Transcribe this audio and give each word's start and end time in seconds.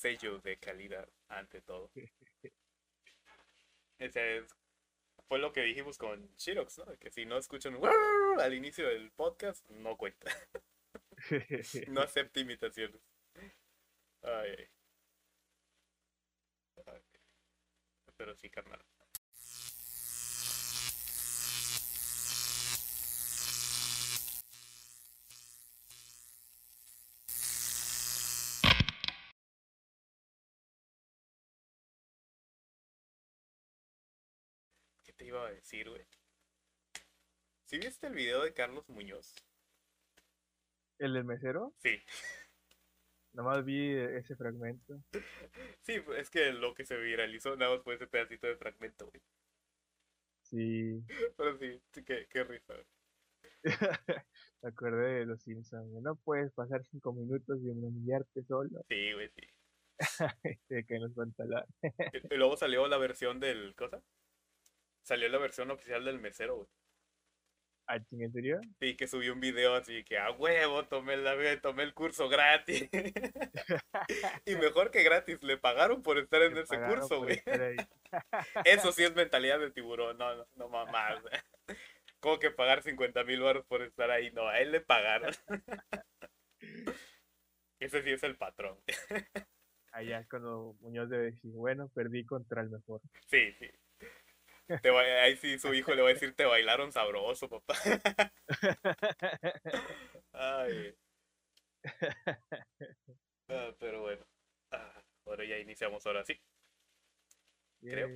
sello 0.00 0.38
de 0.38 0.58
calidad 0.58 1.08
ante 1.28 1.60
todo. 1.60 1.90
Ese 3.98 4.38
es, 4.38 4.56
fue 5.28 5.38
lo 5.38 5.52
que 5.52 5.60
dijimos 5.60 5.98
con 5.98 6.34
Shirox, 6.36 6.78
¿no? 6.78 6.98
Que 6.98 7.10
si 7.10 7.26
no 7.26 7.36
escuchan 7.36 7.78
al 8.40 8.54
inicio 8.54 8.88
del 8.88 9.10
podcast, 9.12 9.68
no 9.68 9.96
cuenta. 9.96 10.34
no 11.88 12.00
acepta 12.00 12.40
imitaciones. 12.40 13.02
Ay, 14.22 14.54
ay. 14.58 14.68
Ay. 16.86 17.02
Pero 18.16 18.34
sí, 18.34 18.48
carnal. 18.48 18.82
Iba 35.30 35.46
a 35.46 35.52
decir, 35.52 35.88
güey? 35.88 36.04
¿Sí 37.64 37.78
viste 37.78 38.08
el 38.08 38.14
video 38.14 38.42
de 38.42 38.52
Carlos 38.52 38.88
Muñoz? 38.88 39.34
¿El 40.98 41.14
del 41.14 41.24
mesero? 41.24 41.72
Sí. 41.78 42.02
Nomás 43.32 43.64
vi 43.64 43.94
ese 43.94 44.36
fragmento. 44.36 45.00
Sí, 45.82 45.98
pues, 46.00 46.20
es 46.20 46.30
que 46.30 46.52
lo 46.52 46.74
que 46.74 46.84
se 46.84 46.96
viralizó 46.98 47.56
nada 47.56 47.74
más 47.74 47.82
fue 47.82 47.94
ese 47.94 48.06
pedacito 48.06 48.46
de 48.46 48.56
fragmento, 48.56 49.06
güey. 49.06 49.22
Sí. 50.42 51.02
Pero 51.36 51.58
sí, 51.58 51.80
qué, 52.04 52.26
qué 52.28 52.44
risa. 52.44 52.74
Me 54.62 54.68
acordé 54.68 55.20
de 55.20 55.26
los 55.26 55.42
Simpsons. 55.42 55.90
No 56.02 56.16
puedes 56.16 56.52
pasar 56.52 56.84
cinco 56.84 57.12
minutos 57.12 57.58
y 57.62 57.70
humillarte 57.70 58.42
solo. 58.44 58.84
Sí, 58.88 59.12
güey, 59.12 59.30
sí. 59.30 59.42
Se 60.68 60.84
caen 60.86 61.02
los 61.02 61.14
pantalones. 61.14 61.68
Y 62.30 62.36
luego 62.36 62.56
salió 62.56 62.86
la 62.88 62.98
versión 62.98 63.40
del. 63.40 63.74
¿Cosa? 63.74 64.02
Salió 65.10 65.28
la 65.28 65.38
versión 65.38 65.68
oficial 65.72 66.04
del 66.04 66.20
mesero, 66.20 66.54
güey. 66.54 66.68
¿Ah, 67.88 67.98
en 68.12 68.32
serio? 68.32 68.60
Sí, 68.78 68.96
que 68.96 69.08
subió 69.08 69.32
un 69.32 69.40
video 69.40 69.74
así 69.74 70.04
que 70.04 70.16
a 70.16 70.30
huevo 70.30 70.84
tomé, 70.84 71.16
la, 71.16 71.34
tomé 71.60 71.82
el 71.82 71.94
curso 71.94 72.28
gratis. 72.28 72.88
y 74.46 74.54
mejor 74.54 74.92
que 74.92 75.02
gratis, 75.02 75.42
le 75.42 75.58
pagaron 75.58 76.00
por 76.00 76.16
estar 76.16 76.42
en 76.42 76.54
Le 76.54 76.60
ese 76.60 76.78
curso, 76.80 77.24
güey. 77.24 77.42
Eso 78.64 78.92
sí 78.92 79.02
es 79.02 79.12
mentalidad 79.16 79.58
de 79.58 79.72
tiburón, 79.72 80.16
no, 80.16 80.32
no, 80.36 80.46
no 80.54 80.68
mamás. 80.68 81.20
¿Cómo 82.20 82.38
que 82.38 82.52
pagar 82.52 82.84
50 82.84 83.24
mil 83.24 83.40
baros 83.40 83.66
por 83.66 83.82
estar 83.82 84.12
ahí? 84.12 84.30
No, 84.30 84.46
a 84.46 84.60
él 84.60 84.70
le 84.70 84.80
pagaron. 84.80 85.34
Ese 87.80 88.02
sí 88.04 88.10
es 88.12 88.22
el 88.22 88.36
patrón. 88.36 88.78
Allá 89.90 90.20
es 90.20 90.28
cuando 90.28 90.76
Muñoz 90.78 91.10
debe 91.10 91.32
decir, 91.32 91.50
bueno, 91.50 91.88
perdí 91.88 92.24
contra 92.24 92.62
el 92.62 92.70
mejor. 92.70 93.00
Sí, 93.26 93.50
sí. 93.58 93.68
Te 94.82 94.90
va- 94.90 95.02
ahí 95.22 95.36
sí 95.36 95.58
su 95.58 95.74
hijo 95.74 95.94
le 95.94 96.02
va 96.02 96.10
a 96.10 96.12
decir, 96.12 96.34
te 96.34 96.44
bailaron 96.44 96.92
sabroso, 96.92 97.48
papá. 97.48 97.74
Ay. 100.32 100.94
Ah, 103.48 103.74
pero 103.78 104.02
bueno. 104.02 104.24
Ah, 104.70 105.02
ahora 105.26 105.44
ya 105.44 105.58
iniciamos 105.58 106.06
ahora 106.06 106.24
sí. 106.24 106.40
Creo. 107.80 108.08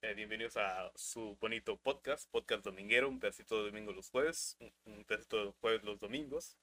Eh, 0.00 0.14
bienvenidos 0.14 0.56
a 0.56 0.90
su 0.96 1.36
bonito 1.40 1.76
podcast, 1.76 2.28
podcast 2.30 2.64
dominguero, 2.64 3.08
un 3.08 3.20
pedacito 3.20 3.58
de 3.58 3.70
domingo 3.70 3.92
los 3.92 4.10
jueves, 4.10 4.56
un- 4.60 4.72
un 4.86 5.04
pedacito 5.04 5.44
de 5.46 5.52
jueves 5.60 5.82
los 5.84 5.98
domingos. 6.00 6.56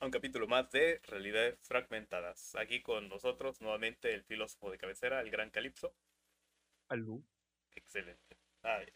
A 0.00 0.06
Un 0.06 0.10
capítulo 0.10 0.48
más 0.48 0.70
de 0.70 1.00
Realidades 1.04 1.58
Fragmentadas. 1.62 2.54
Aquí 2.56 2.82
con 2.82 3.08
nosotros 3.08 3.60
nuevamente 3.60 4.12
el 4.14 4.24
filósofo 4.24 4.70
de 4.70 4.78
cabecera, 4.78 5.20
el 5.20 5.30
gran 5.30 5.50
Calipso. 5.50 5.94
Alú. 6.88 7.22
Excelente. 7.74 8.36
Ay. 8.62 8.86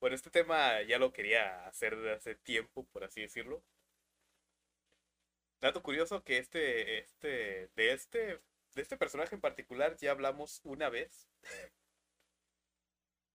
Bueno, 0.00 0.16
este 0.16 0.30
tema 0.30 0.82
ya 0.82 0.98
lo 0.98 1.12
quería 1.12 1.66
hacer 1.66 1.96
desde 1.96 2.12
hace 2.12 2.34
tiempo, 2.36 2.86
por 2.92 3.04
así 3.04 3.22
decirlo. 3.22 3.64
Dato 5.60 5.82
curioso 5.82 6.22
que 6.22 6.38
este, 6.38 6.98
este, 6.98 7.70
de 7.74 7.92
este, 7.92 8.42
de 8.74 8.82
este 8.82 8.96
personaje 8.98 9.34
en 9.34 9.40
particular 9.40 9.96
ya 9.96 10.10
hablamos 10.10 10.60
una 10.64 10.90
vez. 10.90 11.28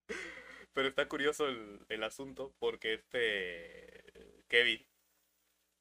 Pero 0.72 0.88
está 0.88 1.08
curioso 1.08 1.48
el, 1.48 1.84
el 1.88 2.04
asunto 2.04 2.54
porque 2.60 2.94
este 2.94 4.44
Kevin 4.46 4.86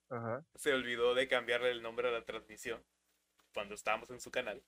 Ajá. 0.09 0.44
se 0.56 0.73
olvidó 0.73 1.13
de 1.13 1.28
cambiarle 1.28 1.69
el 1.72 1.84
nombre 1.84 2.07
a 2.07 2.12
la 2.12 2.25
transmisión 2.25 2.84
cuando 3.53 3.75
estábamos 3.75 4.09
en 4.09 4.19
su 4.19 4.31
canal. 4.31 4.63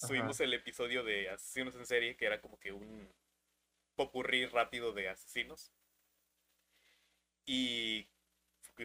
Subimos 0.00 0.40
el 0.40 0.54
episodio 0.54 1.04
de 1.04 1.28
Asesinos 1.28 1.74
en 1.76 1.86
Serie, 1.86 2.16
que 2.16 2.24
era 2.26 2.40
como 2.40 2.58
que 2.58 2.72
un 2.72 3.12
popurrí 3.94 4.46
rápido 4.46 4.92
de 4.92 5.08
asesinos. 5.10 5.72
Y 7.44 8.08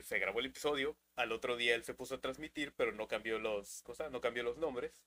se 0.01 0.19
grabó 0.19 0.39
el 0.39 0.47
episodio. 0.47 0.97
Al 1.15 1.31
otro 1.31 1.55
día 1.55 1.75
él 1.75 1.83
se 1.83 1.93
puso 1.93 2.15
a 2.15 2.21
transmitir, 2.21 2.73
pero 2.75 2.91
no 2.91 3.07
cambió 3.07 3.39
los 3.39 3.81
cosas, 3.83 4.11
no 4.11 4.19
cambió 4.19 4.43
los 4.43 4.57
nombres. 4.57 5.01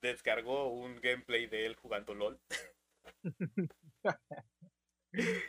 Descargó 0.00 0.68
un 0.68 1.00
gameplay 1.00 1.46
de 1.46 1.66
él 1.66 1.76
jugando 1.76 2.14
LOL. 2.14 2.40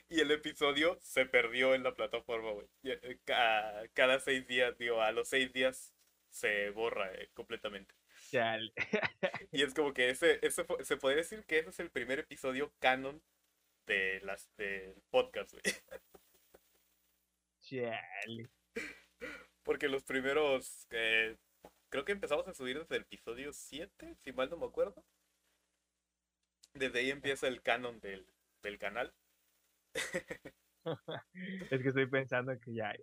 y 0.10 0.20
el 0.20 0.32
episodio 0.32 0.98
se 1.02 1.26
perdió 1.26 1.74
en 1.76 1.84
la 1.84 1.96
plataforma, 1.96 2.52
güey. 2.52 2.68
Eh, 2.84 3.20
ca- 3.26 3.84
Cada 3.94 4.20
seis 4.20 4.48
días, 4.48 4.78
digo, 4.78 5.02
a 5.02 5.12
los 5.12 5.30
seis 5.30 5.54
días 5.54 5.94
se 6.30 6.70
borra 6.72 7.14
eh, 7.14 7.30
completamente. 7.34 7.94
Chale. 8.34 8.74
Y 9.52 9.62
es 9.62 9.76
como 9.76 9.94
que 9.94 10.10
ese, 10.10 10.40
ese 10.42 10.66
se 10.82 10.98
podría 10.98 11.18
decir 11.18 11.46
que 11.46 11.60
ese 11.60 11.70
es 11.70 11.80
el 11.80 11.92
primer 11.92 12.18
episodio 12.18 12.74
canon 12.80 13.22
de 13.86 14.22
las 14.22 14.50
del 14.58 14.96
podcast, 15.12 15.52
güey. 15.52 15.62
Chale. 17.62 18.50
Porque 19.62 19.88
los 19.88 20.04
primeros, 20.04 20.88
eh, 20.90 21.38
creo 21.90 22.06
que 22.06 22.14
empezamos 22.14 22.48
a 22.48 22.56
subir 22.56 22.80
desde 22.80 22.96
el 22.96 23.04
episodio 23.04 23.54
7, 23.54 24.16
si 24.16 24.34
mal 24.34 24.50
no 24.50 24.58
me 24.58 24.66
acuerdo. 24.66 25.06
Desde 26.74 27.00
ahí 27.00 27.12
empieza 27.12 27.48
el 27.48 27.62
canon 27.62 28.00
del, 28.00 28.26
del 28.64 28.80
canal. 28.80 29.14
Es 31.72 31.82
que 31.82 31.88
estoy 31.88 32.08
pensando 32.08 32.60
que 32.60 32.74
ya, 32.74 32.94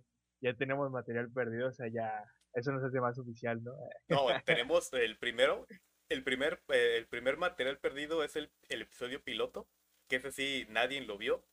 ya 0.40 0.52
tenemos 0.54 0.90
material 0.90 1.30
perdido, 1.30 1.68
o 1.68 1.72
sea, 1.72 1.86
ya 1.86 2.30
eso 2.54 2.72
nos 2.72 2.84
hace 2.84 3.00
más 3.00 3.18
oficial, 3.18 3.62
¿no? 3.62 3.72
No, 4.08 4.26
tenemos 4.44 4.92
el 4.92 5.18
primero, 5.18 5.66
el 6.08 6.24
primer, 6.24 6.62
eh, 6.68 6.96
el 6.98 7.06
primer 7.06 7.36
material 7.36 7.78
perdido 7.78 8.24
es 8.24 8.36
el, 8.36 8.50
el 8.68 8.82
episodio 8.82 9.22
piloto, 9.22 9.68
que 10.08 10.16
ese 10.16 10.32
sí 10.32 10.66
nadie 10.68 11.00
lo 11.00 11.18
vio. 11.18 11.44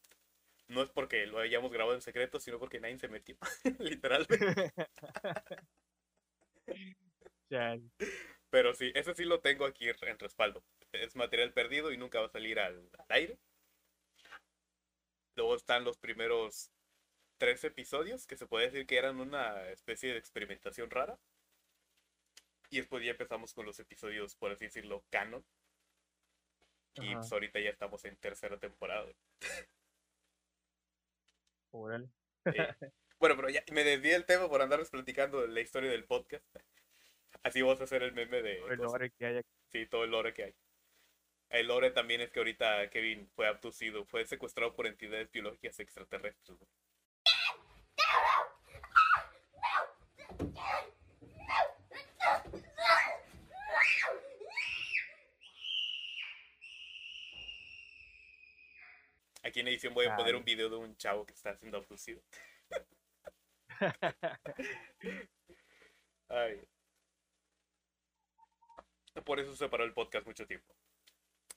No 0.68 0.82
es 0.82 0.90
porque 0.90 1.26
lo 1.28 1.40
hayamos 1.40 1.72
grabado 1.72 1.96
en 1.96 2.02
secreto, 2.02 2.40
sino 2.40 2.60
porque 2.60 2.82
nadie 2.82 2.98
se 3.00 3.08
metió, 3.08 3.38
literalmente. 3.80 4.74
Pero 8.50 8.74
sí, 8.74 8.92
ese 8.94 9.14
sí 9.14 9.24
lo 9.24 9.40
tengo 9.40 9.66
aquí 9.66 9.88
en 9.88 10.20
respaldo. 10.20 10.64
Es 10.92 11.16
material 11.16 11.54
perdido 11.54 11.92
y 11.92 11.98
nunca 11.98 12.20
va 12.20 12.26
a 12.26 12.32
salir 12.32 12.60
al, 12.60 12.90
al 12.98 13.06
aire. 13.10 13.40
Luego 15.36 15.56
están 15.56 15.84
los 15.86 15.98
primeros 15.98 16.72
tres 17.38 17.64
episodios, 17.64 18.28
que 18.28 18.38
se 18.38 18.48
puede 18.48 18.66
decir 18.66 18.86
que 18.86 18.98
eran 18.98 19.20
una 19.20 19.70
especie 19.70 20.12
de 20.12 20.20
experimentación 20.20 20.90
rara. 20.90 21.20
Y 22.70 22.78
después 22.78 23.04
ya 23.04 23.12
empezamos 23.12 23.54
con 23.54 23.66
los 23.66 23.80
episodios, 23.80 24.36
por 24.36 24.52
así 24.52 24.66
decirlo, 24.66 25.04
canon. 25.10 25.46
Y 26.96 27.10
Ajá. 27.10 27.20
pues 27.20 27.32
ahorita 27.32 27.60
ya 27.60 27.70
estamos 27.70 28.04
en 28.06 28.18
tercera 28.18 28.58
temporada. 28.58 29.08
Órale. 31.72 32.10
Eh, 32.46 32.52
bueno, 33.20 33.36
pero 33.36 33.50
ya 33.50 33.64
me 33.72 33.84
desvié 33.84 34.16
el 34.16 34.26
tema 34.26 34.50
por 34.50 34.62
andarles 34.62 34.90
platicando 34.90 35.46
la 35.48 35.62
historia 35.62 35.92
del 35.92 36.06
podcast. 36.06 36.46
Así 37.44 37.62
vamos 37.62 37.80
a 37.82 37.86
hacer 37.86 38.04
el 38.04 38.14
meme 38.14 38.42
de... 38.42 38.56
Todo 38.58 38.72
el 38.72 38.80
lore 38.80 39.12
que 39.12 39.26
hay 39.26 39.38
aquí. 39.38 39.50
Sí, 39.72 39.86
todo 39.86 40.04
el 40.04 40.12
lore 40.12 40.34
que 40.34 40.44
hay. 40.44 40.56
El 41.50 41.68
lore 41.68 41.92
también 41.92 42.22
es 42.22 42.32
que 42.32 42.40
ahorita 42.40 42.90
Kevin 42.90 43.30
fue 43.36 43.48
abducido, 43.48 44.04
fue 44.06 44.26
secuestrado 44.26 44.76
por 44.76 44.88
entidades 44.88 45.32
biológicas 45.32 45.80
extraterrestres. 45.80 46.58
Aquí 59.48 59.62
en 59.62 59.70
edición 59.70 59.94
voy 59.94 60.06
a 60.08 60.16
poner 60.18 60.36
un 60.36 60.44
video 60.44 60.70
de 60.70 60.76
un 60.76 60.98
chavo 60.98 61.26
que 61.26 61.34
está 61.34 61.56
siendo 61.56 61.78
abducido. 61.78 62.22
Ay. 66.28 66.62
Por 69.24 69.40
eso 69.40 69.56
se 69.56 69.70
paró 69.70 69.86
el 69.86 69.94
podcast 69.94 70.26
mucho 70.28 70.46
tiempo. 70.46 70.76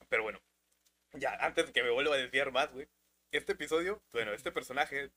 Pero 0.08 0.22
bueno, 0.22 0.40
ya, 1.14 1.34
antes 1.40 1.66
de 1.66 1.72
que 1.72 1.82
me 1.82 1.90
vuelva 1.90 2.14
a 2.14 2.19
desviar 2.19 2.52
más, 2.52 2.72
güey. 2.72 2.88
Este 3.32 3.54
episodio, 3.54 4.00
bueno, 4.12 4.32
este 4.34 4.52
personaje, 4.52 5.10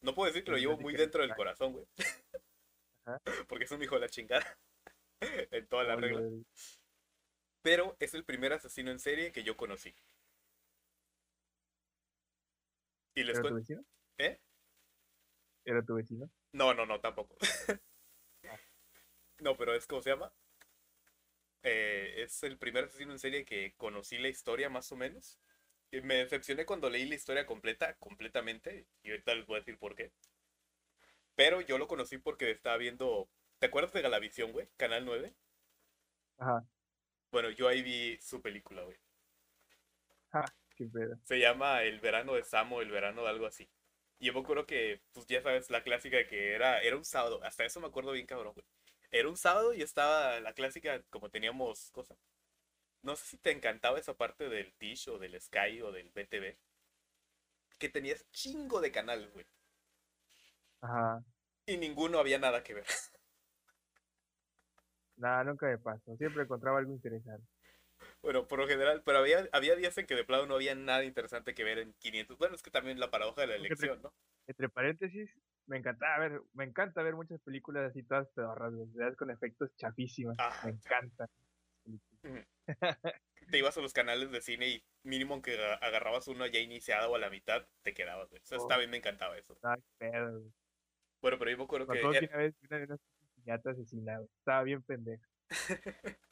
no 0.00 0.14
puedo 0.14 0.28
decir 0.28 0.44
que 0.44 0.52
lo 0.52 0.58
llevo 0.58 0.76
muy 0.78 0.94
dentro 0.94 1.22
del 1.22 1.34
corazón, 1.34 1.72
güey. 1.72 1.86
Porque 3.48 3.64
es 3.64 3.72
un 3.72 3.82
hijo 3.82 3.96
de 3.96 4.02
la 4.02 4.08
chingada. 4.08 4.56
en 5.50 5.66
toda 5.66 5.82
la 5.82 5.96
regla. 5.96 6.22
Pero 7.62 7.96
es 7.98 8.14
el 8.14 8.24
primer 8.24 8.52
asesino 8.52 8.92
en 8.92 9.00
serie 9.00 9.32
que 9.32 9.42
yo 9.42 9.56
conocí. 9.56 9.92
Y 13.18 13.24
les 13.24 13.36
¿Era 13.36 13.48
tu 13.48 13.54
vecino? 13.56 13.84
¿Eh? 14.18 14.40
¿Era 15.64 15.82
tu 15.82 15.94
vecino? 15.96 16.30
No, 16.52 16.72
no, 16.72 16.86
no, 16.86 17.00
tampoco. 17.00 17.36
no, 19.40 19.56
pero 19.56 19.74
es 19.74 19.88
como 19.88 20.02
se 20.02 20.10
llama. 20.10 20.32
Eh, 21.64 22.22
es 22.22 22.44
el 22.44 22.58
primer 22.58 22.84
asesino 22.84 23.10
en 23.10 23.18
serie 23.18 23.44
que 23.44 23.74
conocí 23.76 24.18
la 24.18 24.28
historia 24.28 24.70
más 24.70 24.92
o 24.92 24.96
menos. 24.96 25.40
Y 25.90 26.00
me 26.00 26.14
decepcioné 26.14 26.64
cuando 26.64 26.88
leí 26.88 27.08
la 27.08 27.16
historia 27.16 27.44
completa, 27.44 27.94
completamente. 27.94 28.86
Y 29.02 29.10
ahorita 29.10 29.34
les 29.34 29.46
voy 29.46 29.56
a 29.56 29.60
decir 29.60 29.78
por 29.78 29.96
qué. 29.96 30.12
Pero 31.34 31.60
yo 31.60 31.76
lo 31.76 31.88
conocí 31.88 32.18
porque 32.18 32.52
estaba 32.52 32.76
viendo. 32.76 33.28
¿Te 33.58 33.66
acuerdas 33.66 33.92
de 33.92 34.02
Galavisión, 34.02 34.52
güey? 34.52 34.68
Canal 34.76 35.04
9. 35.04 35.34
Ajá. 36.36 36.64
Bueno, 37.32 37.50
yo 37.50 37.66
ahí 37.66 37.82
vi 37.82 38.16
su 38.20 38.40
película, 38.40 38.84
güey. 38.84 38.96
Qué 40.78 40.86
pedo. 40.86 41.18
Se 41.24 41.40
llama 41.40 41.82
El 41.82 41.98
verano 41.98 42.34
de 42.34 42.44
Samo, 42.44 42.80
el 42.80 42.90
verano 42.92 43.22
de 43.24 43.28
algo 43.30 43.46
así. 43.46 43.68
Y 44.20 44.26
yo 44.26 44.32
me 44.32 44.40
acuerdo 44.40 44.64
que, 44.64 45.02
pues 45.12 45.26
ya 45.26 45.42
sabes, 45.42 45.70
la 45.70 45.82
clásica 45.82 46.26
que 46.28 46.54
era, 46.54 46.80
era 46.80 46.96
un 46.96 47.04
sábado. 47.04 47.40
Hasta 47.42 47.64
eso 47.64 47.80
me 47.80 47.88
acuerdo 47.88 48.12
bien, 48.12 48.26
cabrón, 48.26 48.54
güey. 48.54 48.64
Era 49.10 49.28
un 49.28 49.36
sábado 49.36 49.74
y 49.74 49.82
estaba 49.82 50.38
la 50.40 50.52
clásica, 50.52 51.02
como 51.10 51.30
teníamos 51.30 51.90
cosa. 51.90 52.16
No 53.02 53.16
sé 53.16 53.26
si 53.26 53.38
te 53.38 53.50
encantaba 53.50 53.98
esa 53.98 54.14
parte 54.14 54.48
del 54.48 54.72
Dish 54.78 55.08
o 55.08 55.18
del 55.18 55.40
Sky 55.40 55.82
o 55.82 55.90
del 55.90 56.10
BTV. 56.10 56.56
Que 57.78 57.88
tenías 57.88 58.24
chingo 58.30 58.80
de 58.80 58.92
canales, 58.92 59.32
güey. 59.32 59.46
Ajá. 60.80 61.24
Y 61.66 61.76
ninguno 61.76 62.18
había 62.18 62.38
nada 62.38 62.62
que 62.62 62.74
ver. 62.74 62.86
Nada, 65.16 65.42
nunca 65.42 65.66
me 65.66 65.78
pasó. 65.78 66.16
Siempre 66.16 66.44
encontraba 66.44 66.78
algo 66.78 66.92
interesante. 66.92 67.44
Bueno, 68.28 68.46
por 68.46 68.58
lo 68.58 68.68
general, 68.68 69.02
pero 69.06 69.20
había, 69.20 69.48
había 69.52 69.74
días 69.74 69.96
en 69.96 70.04
que 70.06 70.14
de 70.14 70.22
plano 70.22 70.44
no 70.44 70.56
había 70.56 70.74
nada 70.74 71.02
interesante 71.02 71.54
que 71.54 71.64
ver 71.64 71.78
en 71.78 71.94
500. 71.94 72.36
Bueno, 72.36 72.54
es 72.56 72.62
que 72.62 72.70
también 72.70 73.00
la 73.00 73.10
paradoja 73.10 73.40
de 73.40 73.46
la 73.46 73.54
elección, 73.54 74.02
¿no? 74.02 74.12
Entre 74.46 74.68
paréntesis, 74.68 75.30
me 75.64 75.78
encantaba 75.78 76.18
ver, 76.18 76.42
me 76.52 76.64
encanta 76.64 77.02
ver 77.02 77.14
muchas 77.14 77.40
películas 77.40 77.88
así 77.90 78.02
todas 78.02 78.28
pedorras, 78.34 78.74
con 79.16 79.30
efectos 79.30 79.74
chafísimas. 79.76 80.36
Ah, 80.38 80.52
me 80.62 80.72
encanta. 80.72 81.30
te 83.50 83.56
ibas 83.58 83.78
a 83.78 83.80
los 83.80 83.94
canales 83.94 84.30
de 84.30 84.42
cine 84.42 84.68
y 84.68 84.84
mínimo 85.04 85.36
aga- 85.36 85.76
agarrabas 85.76 86.28
uno 86.28 86.46
ya 86.46 86.58
iniciado 86.60 87.10
o 87.10 87.16
a 87.16 87.18
la 87.18 87.30
mitad, 87.30 87.66
te 87.80 87.94
quedabas, 87.94 88.28
güey. 88.28 88.42
O 88.42 88.44
sea, 88.44 88.58
Oh. 88.58 88.66
también 88.68 88.90
me 88.90 88.98
encantaba 88.98 89.38
eso. 89.38 89.58
Pedo. 89.96 90.42
Bueno, 91.22 91.38
pero 91.38 91.50
yo 91.50 91.56
me 91.56 91.64
acuerdo 91.64 91.86
Me 91.86 91.94
que... 91.94 92.02
que 92.02 92.16
era- 92.26 92.28
una 92.28 92.36
vez 92.36 92.54
una 92.70 92.84
unas 92.84 93.00
piñatas 93.36 93.72
asesinadas. 93.72 94.28
Estaba 94.38 94.62
bien 94.64 94.82
pendejo. 94.82 95.24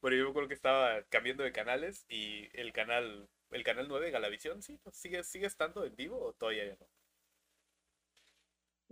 Bueno, 0.00 0.16
yo 0.16 0.24
me 0.24 0.30
acuerdo 0.30 0.48
que 0.48 0.54
estaba 0.54 1.02
cambiando 1.10 1.42
de 1.44 1.52
canales 1.52 2.06
y 2.08 2.48
el 2.58 2.72
canal, 2.72 3.28
el 3.50 3.62
canal 3.62 3.86
9, 3.86 4.10
Galavisión, 4.10 4.62
sí, 4.62 4.78
pues, 4.82 4.96
sigue, 4.96 5.22
sigue 5.24 5.46
estando 5.46 5.84
en 5.84 5.94
vivo 5.94 6.18
o 6.18 6.32
todavía 6.32 6.66
ya 6.66 6.76
no. 6.80 6.88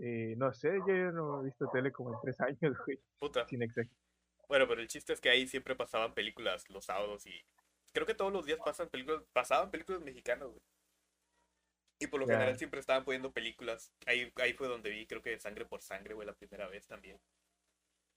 Eh, 0.01 0.35
no 0.37 0.53
sé, 0.53 0.79
yo 0.87 0.95
ya 0.95 1.11
no 1.11 1.41
he 1.41 1.47
visto 1.47 1.69
tele 1.73 1.91
como 1.93 2.15
en 2.15 2.21
tres 2.21 2.41
años, 2.41 2.77
güey. 2.85 3.01
Puta. 3.19 3.47
Sin 3.49 3.63
exagerar. 3.63 3.97
Bueno, 4.49 4.69
pero 4.69 4.81
el 4.81 4.89
chiste 4.89 5.13
es 5.13 5.21
que 5.21 5.31
ahí 5.31 5.47
siempre 5.47 5.75
pasaban 5.77 6.15
películas 6.15 6.69
los 6.71 6.85
sábados 6.85 7.27
y 7.27 7.43
creo 7.93 8.07
que 8.07 8.15
todos 8.15 8.33
los 8.33 8.45
días 8.45 8.59
pasan 8.65 8.89
películas, 8.89 9.23
pasaban 9.33 9.71
películas 9.71 10.03
mexicanas, 10.03 10.49
güey. 10.49 10.63
Y 12.01 12.07
por 12.07 12.21
lo 12.21 12.27
general 12.27 12.57
siempre 12.57 12.79
estaban 12.81 13.05
poniendo 13.05 13.33
películas. 13.33 13.93
Ahí, 14.07 14.33
ahí 14.37 14.53
fue 14.53 14.69
donde 14.69 14.91
vi, 14.91 15.07
creo 15.07 15.21
que 15.21 15.39
Sangre 15.41 15.65
por 15.65 15.83
Sangre, 15.83 16.15
güey, 16.15 16.27
la 16.27 16.35
primera 16.35 16.69
vez 16.69 16.87
también. 16.87 17.19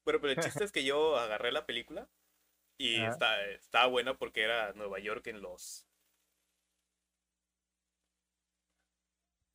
Bueno, 0.05 0.19
pero 0.21 0.33
el 0.33 0.37
chiste 0.61 0.63
es 0.63 0.71
que 0.71 0.83
yo 0.83 1.17
agarré 1.17 1.51
la 1.51 1.65
película 1.65 2.07
y 2.87 2.95
está, 3.11 3.45
estaba 3.51 3.87
buena 3.87 4.17
porque 4.17 4.43
era 4.43 4.73
Nueva 4.73 4.99
York 4.99 5.27
en 5.27 5.41
los... 5.41 5.87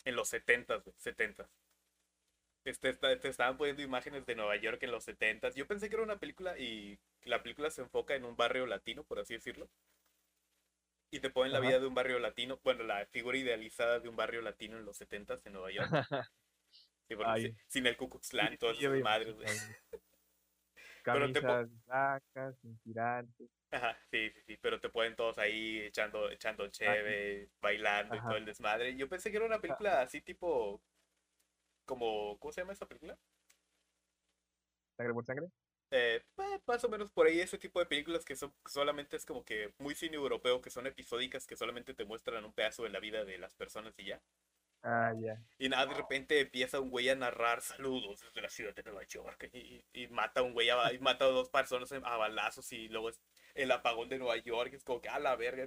En 0.04 0.14
los 0.14 0.28
70, 0.28 0.76
güey, 0.76 0.94
70. 0.98 1.50
Este, 2.64 2.88
esta- 2.90 3.18
te 3.18 3.28
estaban 3.28 3.56
poniendo 3.56 3.82
imágenes 3.82 4.24
de 4.26 4.34
Nueva 4.34 4.56
York 4.56 4.82
en 4.82 4.90
los 4.92 5.04
70. 5.04 5.50
Yo 5.50 5.66
pensé 5.66 5.88
que 5.88 5.94
era 5.96 6.04
una 6.04 6.18
película 6.18 6.58
y 6.58 6.98
la 7.24 7.42
película 7.42 7.70
se 7.70 7.82
enfoca 7.82 8.14
en 8.14 8.24
un 8.24 8.36
barrio 8.36 8.66
latino, 8.66 9.04
por 9.04 9.18
así 9.18 9.34
decirlo. 9.34 9.68
Y 11.10 11.20
te 11.20 11.30
ponen 11.30 11.52
la 11.52 11.60
vida 11.60 11.78
de 11.80 11.86
un 11.86 11.94
barrio 11.94 12.18
latino, 12.18 12.60
bueno, 12.62 12.82
la 12.84 13.06
figura 13.06 13.38
idealizada 13.38 14.00
de 14.00 14.08
un 14.08 14.16
barrio 14.16 14.42
latino 14.42 14.76
en 14.78 14.84
los 14.84 14.96
70 14.96 15.38
en 15.44 15.52
Nueva 15.52 15.70
York. 15.72 15.88
Sí, 17.36 17.54
sin 17.68 17.86
el 17.86 17.96
Ku 17.96 18.08
Klux 18.10 18.28
Klan, 18.30 18.58
todas 18.58 18.76
esas 18.78 18.90
madres, 19.04 19.36
te 21.32 21.40
Camisas 21.42 21.68
blancas, 21.86 22.58
sin 22.60 22.78
tirantes. 22.78 23.48
Ajá, 23.70 23.96
sí, 24.10 24.30
sí, 24.30 24.40
sí, 24.46 24.56
pero 24.60 24.80
te 24.80 24.88
ponen 24.88 25.16
todos 25.16 25.38
ahí 25.38 25.80
echando, 25.80 26.30
echando 26.30 26.68
cheve, 26.68 27.50
bailando 27.60 28.16
y 28.16 28.20
todo 28.20 28.36
el 28.36 28.44
desmadre. 28.44 28.96
Yo 28.96 29.08
pensé 29.08 29.30
que 29.30 29.36
era 29.36 29.46
una 29.46 29.60
película 29.60 30.00
así 30.00 30.20
tipo, 30.20 30.80
como, 31.84 32.38
¿cómo 32.38 32.52
se 32.52 32.60
llama 32.60 32.72
esa 32.72 32.86
película? 32.86 33.18
¿Sangre 34.96 35.14
por 35.14 35.24
sangre? 35.24 35.48
Eh, 35.90 36.20
pues, 36.34 36.60
más 36.66 36.84
o 36.84 36.88
menos 36.88 37.10
por 37.10 37.26
ahí 37.26 37.40
ese 37.40 37.58
tipo 37.58 37.78
de 37.78 37.86
películas 37.86 38.24
que 38.24 38.34
son 38.34 38.52
solamente 38.66 39.16
es 39.16 39.24
como 39.24 39.44
que 39.44 39.72
muy 39.78 39.94
cine 39.94 40.16
europeo, 40.16 40.60
que 40.60 40.70
son 40.70 40.86
episódicas, 40.86 41.46
que 41.46 41.56
solamente 41.56 41.94
te 41.94 42.04
muestran 42.04 42.44
un 42.44 42.52
pedazo 42.52 42.82
de 42.82 42.90
la 42.90 42.98
vida 43.00 43.24
de 43.24 43.38
las 43.38 43.54
personas 43.54 43.94
y 43.98 44.06
ya. 44.06 44.20
Ah. 44.82 45.12
Y 45.58 45.68
nada, 45.68 45.86
de 45.86 45.94
repente 45.94 46.40
empieza 46.40 46.80
un 46.80 46.90
güey 46.90 47.08
a 47.08 47.16
narrar 47.16 47.60
saludos 47.60 48.20
desde 48.20 48.40
la 48.40 48.48
ciudad 48.48 48.74
de 48.74 48.82
Nueva 48.84 49.02
York 49.04 49.50
y, 49.52 49.84
y 49.92 50.06
mata 50.08 50.40
a 50.40 50.42
un 50.44 50.52
güey, 50.52 50.70
a, 50.70 50.92
y 50.92 50.98
mata 51.00 51.24
a 51.24 51.28
dos 51.28 51.48
personas 51.48 51.90
a 51.92 52.16
balazos 52.16 52.70
y 52.72 52.88
luego 52.88 53.10
el 53.54 53.70
apagón 53.72 54.08
de 54.08 54.18
Nueva 54.18 54.36
York, 54.36 54.74
es 54.74 54.84
como 54.84 55.00
que 55.00 55.08
a 55.08 55.18
la 55.18 55.34
verga. 55.34 55.66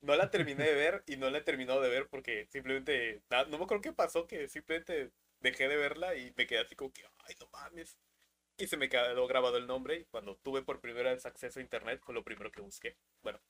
No 0.00 0.16
la 0.16 0.30
terminé 0.30 0.64
de 0.64 0.74
ver 0.74 1.02
y 1.06 1.16
no 1.16 1.28
la 1.28 1.38
he 1.38 1.42
terminado 1.42 1.82
de 1.82 1.90
ver 1.90 2.08
porque 2.08 2.46
simplemente, 2.46 3.22
no 3.28 3.58
me 3.58 3.64
acuerdo 3.64 3.82
qué 3.82 3.92
pasó, 3.92 4.26
que 4.26 4.48
simplemente 4.48 5.10
dejé 5.40 5.68
de 5.68 5.76
verla 5.76 6.14
y 6.14 6.32
me 6.36 6.46
quedé 6.46 6.60
así 6.60 6.74
como 6.74 6.92
que, 6.92 7.02
ay, 7.26 7.34
no 7.38 7.48
mames. 7.52 7.98
Y 8.56 8.66
se 8.66 8.76
me 8.76 8.88
quedó 8.88 9.26
grabado 9.26 9.58
el 9.58 9.66
nombre 9.66 9.96
y 9.96 10.04
cuando 10.06 10.36
tuve 10.36 10.62
por 10.62 10.80
primera 10.80 11.12
vez 11.12 11.26
acceso 11.26 11.58
a 11.58 11.62
internet 11.62 12.00
fue 12.02 12.14
lo 12.14 12.24
primero 12.24 12.50
que 12.50 12.60
busqué. 12.62 12.96
Bueno, 13.22 13.40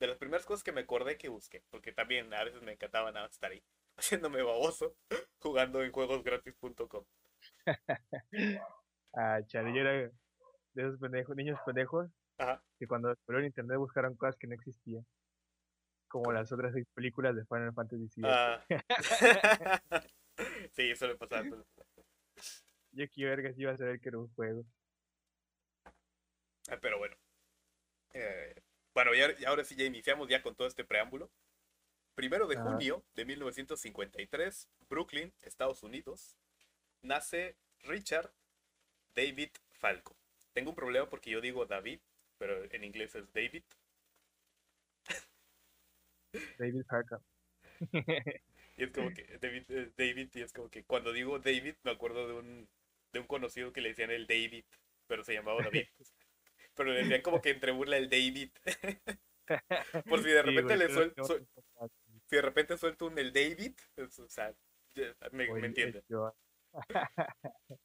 de 0.00 0.06
las 0.06 0.16
primeras 0.16 0.46
cosas 0.46 0.64
que 0.64 0.72
me 0.72 0.80
acordé 0.80 1.16
que 1.18 1.28
busqué, 1.28 1.62
porque 1.70 1.92
también 1.92 2.32
a 2.34 2.42
veces 2.42 2.62
me 2.62 2.72
encantaba 2.72 3.12
nada 3.12 3.26
estar 3.26 3.52
ahí, 3.52 3.62
haciéndome 3.96 4.42
baboso, 4.42 4.96
jugando 5.38 5.82
en 5.82 5.92
juegosgratis.com. 5.92 7.04
Ah, 9.12 9.40
chale, 9.44 9.74
yo 9.74 9.80
era 9.80 9.90
de 9.90 10.12
esos 10.76 11.00
pendejos, 11.00 11.34
niños 11.34 11.58
pendejos 11.66 12.08
Ajá. 12.38 12.62
que 12.78 12.86
cuando 12.86 13.08
descubrieron 13.08 13.44
internet 13.44 13.76
buscaron 13.76 14.14
cosas 14.14 14.36
que 14.36 14.46
no 14.46 14.54
existían. 14.54 15.04
Como 16.06 16.30
las 16.30 16.52
otras 16.52 16.72
seis 16.72 16.86
películas 16.94 17.34
de 17.34 17.44
Final 17.44 17.74
Fantasy 17.74 18.06
VII. 18.14 18.24
Ah. 18.24 18.64
sí, 20.70 20.92
eso 20.92 21.08
le 21.08 21.16
pasaba. 21.16 21.42
suele 21.42 21.64
pasar. 21.74 22.04
Yo 22.92 23.04
qué 23.12 23.24
vergas 23.24 23.58
iba 23.58 23.72
a 23.72 23.76
saber 23.76 23.98
que 23.98 24.10
era 24.10 24.18
un 24.18 24.32
juego. 24.34 24.64
Ah, 26.68 26.78
Pero 26.80 26.98
bueno. 26.98 27.16
Eh, 28.14 28.54
bueno, 28.94 29.14
ya, 29.14 29.34
ahora 29.48 29.64
sí 29.64 29.74
ya 29.76 29.84
iniciamos 29.84 30.28
ya 30.28 30.42
con 30.42 30.54
todo 30.54 30.68
este 30.68 30.84
preámbulo. 30.84 31.30
Primero 32.14 32.46
de 32.46 32.56
junio 32.56 33.04
de 33.14 33.24
1953, 33.24 34.68
Brooklyn, 34.88 35.32
Estados 35.42 35.82
Unidos, 35.82 36.36
nace 37.02 37.56
Richard 37.84 38.30
David 39.14 39.50
Falco. 39.70 40.16
Tengo 40.52 40.70
un 40.70 40.76
problema 40.76 41.08
porque 41.08 41.30
yo 41.30 41.40
digo 41.40 41.64
David, 41.66 42.00
pero 42.38 42.64
en 42.70 42.84
inglés 42.84 43.14
es 43.14 43.32
David. 43.32 43.62
David 46.58 46.84
Harkham. 46.88 47.22
Y 48.76 48.84
es 48.84 48.92
como 48.92 49.12
que 49.12 49.26
David, 49.38 49.64
eh, 49.68 49.92
David, 49.94 50.30
y 50.32 50.40
es 50.40 50.54
como 50.54 50.70
que 50.70 50.84
cuando 50.84 51.12
digo 51.12 51.38
David 51.38 51.74
me 51.82 51.90
acuerdo 51.90 52.26
de 52.26 52.32
un, 52.32 52.68
de 53.12 53.20
un 53.20 53.26
conocido 53.26 53.74
que 53.74 53.82
le 53.82 53.90
decían 53.90 54.10
el 54.10 54.26
David, 54.26 54.64
pero 55.06 55.22
se 55.22 55.34
llamaba 55.34 55.62
David. 55.62 55.86
Pero 56.74 56.92
le 56.92 57.00
decían 57.00 57.22
como 57.22 57.40
que 57.40 57.50
entre 57.50 57.72
burla 57.72 57.96
el 57.96 58.08
David. 58.08 58.50
Por 60.08 60.22
si 60.22 60.28
de 60.30 60.42
repente 60.42 60.76
le 60.76 60.86
pero 60.86 61.00
suel- 61.00 61.14
no, 61.16 61.24
suel- 61.24 61.46
si 62.28 62.36
de 62.36 62.42
repente 62.42 62.78
suelto 62.78 63.06
un 63.06 63.18
el 63.18 63.32
David, 63.32 63.74
pues, 63.94 64.18
o 64.20 64.28
sea, 64.28 64.54
me, 65.32 65.44
entienden. 65.66 66.02
yo- 66.08 66.34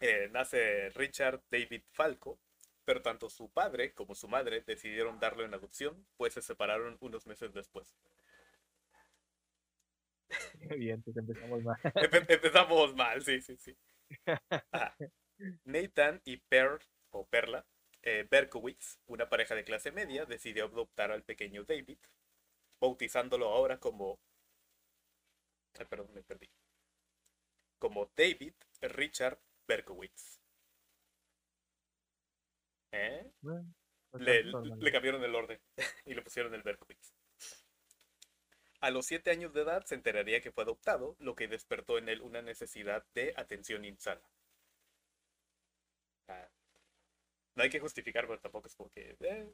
Eh, 0.00 0.28
nace 0.32 0.88
Richard 0.90 1.40
David 1.50 1.82
Falco, 1.92 2.40
pero 2.84 3.00
tanto 3.00 3.30
su 3.30 3.48
padre 3.48 3.94
como 3.94 4.16
su 4.16 4.26
madre 4.26 4.60
decidieron 4.62 5.20
darlo 5.20 5.44
en 5.44 5.54
adopción, 5.54 6.04
pues 6.16 6.34
se 6.34 6.42
separaron 6.42 6.96
unos 7.00 7.28
meses 7.28 7.52
después. 7.54 7.96
Bien, 10.76 11.00
pues 11.02 11.16
empezamos 11.16 11.62
mal. 11.62 11.76
Empe- 11.94 12.26
empezamos 12.34 12.94
mal, 12.96 13.22
sí, 13.22 13.40
sí, 13.40 13.56
sí. 13.56 13.76
Ajá. 14.26 14.96
Nathan 15.64 16.20
y 16.24 16.38
Per, 16.38 16.80
o 17.10 17.24
Perla, 17.28 17.64
eh, 18.02 18.26
Berkowitz, 18.30 18.98
una 19.06 19.28
pareja 19.28 19.54
de 19.54 19.64
clase 19.64 19.92
media, 19.92 20.24
decidió 20.24 20.66
adoptar 20.66 21.10
al 21.10 21.22
pequeño 21.22 21.64
David, 21.64 21.98
bautizándolo 22.80 23.48
ahora 23.48 23.78
como... 23.78 24.18
Ay, 25.78 25.86
perdón, 25.86 26.12
me 26.14 26.22
perdí. 26.22 26.48
Como 27.78 28.10
David 28.16 28.54
Richard 28.80 29.38
Berkowitz. 29.66 30.40
¿Eh? 32.92 33.30
Bueno, 33.40 33.74
Le, 34.14 34.44
le 34.44 34.92
cambiaron 34.92 35.22
el 35.22 35.34
orden 35.34 35.60
y 36.06 36.14
le 36.14 36.22
pusieron 36.22 36.54
el 36.54 36.62
Berkowitz. 36.62 37.12
A 38.80 38.90
los 38.90 39.06
siete 39.06 39.30
años 39.30 39.52
de 39.52 39.62
edad 39.62 39.84
se 39.84 39.94
enteraría 39.94 40.40
que 40.40 40.50
fue 40.50 40.64
adoptado, 40.64 41.16
lo 41.20 41.34
que 41.36 41.46
despertó 41.48 41.98
en 41.98 42.08
él 42.08 42.20
una 42.22 42.42
necesidad 42.42 43.04
de 43.14 43.34
atención 43.36 43.84
insana. 43.84 44.22
Ah, 46.28 46.48
no 47.58 47.64
hay 47.64 47.70
que 47.70 47.80
justificar, 47.80 48.26
pero 48.28 48.38
tampoco 48.38 48.68
es 48.68 48.74
como 48.76 48.88
que... 48.90 49.16
eh, 49.18 49.52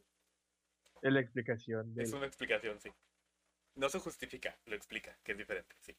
Es 1.00 1.12
la 1.12 1.20
explicación 1.20 1.94
es 1.96 2.12
una 2.12 2.26
explicación, 2.26 2.78
sí. 2.78 2.92
No 3.76 3.88
se 3.88 3.98
justifica, 3.98 4.56
lo 4.66 4.76
explica, 4.76 5.16
que 5.24 5.32
es 5.32 5.38
diferente, 5.38 5.74
sí. 5.80 5.96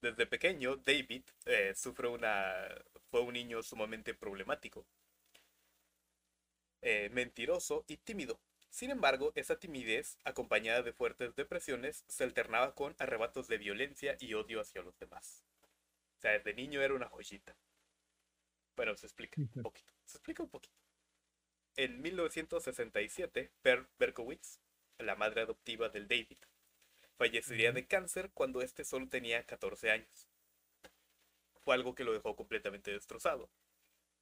Desde 0.00 0.26
pequeño, 0.26 0.76
David 0.76 1.24
eh, 1.44 1.74
sufre 1.74 2.08
una... 2.08 2.66
fue 3.10 3.20
un 3.20 3.34
niño 3.34 3.62
sumamente 3.62 4.14
problemático, 4.14 4.86
eh, 6.80 7.10
mentiroso 7.10 7.84
y 7.86 7.98
tímido. 7.98 8.40
Sin 8.70 8.90
embargo, 8.90 9.32
esa 9.34 9.58
timidez, 9.58 10.16
acompañada 10.24 10.82
de 10.82 10.94
fuertes 10.94 11.34
depresiones, 11.36 12.04
se 12.08 12.24
alternaba 12.24 12.74
con 12.74 12.96
arrebatos 12.98 13.46
de 13.46 13.58
violencia 13.58 14.16
y 14.20 14.32
odio 14.32 14.62
hacia 14.62 14.80
los 14.80 14.98
demás. 14.98 15.44
O 16.16 16.20
sea, 16.20 16.32
desde 16.32 16.54
niño 16.54 16.80
era 16.80 16.94
una 16.94 17.08
joyita. 17.08 17.56
Bueno, 18.74 18.96
se 18.96 19.06
explica 19.06 19.38
un 19.54 19.62
poquito. 19.62 19.97
Se 20.08 20.16
explica 20.16 20.42
un 20.42 20.48
poquito. 20.48 20.74
En 21.76 22.00
1967, 22.00 23.52
Per 23.60 23.86
Berkowitz, 23.98 24.58
la 24.96 25.14
madre 25.16 25.42
adoptiva 25.42 25.90
del 25.90 26.08
David, 26.08 26.38
fallecería 27.18 27.72
de 27.72 27.86
cáncer 27.86 28.30
cuando 28.32 28.62
este 28.62 28.84
solo 28.84 29.06
tenía 29.08 29.44
14 29.44 29.90
años. 29.90 30.26
Fue 31.62 31.74
algo 31.74 31.94
que 31.94 32.04
lo 32.04 32.14
dejó 32.14 32.34
completamente 32.34 32.90
destrozado. 32.90 33.50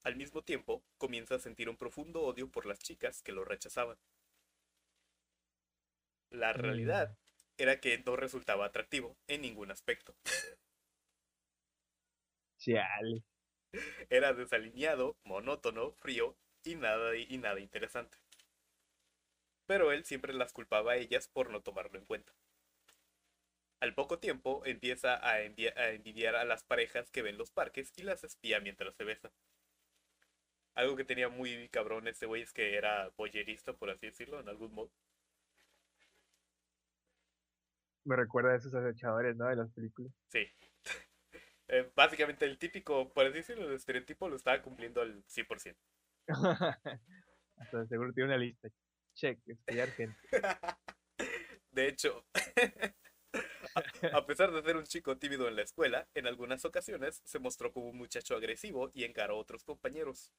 Al 0.02 0.16
mismo 0.16 0.43
tiempo, 0.43 0.83
comienza 0.99 1.37
a 1.37 1.38
sentir 1.38 1.69
un 1.69 1.76
profundo 1.76 2.23
odio 2.23 2.50
por 2.50 2.66
las 2.66 2.81
chicas 2.81 3.23
que 3.23 3.31
lo 3.31 3.45
rechazaban. 3.45 3.97
La 6.31 6.52
realidad 6.52 7.16
era 7.59 7.78
que 7.81 7.97
no 7.99 8.16
resultaba 8.16 8.66
atractivo 8.66 9.16
en 9.28 9.43
ningún 9.43 9.71
aspecto. 9.71 10.16
Chale. 12.59 13.23
Era 14.11 14.33
desalineado, 14.33 15.16
monótono, 15.25 15.92
frío 15.92 16.37
y 16.64 16.75
nada, 16.76 17.16
y 17.16 17.38
nada 17.38 17.61
interesante. 17.61 18.18
Pero 19.66 19.92
él 19.92 20.04
siempre 20.04 20.33
las 20.33 20.52
culpaba 20.52 20.92
a 20.92 20.97
ellas 20.97 21.28
por 21.28 21.50
no 21.50 21.61
tomarlo 21.61 21.99
en 21.99 22.04
cuenta. 22.04 22.33
Al 23.80 23.95
poco 23.95 24.18
tiempo 24.18 24.62
empieza 24.64 25.14
a, 25.14 25.33
a 25.33 25.90
envidiar 25.90 26.37
a 26.37 26.45
las 26.45 26.64
parejas 26.64 27.11
que 27.11 27.23
ven 27.23 27.37
los 27.37 27.50
parques 27.50 27.92
y 27.97 28.02
las 28.02 28.25
espía 28.25 28.61
mientras 28.61 28.95
se 28.95 29.04
besan. 29.04 29.33
Algo 30.75 30.95
que 30.95 31.04
tenía 31.04 31.28
muy 31.28 31.68
cabrón 31.71 32.06
este 32.06 32.26
güey 32.26 32.42
es 32.42 32.52
que 32.52 32.76
era 32.76 33.11
boyerista, 33.16 33.73
por 33.73 33.90
así 33.90 34.06
decirlo, 34.06 34.40
en 34.40 34.49
algún 34.49 34.75
modo. 34.75 34.90
Me 38.04 38.14
recuerda 38.14 38.52
a 38.52 38.56
esos 38.56 38.75
acechadores, 38.75 39.37
¿no? 39.37 39.49
De 39.49 39.56
las 39.56 39.71
películas. 39.73 40.12
Sí. 40.28 40.47
Eh, 41.68 41.90
básicamente 41.94 42.44
el 42.44 42.58
típico, 42.58 43.12
por 43.12 43.26
así 43.26 43.38
decirlo, 43.38 43.68
el 43.68 43.75
estereotipo 43.75 44.28
lo 44.28 44.37
estaba 44.37 44.62
cumpliendo 44.62 45.00
al 45.00 45.25
100%. 45.26 45.76
Hasta 47.56 47.87
seguro 47.87 48.12
tiene 48.12 48.28
una 48.28 48.38
lista. 48.38 48.68
Check, 49.14 49.40
estudiar 49.46 49.88
gente. 49.90 50.18
De 51.70 51.88
hecho, 51.88 52.25
a, 53.75 53.82
a 54.18 54.26
pesar 54.26 54.50
de 54.52 54.62
ser 54.62 54.76
un 54.76 54.85
chico 54.85 55.18
tímido 55.18 55.49
en 55.49 55.56
la 55.56 55.62
escuela, 55.62 56.08
en 56.14 56.26
algunas 56.26 56.64
ocasiones 56.64 57.20
se 57.25 57.38
mostró 57.38 57.73
como 57.73 57.88
un 57.88 57.99
muchacho 57.99 58.37
agresivo 58.37 58.90
y 58.94 59.04
encaró 59.04 59.35
a 59.35 59.38
otros 59.38 59.64
compañeros. 59.64 60.32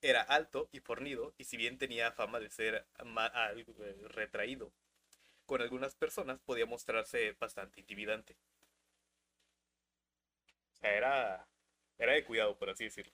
Era 0.00 0.22
alto 0.22 0.68
y 0.72 0.80
fornido, 0.80 1.34
y 1.38 1.44
si 1.44 1.56
bien 1.56 1.78
tenía 1.78 2.12
fama 2.12 2.40
de 2.40 2.50
ser 2.50 2.86
eh, 2.98 3.96
retraído, 4.08 4.72
con 5.46 5.60
algunas 5.60 5.94
personas 5.94 6.40
podía 6.40 6.66
mostrarse 6.66 7.36
bastante 7.38 7.80
intimidante. 7.80 8.36
Sea, 10.82 10.94
era, 10.94 11.48
era 11.98 12.12
de 12.12 12.24
cuidado, 12.24 12.58
por 12.58 12.68
así 12.68 12.84
decirlo. 12.84 13.12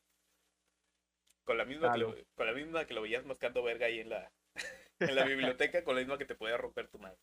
Con 1.44 1.56
la 1.56 1.64
misma, 1.64 1.92
que 1.92 1.98
lo, 1.98 2.14
con 2.34 2.46
la 2.46 2.52
misma 2.52 2.84
que 2.86 2.94
lo 2.94 3.02
veías 3.02 3.24
mascando 3.24 3.62
verga 3.62 3.86
ahí 3.86 4.00
en 4.00 4.08
la, 4.10 4.32
en 4.98 5.14
la 5.14 5.24
biblioteca, 5.24 5.84
con 5.84 5.94
la 5.94 6.00
misma 6.00 6.18
que 6.18 6.26
te 6.26 6.34
podía 6.34 6.56
romper 6.56 6.88
tu 6.88 6.98
madre. 6.98 7.18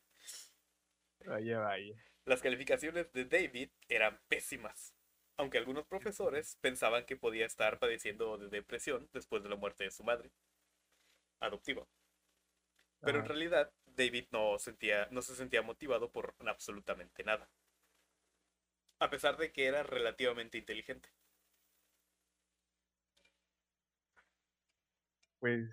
Vaya, 1.25 1.59
vaya. 1.59 1.95
Las 2.25 2.41
calificaciones 2.41 3.11
de 3.13 3.25
David 3.25 3.69
eran 3.87 4.19
pésimas, 4.27 4.95
aunque 5.37 5.57
algunos 5.57 5.85
profesores 5.85 6.57
pensaban 6.61 7.05
que 7.05 7.17
podía 7.17 7.45
estar 7.45 7.77
padeciendo 7.77 8.37
de 8.37 8.49
depresión 8.49 9.09
después 9.13 9.43
de 9.43 9.49
la 9.49 9.55
muerte 9.55 9.83
de 9.83 9.91
su 9.91 10.03
madre 10.03 10.31
adoptiva. 11.39 11.85
Pero 13.01 13.19
en 13.19 13.25
realidad 13.25 13.71
David 13.85 14.25
no, 14.31 14.57
sentía, 14.57 15.07
no 15.11 15.21
se 15.21 15.35
sentía 15.35 15.61
motivado 15.61 16.11
por 16.11 16.33
absolutamente 16.47 17.23
nada, 17.23 17.47
a 18.99 19.09
pesar 19.09 19.37
de 19.37 19.51
que 19.51 19.65
era 19.65 19.83
relativamente 19.83 20.57
inteligente. 20.57 21.09
Pues. 25.39 25.69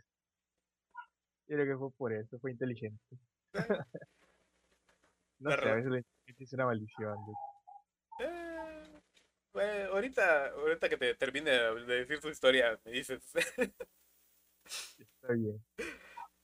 Yo 1.46 1.56
creo 1.56 1.66
que 1.66 1.78
fue 1.78 1.90
por 1.92 2.12
eso, 2.12 2.38
fue 2.38 2.50
inteligente. 2.52 3.02
no 5.38 5.50
sé, 5.50 5.68
a 5.68 5.74
veces 5.74 5.90
la 5.90 5.98
inteligencia 5.98 6.44
es 6.44 6.52
una 6.52 6.66
maldición. 6.66 7.16
dude. 7.24 7.36
Eh, 8.20 9.00
bueno, 9.52 9.92
ahorita, 9.92 10.48
ahorita 10.48 10.88
que 10.88 10.96
te 10.96 11.14
termine 11.14 11.50
de 11.50 12.04
decir 12.04 12.20
su 12.20 12.28
historia, 12.28 12.78
me 12.84 12.92
dices. 12.92 13.22
Está 14.98 15.32
bien. 15.34 15.62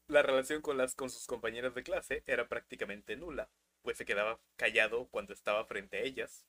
La 0.08 0.22
relación 0.22 0.62
con 0.62 0.78
las 0.78 0.94
con 0.94 1.10
sus 1.10 1.26
compañeras 1.26 1.74
de 1.74 1.82
clase 1.82 2.22
era 2.26 2.48
prácticamente 2.48 3.16
nula, 3.16 3.50
pues 3.82 3.98
se 3.98 4.06
quedaba 4.06 4.40
callado 4.56 5.08
cuando 5.08 5.34
estaba 5.34 5.64
frente 5.66 5.98
a 5.98 6.00
ellas. 6.00 6.46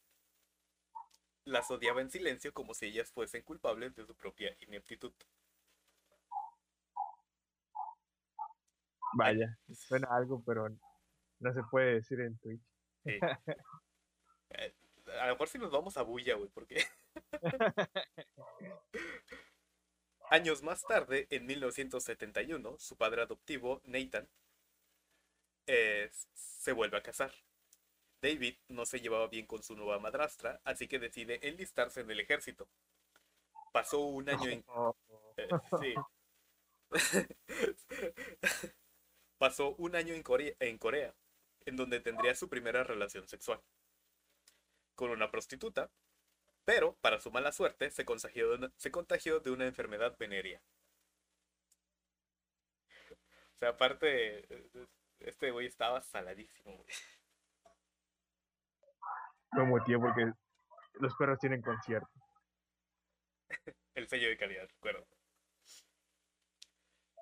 Las 1.49 1.71
odiaba 1.71 2.01
en 2.01 2.11
silencio 2.11 2.53
como 2.53 2.75
si 2.75 2.85
ellas 2.85 3.11
fuesen 3.11 3.41
culpables 3.41 3.95
de 3.95 4.05
su 4.05 4.15
propia 4.15 4.55
ineptitud. 4.59 5.11
Vaya, 9.13 9.57
suena 9.73 10.07
algo, 10.11 10.43
pero 10.45 10.69
no 11.39 11.53
se 11.53 11.63
puede 11.63 11.95
decir 11.95 12.19
en 12.21 12.37
Twitch. 12.37 12.61
Sí. 13.03 13.19
A 15.19 15.25
lo 15.25 15.33
mejor 15.33 15.49
si 15.49 15.57
nos 15.57 15.71
vamos 15.71 15.97
a 15.97 16.03
bulla, 16.03 16.35
güey, 16.35 16.49
porque 16.49 16.85
años 20.29 20.61
más 20.61 20.83
tarde, 20.83 21.25
en 21.31 21.47
1971, 21.47 22.77
su 22.77 22.95
padre 22.95 23.23
adoptivo, 23.23 23.81
Nathan, 23.85 24.29
eh, 25.65 26.11
se 26.35 26.71
vuelve 26.73 26.97
a 26.97 27.03
casar. 27.03 27.33
David 28.21 28.57
no 28.67 28.85
se 28.85 28.99
llevaba 28.99 29.27
bien 29.27 29.45
con 29.45 29.63
su 29.63 29.75
nueva 29.75 29.99
madrastra, 29.99 30.59
así 30.63 30.87
que 30.87 30.99
decide 30.99 31.39
enlistarse 31.47 32.01
en 32.01 32.11
el 32.11 32.19
ejército. 32.19 32.67
Pasó 33.71 33.99
un 33.99 34.29
año 34.29 34.49
en... 34.49 34.63
Eh, 35.37 35.47
sí. 35.79 35.95
Pasó 39.37 39.73
un 39.77 39.95
año 39.95 40.13
en 40.13 40.21
Corea, 40.21 40.53
en 40.59 40.77
Corea, 40.77 41.15
en 41.65 41.77
donde 41.77 42.01
tendría 42.01 42.35
su 42.35 42.49
primera 42.49 42.83
relación 42.83 43.25
sexual 43.25 43.61
con 44.99 45.11
una 45.11 45.31
prostituta, 45.31 45.89
pero 46.65 46.97
para 46.99 47.21
su 47.21 47.31
mala 47.31 47.53
suerte 47.53 47.89
se 47.89 48.03
contagió 48.03 48.49
de 48.49 48.55
una, 48.55 48.73
se 48.75 48.91
contagió 48.91 49.39
de 49.39 49.49
una 49.49 49.65
enfermedad 49.65 50.17
venérea. 50.19 50.61
O 53.55 53.57
sea, 53.59 53.69
aparte, 53.69 54.39
eh, 54.53 54.87
este 55.21 55.51
güey 55.51 55.67
estaba 55.67 56.01
saladísimo, 56.01 56.75
güey. 56.75 56.87
Como 59.51 59.83
tío, 59.83 59.99
porque 59.99 60.31
los 60.99 61.15
perros 61.15 61.39
tienen 61.39 61.61
concierto. 61.61 62.09
El 63.95 64.07
sello 64.07 64.29
de 64.29 64.37
calidad, 64.37 64.67
recuerdo. 64.67 65.05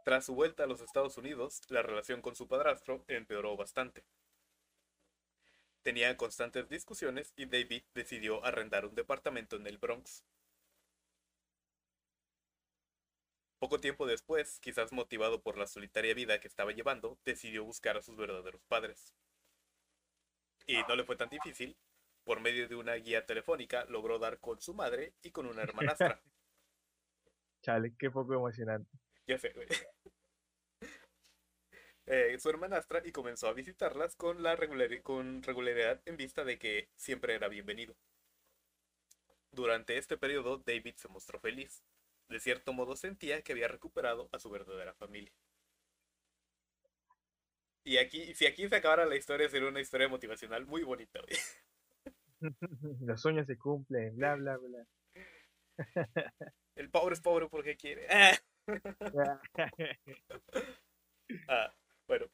Tras 0.04 0.26
su 0.26 0.36
vuelta 0.36 0.64
a 0.64 0.68
los 0.68 0.82
Estados 0.82 1.18
Unidos, 1.18 1.62
la 1.70 1.82
relación 1.82 2.22
con 2.22 2.36
su 2.36 2.48
padrastro 2.48 3.04
empeoró 3.08 3.58
bastante. 3.58 4.06
Tenían 5.82 6.16
constantes 6.16 6.70
discusiones 6.70 7.34
y 7.36 7.46
David 7.46 7.84
decidió 7.94 8.44
arrendar 8.46 8.86
un 8.86 8.96
departamento 8.96 9.56
en 9.56 9.68
el 9.68 9.78
Bronx. 9.78 10.24
Poco 13.60 13.80
tiempo 13.80 14.06
después, 14.06 14.60
quizás 14.60 14.94
motivado 14.94 15.42
por 15.42 15.58
la 15.58 15.66
solitaria 15.66 16.14
vida 16.14 16.40
que 16.40 16.48
estaba 16.48 16.72
llevando, 16.72 17.18
decidió 17.26 17.64
buscar 17.64 17.98
a 17.98 18.02
sus 18.02 18.16
verdaderos 18.16 18.62
padres. 18.68 19.14
Y 20.68 20.78
no 20.88 20.96
le 20.96 21.06
fue 21.06 21.16
tan 21.16 21.30
difícil. 21.30 21.76
Por 22.28 22.42
medio 22.42 22.68
de 22.68 22.76
una 22.76 22.94
guía 22.96 23.26
telefónica 23.26 23.86
logró 23.86 24.20
dar 24.20 24.42
con 24.42 24.60
su 24.60 24.74
madre 24.74 25.14
y 25.22 25.32
con 25.32 25.46
una 25.46 25.62
hermanastra. 25.64 26.22
Chale, 27.62 27.96
qué 27.98 28.12
poco 28.12 28.34
emocionante. 28.34 28.92
Ya 29.26 29.38
sé, 29.40 29.54
güey. 29.54 29.66
Eh, 32.10 32.40
su 32.40 32.50
hermanastra 32.50 33.02
y 33.06 33.12
comenzó 33.12 33.50
a 33.50 33.54
visitarlas 33.54 34.16
con, 34.16 34.42
la 34.42 34.56
regulari- 34.56 35.02
con 35.02 35.44
regularidad 35.44 36.02
en 36.06 36.16
vista 36.16 36.46
de 36.46 36.58
que 36.58 36.88
siempre 36.96 37.34
era 37.36 37.50
bienvenido. 37.50 37.98
Durante 39.52 39.98
este 39.98 40.18
periodo, 40.18 40.58
David 40.66 40.96
se 40.96 41.10
mostró 41.10 41.38
feliz. 41.42 41.84
De 42.30 42.40
cierto 42.40 42.72
modo 42.72 42.96
sentía 42.96 43.42
que 43.42 43.52
había 43.52 43.68
recuperado 43.68 44.30
a 44.32 44.40
su 44.40 44.50
verdadera 44.50 44.94
familia. 44.94 45.34
Y 47.84 47.98
aquí, 47.98 48.34
si 48.36 48.46
aquí 48.46 48.70
se 48.70 48.78
acabara 48.78 49.06
la 49.06 49.18
historia, 49.18 49.50
sería 49.50 49.68
una 49.68 49.82
historia 49.82 50.08
motivacional 50.08 50.66
muy 50.66 50.84
bonita, 50.84 51.20
güey. 51.20 51.36
Los 53.02 53.22
sueños 53.22 53.48
se 53.48 53.58
cumplen, 53.58 54.16
bla, 54.16 54.36
bla, 54.36 54.58
bla. 54.58 54.86
El 56.76 56.90
pobre 56.90 57.14
es 57.14 57.22
pobre 57.22 57.48
porque 57.50 57.76
quiere. 57.76 58.08
ah, 61.48 61.74
bueno. 62.08 62.28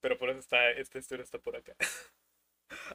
Pero 0.00 0.18
por 0.18 0.30
eso 0.30 0.40
está, 0.40 0.70
esta 0.70 0.98
historia 0.98 1.22
está 1.22 1.38
por 1.38 1.56
acá. 1.56 1.74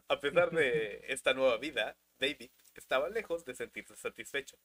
A 0.07 0.19
pesar 0.19 0.51
de 0.51 1.05
esta 1.07 1.33
nueva 1.33 1.57
vida, 1.57 1.97
David 2.19 2.51
estaba 2.73 3.09
lejos 3.09 3.45
de 3.45 3.55
sentirse 3.55 3.95
satisfecho. 3.95 4.57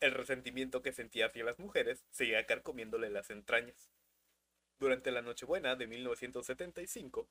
El 0.00 0.12
resentimiento 0.12 0.82
que 0.82 0.92
sentía 0.92 1.26
hacia 1.26 1.44
las 1.44 1.58
mujeres 1.58 2.04
seguía 2.10 2.44
carcomiéndole 2.46 3.10
las 3.10 3.30
entrañas. 3.30 3.90
Durante 4.78 5.12
la 5.12 5.22
Nochebuena 5.22 5.76
de 5.76 5.86
1975, 5.86 7.28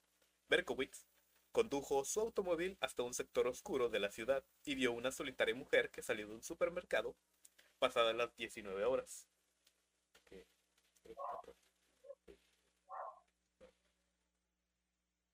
Berkowitz 0.49 1.05
condujo 1.53 2.03
su 2.03 2.19
automóvil 2.19 2.77
hasta 2.81 3.03
un 3.03 3.13
sector 3.13 3.47
oscuro 3.47 3.87
de 3.87 3.99
la 3.99 4.11
ciudad 4.11 4.43
y 4.65 4.75
vio 4.75 4.91
una 4.91 5.11
solitaria 5.11 5.55
mujer 5.55 5.91
que 5.91 6.01
salió 6.01 6.27
de 6.27 6.33
un 6.33 6.43
supermercado 6.43 7.15
pasadas 7.79 8.15
las 8.15 8.35
19 8.35 8.83
horas. 8.83 9.29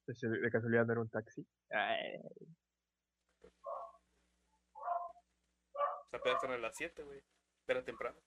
De 0.05 0.51
casualidad 0.51 0.85
no 0.85 0.93
era 0.93 1.01
un 1.01 1.09
taxi. 1.09 1.45
Ay. 1.69 2.19
O 3.43 3.49
sea, 6.09 6.19
apenas 6.19 6.41
son 6.41 6.51
a 6.51 6.57
las 6.57 6.75
7, 6.75 7.03
güey. 7.03 7.21
Era 7.67 7.85
temprano. 7.85 8.19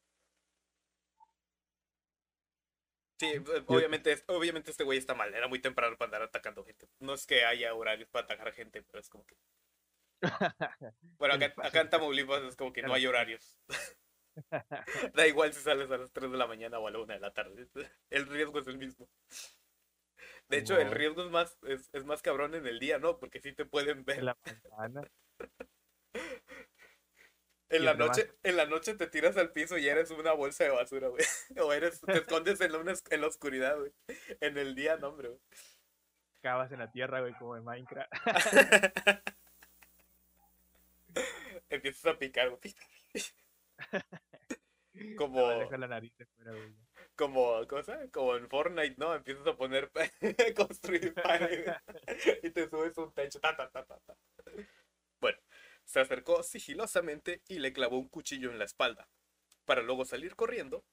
Sí, 3.23 3.29
eh, 3.29 3.63
obviamente, 3.67 4.21
obviamente 4.27 4.73
este 4.73 4.83
güey 4.83 4.99
está 4.99 5.15
mal. 5.15 5.33
Era 5.33 5.47
muy 5.47 5.61
temprano 5.61 5.97
para 5.97 6.09
andar 6.09 6.23
atacando 6.23 6.65
gente. 6.65 6.89
No 6.99 7.15
es 7.15 7.25
que 7.25 7.45
haya 7.45 7.73
horarios 7.73 8.09
para 8.09 8.25
atacar 8.25 8.53
gente, 8.53 8.83
pero 8.83 8.99
es 8.99 9.09
como 9.09 9.25
que. 9.25 9.37
Bueno, 11.19 11.35
acá, 11.35 11.55
acá 11.59 11.81
en 11.83 11.91
Tamaulipas 11.91 12.43
es 12.43 12.57
como 12.57 12.73
que 12.73 12.83
no 12.83 12.95
hay 12.95 13.07
horarios. 13.07 13.57
da 15.15 15.27
igual 15.29 15.53
si 15.53 15.61
sales 15.61 15.89
a 15.89 15.99
las 15.99 16.11
3 16.11 16.33
de 16.33 16.37
la 16.37 16.49
mañana 16.49 16.81
o 16.81 16.89
a 16.89 16.91
la 16.91 16.99
1 16.99 17.15
de 17.15 17.21
la 17.21 17.33
tarde. 17.33 17.69
El 18.11 18.27
riesgo 18.27 18.59
es 18.59 18.67
el 18.67 18.79
mismo. 18.79 19.09
De 20.49 20.59
hecho, 20.59 20.77
el 20.77 20.91
riesgo 20.91 21.23
es 21.25 21.31
más, 21.31 21.57
es, 21.63 21.89
es, 21.93 22.05
más 22.05 22.21
cabrón 22.23 22.57
en 22.57 22.67
el 22.67 22.81
día, 22.81 22.99
¿no? 22.99 23.19
Porque 23.19 23.41
sí 23.41 23.53
te 23.53 23.65
pueden 23.65 24.05
ver. 24.05 24.19
En 24.19 24.25
la 24.27 24.37
mañana. 24.77 25.09
En 27.73 27.87
la, 27.87 27.95
noche, 27.95 28.31
en 28.43 28.57
la 28.57 28.67
noche 28.67 28.95
te 28.95 29.07
tiras 29.07 29.39
al 29.39 29.51
piso 29.51 29.79
y 29.79 29.89
eres 29.89 30.11
una 30.11 30.33
bolsa 30.33 30.65
de 30.65 30.71
basura, 30.71 31.09
güey. 31.09 31.25
O 31.59 31.73
eres, 31.73 32.03
te 32.03 32.19
escondes 32.19 32.61
en 32.61 32.73
la, 32.73 32.95
en 33.11 33.21
la 33.21 33.27
oscuridad, 33.27 33.79
güey. 33.79 33.93
En 34.41 34.59
el 34.59 34.75
día, 34.75 34.99
no, 34.99 35.09
hombre, 35.09 35.29
güey. 35.29 35.41
Cavas 36.43 36.71
en 36.71 36.81
la 36.81 36.91
tierra, 36.91 37.21
güey, 37.21 37.33
como 37.35 37.57
en 37.57 37.65
Minecraft. 37.65 38.13
Empiezas 41.71 42.07
a 42.07 42.19
picar, 42.19 42.51
güey. 42.51 42.61
Como. 45.17 45.49
Deja 45.49 45.79
la 45.79 45.89
nariz 45.89 46.13
fuera, 46.37 46.53
güey. 46.53 46.75
Como, 47.17 47.67
cosa, 47.67 47.99
como 48.11 48.37
en 48.37 48.49
Fortnite, 48.49 48.97
¿no? 48.99 49.15
Empiezas 49.15 49.47
a 49.47 49.57
poner, 49.57 49.91
construir 50.57 51.15
paredes 51.15 51.77
y 52.43 52.51
te 52.51 52.69
subes 52.69 52.97
un 52.99 53.13
techo. 53.13 53.41
Ta, 53.41 53.57
ta, 53.57 53.71
ta, 53.71 53.85
ta, 53.85 53.99
ta. 54.01 54.17
Se 55.85 56.01
acercó 56.01 56.43
sigilosamente 56.43 57.43
y 57.49 57.59
le 57.59 57.73
clavó 57.73 57.99
un 57.99 58.09
cuchillo 58.09 58.51
en 58.51 58.59
la 58.59 58.65
espalda, 58.65 59.09
para 59.65 59.83
luego 59.83 60.05
salir 60.05 60.37
corriendo, 60.37 60.85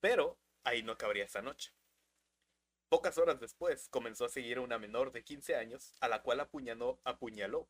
pero 0.00 0.38
ahí 0.64 0.82
no 0.82 0.92
acabaría 0.92 1.24
esa 1.24 1.42
noche. 1.42 1.72
Pocas 2.88 3.18
horas 3.18 3.38
después 3.38 3.88
comenzó 3.88 4.24
a 4.24 4.28
seguir 4.28 4.58
a 4.58 4.62
una 4.62 4.78
menor 4.78 5.12
de 5.12 5.22
15 5.22 5.54
años, 5.56 5.94
a 6.00 6.08
la 6.08 6.22
cual 6.22 6.40
apuñaló, 6.40 7.00
apuñaló 7.04 7.68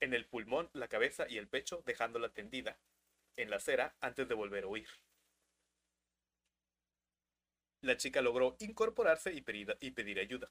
en 0.00 0.14
el 0.14 0.26
pulmón, 0.26 0.70
la 0.72 0.88
cabeza 0.88 1.26
y 1.28 1.38
el 1.38 1.48
pecho, 1.48 1.82
dejándola 1.84 2.30
tendida 2.30 2.78
en 3.36 3.50
la 3.50 3.56
acera 3.56 3.96
antes 4.00 4.28
de 4.28 4.34
volver 4.34 4.64
a 4.64 4.68
huir. 4.68 4.88
La 7.80 7.96
chica 7.96 8.22
logró 8.22 8.56
incorporarse 8.60 9.32
y 9.34 9.42
pedir 9.42 10.18
ayuda. 10.18 10.50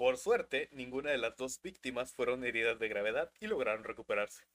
Por 0.00 0.16
suerte, 0.16 0.70
ninguna 0.72 1.10
de 1.10 1.18
las 1.18 1.36
dos 1.36 1.60
víctimas 1.60 2.14
fueron 2.14 2.42
heridas 2.42 2.78
de 2.78 2.88
gravedad 2.88 3.30
y 3.38 3.48
lograron 3.48 3.84
recuperarse. 3.84 4.46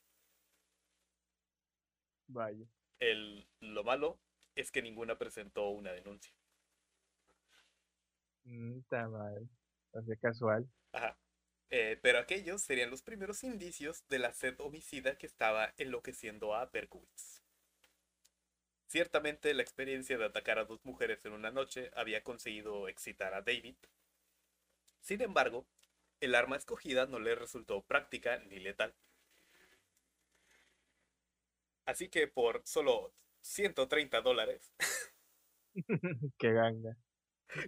Vaya. 2.25 2.65
El, 2.97 3.47
lo 3.60 3.84
malo 3.84 4.19
es 4.55 4.71
que 4.71 4.81
ninguna 4.81 5.19
presentó 5.19 5.69
una 5.69 5.91
denuncia. 5.91 6.34
Mm, 8.45 8.79
está 8.79 9.08
mal. 9.08 9.47
Así 9.93 10.17
casual. 10.19 10.67
Ajá. 10.93 11.15
Eh, 11.69 11.99
pero 12.01 12.17
aquellos 12.17 12.63
serían 12.63 12.89
los 12.89 13.03
primeros 13.03 13.43
indicios 13.43 14.03
de 14.08 14.17
la 14.17 14.34
sed 14.34 14.60
homicida 14.60 15.15
que 15.15 15.27
estaba 15.27 15.75
enloqueciendo 15.77 16.55
a 16.55 16.65
Berkowitz. 16.65 17.43
Ciertamente 18.88 19.53
la 19.53 19.62
experiencia 19.62 20.17
de 20.17 20.25
atacar 20.25 20.58
a 20.58 20.65
dos 20.65 20.84
mujeres 20.86 21.23
en 21.23 21.34
una 21.34 21.51
noche 21.51 21.91
había 21.93 22.23
conseguido 22.23 22.88
excitar 22.88 23.36
a 23.36 23.43
David. 23.43 23.75
Sin 25.05 25.21
embargo, 25.21 25.65
el 26.19 26.35
arma 26.35 26.57
escogida 26.57 27.05
no 27.05 27.19
le 27.19 27.33
resultó 27.35 27.81
práctica 27.85 28.39
ni 28.39 28.59
letal. 28.59 28.93
Así 31.85 32.09
que 32.09 32.27
por 32.27 32.61
solo 32.65 33.11
130 33.41 34.21
dólares 34.21 34.71
Qué 36.37 36.51
ganga. 36.53 36.97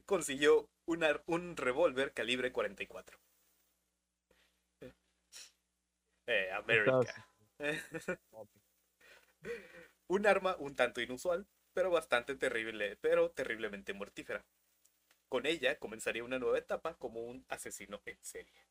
consiguió 0.05 0.71
una- 0.87 1.21
un 1.27 1.55
revólver 1.55 2.11
calibre 2.11 2.51
44. 2.51 3.19
Eh, 6.27 6.49
América. 6.51 7.25
un 10.09 10.25
arma 10.27 10.55
un 10.59 10.75
tanto 10.75 10.99
inusual, 10.99 11.47
pero 11.73 11.89
bastante 11.91 12.35
terrible, 12.35 12.97
pero 12.97 13.31
terriblemente 13.31 13.93
mortífera. 13.93 14.45
Con 15.29 15.45
ella 15.45 15.77
comenzaría 15.77 16.23
una 16.23 16.39
nueva 16.39 16.57
etapa 16.57 16.95
como 16.95 17.21
un 17.21 17.45
asesino 17.49 18.01
en 18.05 18.17
serie. 18.23 18.65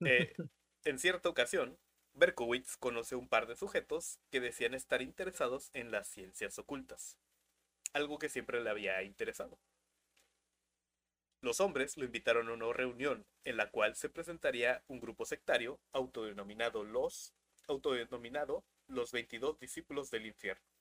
Eh, 0.06 0.34
en 0.84 0.98
cierta 0.98 1.30
ocasión, 1.30 1.78
Berkowitz 2.12 2.76
conoce 2.76 3.16
un 3.16 3.28
par 3.28 3.46
de 3.46 3.56
sujetos 3.56 4.20
que 4.30 4.40
decían 4.40 4.74
estar 4.74 5.00
interesados 5.00 5.70
en 5.72 5.90
las 5.90 6.06
ciencias 6.06 6.58
ocultas, 6.58 7.16
algo 7.94 8.18
que 8.18 8.28
siempre 8.28 8.62
le 8.62 8.68
había 8.68 9.02
interesado. 9.02 9.58
Los 11.40 11.60
hombres 11.60 11.96
lo 11.96 12.04
invitaron 12.04 12.48
a 12.48 12.52
una 12.52 12.72
reunión 12.72 13.26
en 13.44 13.56
la 13.56 13.70
cual 13.70 13.96
se 13.96 14.10
presentaría 14.10 14.82
un 14.86 15.00
grupo 15.00 15.24
sectario 15.24 15.80
autodenominado 15.92 16.84
los 16.84 17.34
autodenominado 17.68 18.64
los 18.86 19.12
22 19.12 19.58
discípulos 19.58 20.10
del 20.10 20.26
infierno. 20.26 20.75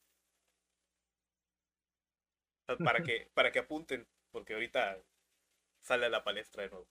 Para 2.98 3.04
que, 3.04 3.30
para 3.34 3.52
que 3.52 3.60
apunten, 3.60 4.08
porque 4.32 4.54
ahorita 4.54 4.98
sale 5.82 6.08
a 6.08 6.10
la 6.10 6.24
palestra 6.24 6.64
de 6.64 6.70
nuevo. 6.70 6.88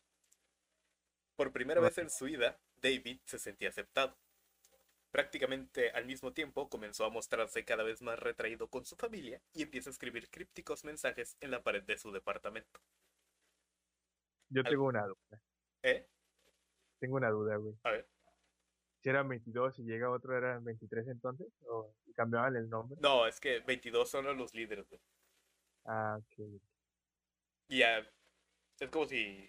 Por 1.36 1.52
primera 1.52 1.80
vez 1.80 1.98
en 1.98 2.10
su 2.10 2.26
vida, 2.26 2.60
David 2.80 3.20
se 3.24 3.38
sentía 3.38 3.70
aceptado. 3.70 4.16
Prácticamente 5.10 5.90
al 5.90 6.06
mismo 6.06 6.32
tiempo 6.32 6.68
comenzó 6.68 7.04
a 7.04 7.10
mostrarse 7.10 7.64
cada 7.64 7.82
vez 7.82 8.02
más 8.02 8.18
retraído 8.18 8.68
con 8.68 8.84
su 8.84 8.96
familia 8.96 9.40
y 9.52 9.62
empieza 9.62 9.90
a 9.90 9.92
escribir 9.92 10.30
crípticos 10.30 10.84
mensajes 10.84 11.36
en 11.40 11.50
la 11.50 11.62
pared 11.62 11.82
de 11.82 11.98
su 11.98 12.12
departamento. 12.12 12.80
Yo 14.48 14.62
tengo 14.62 14.84
una 14.84 15.06
duda. 15.06 15.40
¿Eh? 15.82 16.06
Tengo 17.00 17.16
una 17.16 17.30
duda, 17.30 17.56
güey. 17.56 17.74
A 17.82 17.90
ver. 17.90 18.08
Si 19.02 19.08
eran 19.08 19.28
22 19.28 19.78
y 19.80 19.82
llega 19.82 20.10
otro, 20.10 20.36
¿eran 20.36 20.64
23 20.64 21.08
entonces? 21.08 21.48
¿O 21.68 21.94
cambiaban 22.14 22.56
el 22.56 22.68
nombre? 22.70 22.98
No, 23.00 23.26
es 23.26 23.38
que 23.38 23.60
22 23.60 24.08
son 24.08 24.36
los 24.36 24.54
líderes, 24.54 24.88
güey. 24.88 25.00
Ah, 25.84 26.18
ok. 26.18 26.62
Y 27.68 27.78
ya, 27.78 27.98
es 28.80 28.90
como 28.90 29.06
si... 29.06 29.48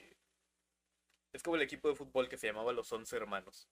Es 1.34 1.44
como 1.44 1.58
el 1.58 1.64
equipo 1.64 1.90
de 1.90 1.96
fútbol 1.96 2.30
que 2.30 2.38
se 2.38 2.48
llamaba 2.48 2.72
los 2.72 2.92
11 2.92 3.16
hermanos. 3.16 3.70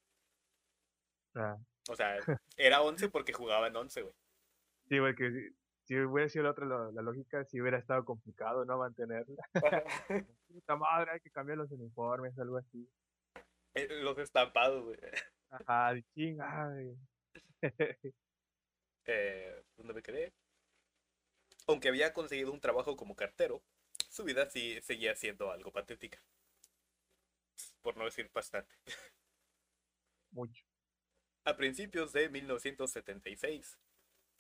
Ah. 1.35 1.57
O 1.89 1.95
sea, 1.95 2.17
era 2.57 2.81
11 2.81 3.09
porque 3.09 3.33
jugaban 3.33 3.75
11, 3.75 4.01
güey. 4.01 4.13
Sí, 4.89 4.99
güey, 4.99 5.15
que 5.15 5.31
si, 5.31 5.55
si 5.83 5.99
hubiera 5.99 6.29
sido 6.29 6.43
la 6.43 6.51
otra 6.51 6.65
la, 6.65 6.91
la 6.91 7.01
lógica, 7.01 7.43
si 7.45 7.61
hubiera 7.61 7.77
estado 7.77 8.03
complicado, 8.03 8.65
¿no? 8.65 8.77
Mantenerla. 8.77 9.43
Puta 10.47 10.75
madre, 10.75 11.11
hay 11.11 11.19
que 11.19 11.31
cambiar 11.31 11.57
los 11.57 11.71
uniformes, 11.71 12.37
algo 12.37 12.57
así. 12.57 12.87
Eh, 13.75 13.87
los 14.01 14.17
estampados, 14.17 14.83
güey. 14.83 14.99
Ajá, 15.49 15.93
de 15.93 16.03
ching, 16.13 16.39
ay. 16.41 16.95
Eh, 19.05 19.63
¿Dónde 19.75 19.93
me 19.93 20.01
quedé? 20.01 20.33
Aunque 21.67 21.89
había 21.89 22.13
conseguido 22.13 22.51
un 22.51 22.59
trabajo 22.59 22.95
como 22.95 23.15
cartero, 23.15 23.63
su 24.09 24.23
vida 24.23 24.49
sí 24.49 24.79
seguía 24.81 25.15
siendo 25.15 25.51
algo 25.51 25.71
patética. 25.71 26.21
Por 27.81 27.97
no 27.97 28.05
decir 28.05 28.29
bastante. 28.33 28.75
Mucho. 30.31 30.63
A 31.45 31.57
principios 31.57 32.13
de 32.13 32.29
1976, 32.29 33.77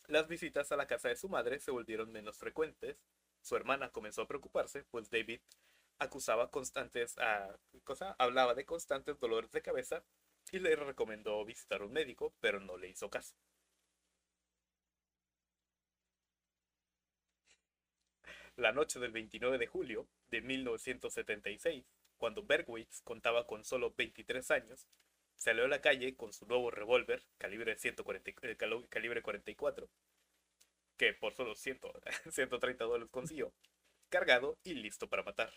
las 0.07 0.27
visitas 0.27 0.71
a 0.71 0.77
la 0.77 0.87
casa 0.87 1.09
de 1.09 1.15
su 1.15 1.29
madre 1.29 1.59
se 1.59 1.71
volvieron 1.71 2.11
menos 2.11 2.37
frecuentes. 2.37 2.97
Su 3.41 3.55
hermana 3.55 3.91
comenzó 3.91 4.21
a 4.21 4.27
preocuparse, 4.27 4.83
pues 4.85 5.09
David 5.09 5.41
acusaba 5.99 6.49
constantes 6.49 7.17
a, 7.17 7.57
cosa, 7.83 8.15
hablaba 8.19 8.53
de 8.53 8.65
constantes 8.65 9.19
dolores 9.19 9.51
de 9.51 9.61
cabeza 9.61 10.03
y 10.51 10.59
le 10.59 10.75
recomendó 10.75 11.43
visitar 11.45 11.81
a 11.81 11.85
un 11.85 11.93
médico, 11.93 12.33
pero 12.39 12.59
no 12.59 12.77
le 12.77 12.89
hizo 12.89 13.09
caso. 13.09 13.35
La 18.55 18.71
noche 18.71 18.99
del 18.99 19.11
29 19.11 19.57
de 19.57 19.67
julio 19.67 20.07
de 20.29 20.41
1976, 20.41 21.85
cuando 22.17 22.43
Bergwitz 22.43 23.01
contaba 23.01 23.47
con 23.47 23.63
solo 23.63 23.93
23 23.97 24.51
años, 24.51 24.87
salió 25.35 25.65
a 25.65 25.67
la 25.67 25.81
calle 25.81 26.15
con 26.15 26.31
su 26.33 26.45
nuevo 26.45 26.69
revólver 26.69 27.23
calibre, 27.37 27.77
140, 27.77 28.31
eh, 28.43 28.57
calibre 28.89 29.21
44, 29.23 29.89
que 30.97 31.13
por 31.13 31.33
solo 31.33 31.55
100, 31.55 31.79
130 32.29 32.83
dólares 32.85 33.09
consiguió, 33.11 33.51
cargado 34.09 34.59
y 34.63 34.75
listo 34.75 35.09
para 35.09 35.23
matar. 35.23 35.51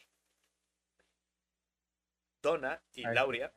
Donna 2.43 2.83
y 2.95 3.03
Lauria, 3.03 3.53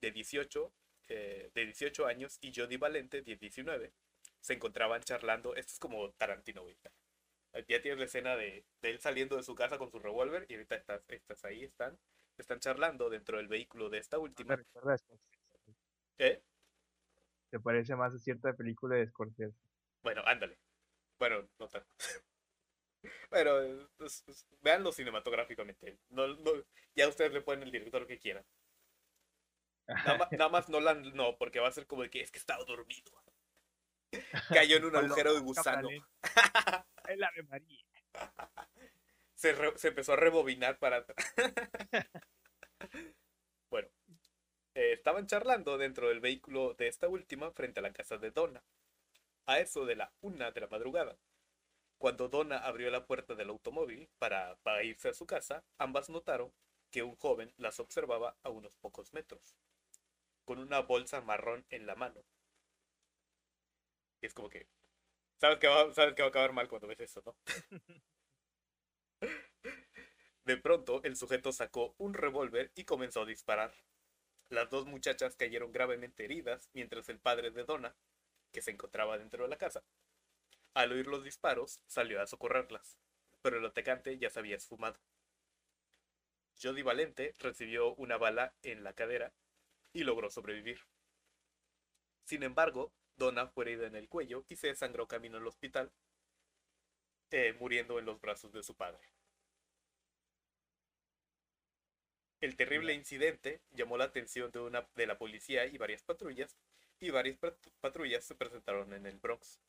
de 0.00 0.12
18, 0.12 0.72
eh, 1.08 1.50
de 1.52 1.64
18 1.64 2.06
años, 2.06 2.38
y 2.40 2.52
Jody 2.54 2.76
Valente, 2.76 3.22
de 3.22 3.36
19, 3.36 3.92
se 4.40 4.52
encontraban 4.52 5.02
charlando. 5.02 5.56
Esto 5.56 5.72
es 5.72 5.78
como 5.78 6.12
Tarantino. 6.12 6.64
Ya 7.68 7.80
tienes 7.80 7.98
la 7.98 8.04
escena 8.06 8.36
de, 8.36 8.64
él 8.82 8.98
saliendo 9.00 9.36
de 9.36 9.44
su 9.44 9.54
casa 9.54 9.78
con 9.78 9.90
su 9.90 10.00
revólver 10.00 10.44
y 10.48 10.54
ahorita 10.54 10.74
estás, 10.74 11.04
estás 11.08 11.44
ahí, 11.44 11.62
están, 11.62 11.96
están 12.36 12.58
charlando 12.58 13.08
dentro 13.08 13.36
del 13.36 13.46
vehículo 13.46 13.88
de 13.88 13.98
esta 13.98 14.18
última. 14.18 14.58
¿Eh? 16.18 16.42
Te 17.50 17.60
parece 17.60 17.94
más 17.94 18.12
a 18.12 18.18
cierta 18.18 18.52
película 18.54 18.96
de 18.96 19.06
Scorsese. 19.06 19.56
Bueno, 20.02 20.22
ándale. 20.26 20.58
Bueno, 21.18 21.48
no 21.58 21.68
tanto. 21.68 21.88
Pero 23.30 23.88
pues, 23.96 24.22
pues, 24.26 24.46
veanlo 24.60 24.90
cinematográficamente. 24.90 25.98
No, 26.08 26.26
no, 26.26 26.50
ya 26.96 27.08
ustedes 27.08 27.32
le 27.32 27.42
ponen 27.42 27.64
el 27.64 27.70
director 27.70 28.06
que 28.06 28.18
quieran. 28.18 28.44
Nada, 29.86 30.48
más 30.48 30.68
no 30.68 30.80
no, 30.80 31.36
porque 31.36 31.60
va 31.60 31.68
a 31.68 31.72
ser 31.72 31.86
como 31.86 32.02
de 32.02 32.10
que 32.10 32.22
es 32.22 32.30
que 32.30 32.38
estaba 32.38 32.64
dormido. 32.64 33.12
Cayó 34.48 34.78
en 34.78 34.86
un 34.86 34.96
agujero 34.96 35.34
de 35.34 35.40
gusano. 35.40 35.88
El 37.08 37.22
Ave 37.22 37.42
María. 37.44 37.84
Se, 39.34 39.54
se 39.78 39.88
empezó 39.88 40.12
a 40.12 40.16
rebobinar 40.16 40.78
para 40.78 41.04
bueno, 43.70 43.88
eh, 44.74 44.92
estaban 44.92 45.26
charlando 45.26 45.76
dentro 45.76 46.08
del 46.08 46.20
vehículo 46.20 46.74
de 46.74 46.88
esta 46.88 47.08
última 47.08 47.50
frente 47.52 47.80
a 47.80 47.82
la 47.82 47.92
casa 47.92 48.16
de 48.18 48.30
Donna. 48.30 48.62
A 49.46 49.58
eso 49.58 49.84
de 49.84 49.96
la 49.96 50.12
una 50.20 50.50
de 50.52 50.60
la 50.60 50.68
madrugada. 50.68 51.18
Cuando 51.98 52.28
Donna 52.28 52.58
abrió 52.58 52.90
la 52.90 53.06
puerta 53.06 53.34
del 53.34 53.50
automóvil 53.50 54.08
para, 54.18 54.56
para 54.62 54.82
irse 54.82 55.08
a 55.08 55.14
su 55.14 55.26
casa, 55.26 55.64
ambas 55.78 56.10
notaron 56.10 56.52
que 56.90 57.02
un 57.02 57.16
joven 57.16 57.52
las 57.56 57.80
observaba 57.80 58.36
a 58.42 58.50
unos 58.50 58.76
pocos 58.76 59.12
metros, 59.12 59.56
con 60.44 60.58
una 60.58 60.80
bolsa 60.80 61.20
marrón 61.20 61.66
en 61.70 61.86
la 61.86 61.96
mano. 61.96 62.24
Es 64.20 64.32
como 64.32 64.48
que, 64.48 64.68
sabes 65.40 65.58
que, 65.58 65.68
va, 65.68 65.92
sabes 65.94 66.14
que 66.14 66.22
va 66.22 66.26
a 66.26 66.30
acabar 66.30 66.52
mal 66.52 66.68
cuando 66.68 66.88
ves 66.88 67.00
eso, 67.00 67.22
¿no? 67.24 67.36
De 70.44 70.56
pronto, 70.58 71.02
el 71.04 71.16
sujeto 71.16 71.52
sacó 71.52 71.94
un 71.96 72.12
revólver 72.12 72.70
y 72.74 72.84
comenzó 72.84 73.22
a 73.22 73.26
disparar. 73.26 73.72
Las 74.50 74.68
dos 74.68 74.84
muchachas 74.86 75.36
cayeron 75.36 75.72
gravemente 75.72 76.24
heridas, 76.24 76.68
mientras 76.74 77.08
el 77.08 77.18
padre 77.18 77.50
de 77.50 77.64
Donna, 77.64 77.96
que 78.52 78.60
se 78.60 78.70
encontraba 78.70 79.16
dentro 79.16 79.44
de 79.44 79.48
la 79.48 79.56
casa, 79.56 79.82
al 80.74 80.92
oír 80.92 81.06
los 81.06 81.22
disparos, 81.22 81.80
salió 81.86 82.20
a 82.20 82.26
socorrerlas, 82.26 82.98
pero 83.42 83.58
el 83.58 83.64
atacante 83.64 84.18
ya 84.18 84.28
se 84.28 84.40
había 84.40 84.56
esfumado. 84.56 84.98
Jody 86.60 86.82
Valente 86.82 87.34
recibió 87.38 87.94
una 87.94 88.16
bala 88.16 88.54
en 88.62 88.84
la 88.84 88.92
cadera 88.92 89.32
y 89.92 90.04
logró 90.04 90.30
sobrevivir. 90.30 90.80
Sin 92.24 92.42
embargo, 92.42 92.92
Donna 93.16 93.46
fue 93.48 93.64
herida 93.64 93.86
en 93.86 93.96
el 93.96 94.08
cuello 94.08 94.44
y 94.48 94.56
se 94.56 94.68
desangró 94.68 95.06
camino 95.06 95.38
al 95.38 95.46
hospital, 95.46 95.92
eh, 97.30 97.54
muriendo 97.58 97.98
en 97.98 98.06
los 98.06 98.20
brazos 98.20 98.52
de 98.52 98.62
su 98.62 98.74
padre. 98.74 99.08
El 102.40 102.56
terrible 102.56 102.92
incidente 102.92 103.62
llamó 103.72 103.96
la 103.96 104.04
atención 104.04 104.50
de, 104.50 104.60
una, 104.60 104.86
de 104.94 105.06
la 105.06 105.16
policía 105.16 105.66
y 105.66 105.78
varias 105.78 106.02
patrullas, 106.02 106.56
y 107.00 107.10
varias 107.10 107.38
patrullas 107.80 108.24
se 108.24 108.34
presentaron 108.34 108.92
en 108.92 109.06
el 109.06 109.18
Bronx. 109.18 109.60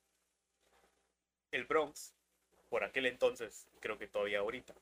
El 1.51 1.65
Bronx, 1.65 2.13
por 2.69 2.83
aquel 2.83 3.05
entonces, 3.05 3.67
creo 3.79 3.97
que 3.97 4.07
todavía 4.07 4.39
ahorita, 4.39 4.75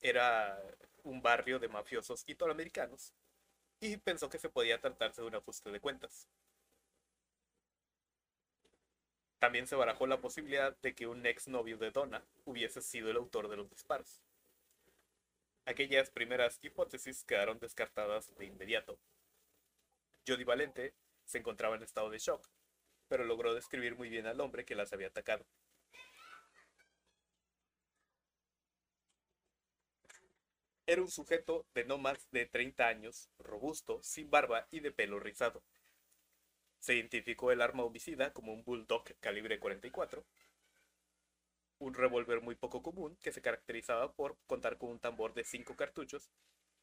era 0.00 0.62
un 1.04 1.22
barrio 1.22 1.58
de 1.58 1.68
mafiosos 1.68 2.24
italoamericanos 2.26 3.14
y 3.80 3.96
pensó 3.96 4.28
que 4.28 4.38
se 4.38 4.48
podía 4.48 4.80
tratarse 4.80 5.22
de 5.22 5.28
un 5.28 5.34
ajuste 5.34 5.70
de 5.70 5.80
cuentas. 5.80 6.28
También 9.38 9.66
se 9.66 9.76
barajó 9.76 10.06
la 10.06 10.20
posibilidad 10.20 10.76
de 10.80 10.94
que 10.94 11.06
un 11.06 11.26
ex 11.26 11.48
novio 11.48 11.76
de 11.76 11.90
Donna 11.90 12.24
hubiese 12.44 12.80
sido 12.80 13.10
el 13.10 13.16
autor 13.16 13.48
de 13.48 13.56
los 13.56 13.68
disparos. 13.68 14.22
Aquellas 15.66 16.10
primeras 16.10 16.58
hipótesis 16.62 17.24
quedaron 17.24 17.58
descartadas 17.58 18.34
de 18.36 18.46
inmediato. 18.46 18.98
Jody 20.26 20.44
Valente 20.44 20.94
se 21.24 21.38
encontraba 21.38 21.76
en 21.76 21.82
estado 21.82 22.08
de 22.08 22.18
shock, 22.18 22.48
pero 23.08 23.24
logró 23.24 23.52
describir 23.52 23.96
muy 23.96 24.08
bien 24.08 24.26
al 24.26 24.40
hombre 24.40 24.64
que 24.64 24.74
las 24.74 24.92
había 24.92 25.08
atacado. 25.08 25.44
Era 30.86 31.02
un 31.02 31.10
sujeto 31.10 31.66
de 31.74 31.84
no 31.84 31.98
más 31.98 32.30
de 32.30 32.46
30 32.46 32.86
años, 32.86 33.28
robusto, 33.40 34.00
sin 34.02 34.30
barba 34.30 34.68
y 34.70 34.78
de 34.78 34.92
pelo 34.92 35.18
rizado. 35.18 35.64
Se 36.86 36.94
identificó 36.94 37.50
el 37.50 37.62
arma 37.62 37.82
homicida 37.82 38.32
como 38.32 38.52
un 38.52 38.62
Bulldog 38.62 39.02
calibre 39.18 39.58
44, 39.58 40.24
un 41.80 41.94
revólver 41.94 42.40
muy 42.40 42.54
poco 42.54 42.80
común 42.80 43.16
que 43.20 43.32
se 43.32 43.42
caracterizaba 43.42 44.12
por 44.12 44.38
contar 44.46 44.78
con 44.78 44.90
un 44.90 45.00
tambor 45.00 45.34
de 45.34 45.42
5 45.42 45.74
cartuchos 45.74 46.30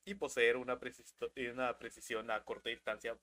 y 0.03 0.15
poseer 0.15 0.57
una, 0.57 0.77
una 1.53 1.77
precisión 1.77 2.31
a 2.31 2.43
corta 2.43 2.69
distancia 2.69 3.17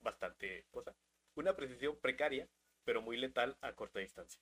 bastante 0.00 0.66
cosa. 0.72 0.92
Una 1.36 1.54
precisión 1.54 1.96
precaria, 2.00 2.48
pero 2.82 3.00
muy 3.00 3.16
letal 3.16 3.56
a 3.60 3.72
corta 3.74 4.00
distancia. 4.00 4.40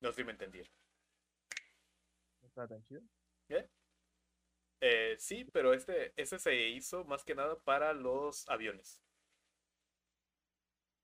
No 0.00 0.10
sé 0.10 0.16
si 0.16 0.24
me 0.24 0.32
entendieron. 0.32 0.70
¿No 2.42 2.48
estaba 2.48 2.68
tan 2.68 2.84
chido? 2.84 3.00
¿Eh? 3.48 3.66
Eh, 4.82 5.16
sí, 5.18 5.46
pero 5.46 5.72
este, 5.72 6.12
ese 6.20 6.38
se 6.38 6.54
hizo 6.68 7.06
más 7.06 7.24
que 7.24 7.34
nada 7.34 7.58
para 7.60 7.94
los 7.94 8.46
aviones. 8.50 9.00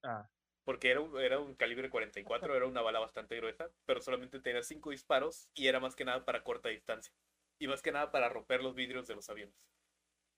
Ah. 0.04 0.28
Porque 0.64 0.90
era 0.90 1.00
un, 1.00 1.20
era 1.20 1.40
un 1.40 1.54
calibre 1.54 1.90
44, 1.90 2.54
era 2.54 2.66
una 2.66 2.80
bala 2.80 2.98
bastante 2.98 3.36
gruesa, 3.36 3.70
pero 3.84 4.00
solamente 4.00 4.40
tenía 4.40 4.62
5 4.62 4.90
disparos 4.90 5.50
y 5.54 5.66
era 5.66 5.80
más 5.80 5.94
que 5.94 6.04
nada 6.04 6.24
para 6.24 6.44
corta 6.44 6.68
distancia. 6.68 7.12
Y 7.58 7.66
más 7.66 7.82
que 7.82 7.92
nada 7.92 8.10
para 8.10 8.28
romper 8.28 8.62
los 8.62 8.74
vidrios 8.74 9.06
de 9.06 9.14
los 9.14 9.28
aviones. 9.28 9.54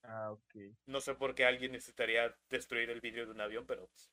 Ah, 0.03 0.33
ok. 0.33 0.55
No 0.87 1.01
sé 1.01 1.15
por 1.15 1.35
qué 1.35 1.45
alguien 1.45 1.73
necesitaría 1.73 2.37
destruir 2.49 2.91
el 2.91 3.01
vidrio 3.01 3.27
de 3.27 3.33
un 3.33 3.41
avión, 3.41 3.67
pero 3.67 3.87
pues, 3.87 4.11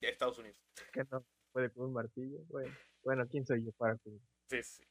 Estados 0.00 0.38
Unidos. 0.38 0.60
¿Qué 0.92 1.04
no? 1.10 1.24
¿Puede 1.52 1.70
con 1.70 1.86
un 1.86 1.92
martillo? 1.92 2.38
Bueno, 2.46 2.74
bueno, 3.02 3.26
¿quién 3.28 3.44
soy 3.44 3.64
yo 3.64 3.72
para 3.72 3.96
que... 3.98 4.10
Sí, 4.48 4.62
sí. 4.62 4.82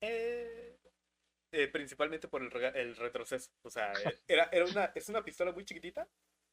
Eh, 0.00 0.78
eh, 1.52 1.68
principalmente 1.68 2.28
por 2.28 2.42
el, 2.42 2.64
el, 2.76 2.96
retroceso. 2.96 3.50
O 3.62 3.70
sea, 3.70 3.92
era, 4.28 4.48
era 4.52 4.64
una, 4.64 4.84
es 4.94 5.08
una 5.08 5.24
pistola 5.24 5.52
muy 5.52 5.64
chiquitita, 5.64 6.08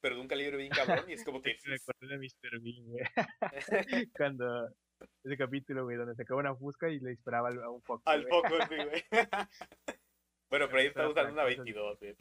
pero 0.06 0.18
de 0.18 0.22
un 0.22 0.28
calibre 0.28 0.58
bien 0.58 0.70
cabrón, 1.04 1.10
y 1.10 1.14
es 1.14 1.24
como 1.24 1.42
que... 1.42 1.58
Me 1.66 1.78
acuerdo 1.78 2.08
de 2.08 2.18
Mr. 2.20 2.60
Bean, 2.62 2.86
güey. 2.86 3.04
Cuando... 4.16 4.70
Ese 5.24 5.36
capítulo, 5.36 5.84
güey, 5.84 5.98
donde 5.98 6.14
sacaba 6.14 6.42
una 6.42 6.56
fusca 6.56 6.88
y 6.90 7.00
le 7.00 7.10
disparaba 7.10 7.50
a 7.50 7.72
un 7.72 7.82
foco. 7.82 8.04
Al 8.06 8.28
foco, 8.28 8.50
sí, 8.70 8.76
güey. 8.76 9.04
bueno, 10.52 10.68
pero 10.68 10.78
ahí 10.78 10.86
está 10.86 11.10
usando 11.10 11.34
una 11.34 11.44
22, 11.44 11.98
güey. 11.98 12.16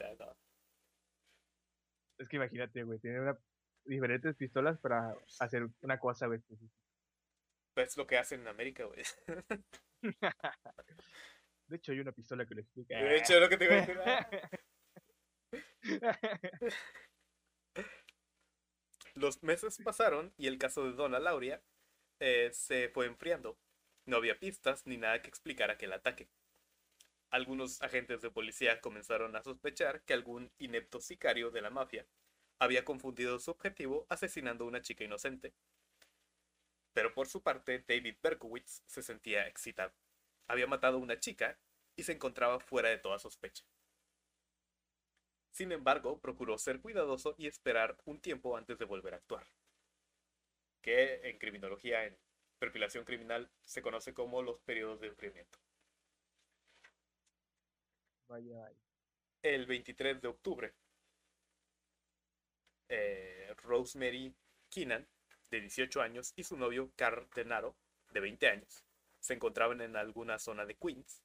Es 2.17 2.27
que 2.27 2.37
imagínate, 2.37 2.81
güey, 2.81 2.97
tiene 2.97 3.21
una... 3.21 3.37
diferentes 3.83 4.35
pistolas 4.35 4.79
para 4.79 5.15
hacer 5.39 5.67
una 5.81 5.99
cosa, 5.99 6.25
güey. 6.25 6.39
Pues 7.75 7.89
es 7.89 7.97
lo 7.97 8.07
que 8.07 8.17
hacen 8.17 8.41
en 8.41 8.47
América, 8.47 8.85
güey. 8.85 9.03
De 11.67 11.75
hecho, 11.77 11.91
hay 11.91 11.99
una 11.99 12.13
pistola 12.13 12.47
que 12.47 12.55
lo 12.55 12.61
explica. 12.61 12.97
De 12.97 13.17
hecho, 13.17 13.35
es 13.35 13.41
lo 13.41 13.47
que 13.47 13.57
te 13.57 13.65
iba 13.65 13.75
a 13.75 13.81
decir. 13.81 13.99
Los 19.15 19.43
meses 19.43 19.79
pasaron 19.81 20.33
y 20.37 20.47
el 20.47 20.57
caso 20.57 20.83
de 20.83 20.91
Donna 20.91 21.19
Lauria 21.19 21.61
eh, 22.19 22.49
se 22.53 22.89
fue 22.89 23.05
enfriando. 23.05 23.57
No 24.05 24.17
había 24.17 24.37
pistas 24.37 24.85
ni 24.85 24.97
nada 24.97 25.21
que 25.21 25.29
explicara 25.29 25.73
aquel 25.73 25.93
ataque. 25.93 26.27
Algunos 27.29 27.81
agentes 27.81 28.21
de 28.21 28.29
policía 28.29 28.81
comenzaron 28.81 29.37
a 29.37 29.43
sospechar 29.43 30.01
que 30.01 30.13
algún 30.13 30.51
inepto 30.59 30.99
sicario 30.99 31.49
de 31.49 31.61
la 31.61 31.69
mafia 31.69 32.05
había 32.59 32.83
confundido 32.83 33.39
su 33.39 33.51
objetivo 33.51 34.05
asesinando 34.09 34.65
a 34.65 34.67
una 34.67 34.81
chica 34.81 35.05
inocente. 35.05 35.53
Pero 36.93 37.13
por 37.13 37.27
su 37.27 37.41
parte, 37.41 37.85
David 37.87 38.17
Berkowitz 38.21 38.83
se 38.85 39.01
sentía 39.01 39.47
excitado. 39.47 39.93
Había 40.47 40.67
matado 40.67 40.97
a 40.97 41.01
una 41.01 41.19
chica 41.21 41.57
y 41.95 42.03
se 42.03 42.11
encontraba 42.11 42.59
fuera 42.59 42.89
de 42.89 42.97
toda 42.97 43.17
sospecha. 43.17 43.63
Sin 45.55 45.71
embargo, 45.71 46.19
procuró 46.19 46.57
ser 46.57 46.81
cuidadoso 46.81 47.33
y 47.37 47.47
esperar 47.47 47.95
un 48.03 48.19
tiempo 48.19 48.57
antes 48.57 48.77
de 48.77 48.83
volver 48.83 49.13
a 49.13 49.17
actuar. 49.17 49.47
Que 50.81 51.29
en 51.29 51.37
criminología, 51.37 52.03
en 52.03 52.17
perfilación 52.59 53.05
criminal, 53.05 53.49
se 53.63 53.81
conoce 53.81 54.13
como 54.13 54.41
los 54.41 54.59
periodos 54.59 54.99
de 54.99 55.07
enfriamiento. 55.07 55.57
Vaya, 58.27 58.57
vaya. 58.57 58.75
El 59.41 59.65
23 59.65 60.21
de 60.21 60.27
octubre, 60.27 60.73
eh, 62.89 63.55
Rosemary 63.63 64.35
Keenan, 64.69 65.07
de 65.51 65.61
18 65.61 66.01
años, 66.01 66.33
y 66.35 66.43
su 66.43 66.57
novio 66.57 66.91
Carl 66.97 67.29
Denaro, 67.33 67.77
de 68.11 68.19
20 68.19 68.49
años, 68.49 68.83
se 69.21 69.35
encontraban 69.35 69.79
en 69.79 69.95
alguna 69.95 70.37
zona 70.37 70.65
de 70.65 70.75
Queens, 70.75 71.23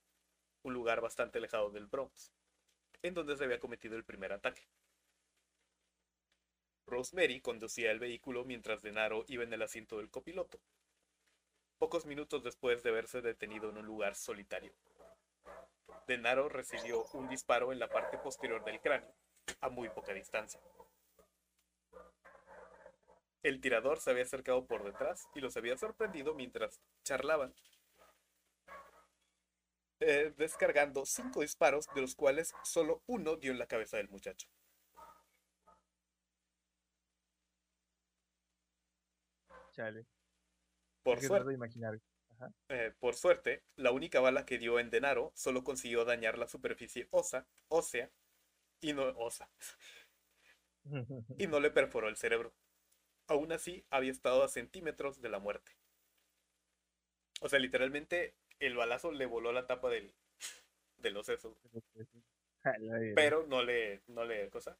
un 0.62 0.72
lugar 0.72 1.00
bastante 1.00 1.38
alejado 1.38 1.70
del 1.70 1.88
Bronx, 1.88 2.30
en 3.02 3.14
donde 3.14 3.36
se 3.36 3.44
había 3.44 3.60
cometido 3.60 3.96
el 3.96 4.04
primer 4.04 4.32
ataque. 4.32 4.66
Rosemary 6.86 7.40
conducía 7.40 7.90
el 7.90 8.00
vehículo 8.00 8.44
mientras 8.44 8.82
Denaro 8.82 9.24
iba 9.28 9.44
en 9.44 9.52
el 9.52 9.62
asiento 9.62 9.98
del 9.98 10.10
copiloto, 10.10 10.60
pocos 11.78 12.04
minutos 12.04 12.42
después 12.42 12.82
de 12.82 12.90
verse 12.90 13.22
detenido 13.22 13.70
en 13.70 13.78
un 13.78 13.86
lugar 13.86 14.16
solitario. 14.16 14.72
Denaro 16.06 16.48
recibió 16.48 17.04
un 17.12 17.28
disparo 17.28 17.72
en 17.72 17.78
la 17.78 17.88
parte 17.88 18.18
posterior 18.18 18.64
del 18.64 18.80
cráneo, 18.80 19.14
a 19.60 19.68
muy 19.68 19.88
poca 19.88 20.12
distancia. 20.12 20.60
El 23.42 23.60
tirador 23.60 24.00
se 24.00 24.10
había 24.10 24.24
acercado 24.24 24.66
por 24.66 24.84
detrás 24.84 25.26
y 25.34 25.40
los 25.40 25.56
había 25.56 25.78
sorprendido 25.78 26.34
mientras 26.34 26.80
charlaban, 27.04 27.54
eh, 30.00 30.32
descargando 30.36 31.04
cinco 31.06 31.42
disparos, 31.42 31.86
de 31.94 32.00
los 32.00 32.14
cuales 32.14 32.56
solo 32.62 33.02
uno 33.06 33.36
dio 33.36 33.52
en 33.52 33.58
la 33.58 33.66
cabeza 33.66 33.98
del 33.98 34.08
muchacho. 34.08 34.48
Chale. 39.72 40.06
Por 41.02 41.20
suerte, 41.20 41.52
imaginar. 41.52 41.98
Ajá. 42.30 42.52
eh, 42.68 42.92
por 42.98 43.14
suerte, 43.14 43.62
la 43.76 43.92
única 43.92 44.20
bala 44.20 44.44
que 44.46 44.58
dio 44.58 44.78
en 44.78 44.90
Denaro 44.90 45.32
solo 45.34 45.64
consiguió 45.64 46.04
dañar 46.04 46.38
la 46.38 46.48
superficie 46.48 47.08
osa, 47.10 47.46
ósea 47.68 48.10
y 48.80 48.92
no 48.94 49.04
osa, 49.18 49.50
y 51.38 51.46
no 51.46 51.60
le 51.60 51.70
perforó 51.70 52.08
el 52.08 52.16
cerebro. 52.16 52.54
Aún 53.26 53.52
así, 53.52 53.84
había 53.90 54.10
estado 54.10 54.42
a 54.42 54.48
centímetros 54.48 55.20
de 55.20 55.28
la 55.28 55.38
muerte. 55.38 55.72
O 57.40 57.48
sea, 57.48 57.58
literalmente 57.58 58.34
el 58.60 58.76
balazo 58.76 59.10
le 59.12 59.26
voló 59.26 59.52
la 59.52 59.66
tapa 59.66 59.88
del, 59.90 60.14
de 60.98 61.10
los 61.10 61.26
sesos, 61.26 61.56
pero 63.14 63.46
no 63.46 63.62
le, 63.62 64.02
no 64.06 64.24
le, 64.24 64.48
cosa, 64.50 64.78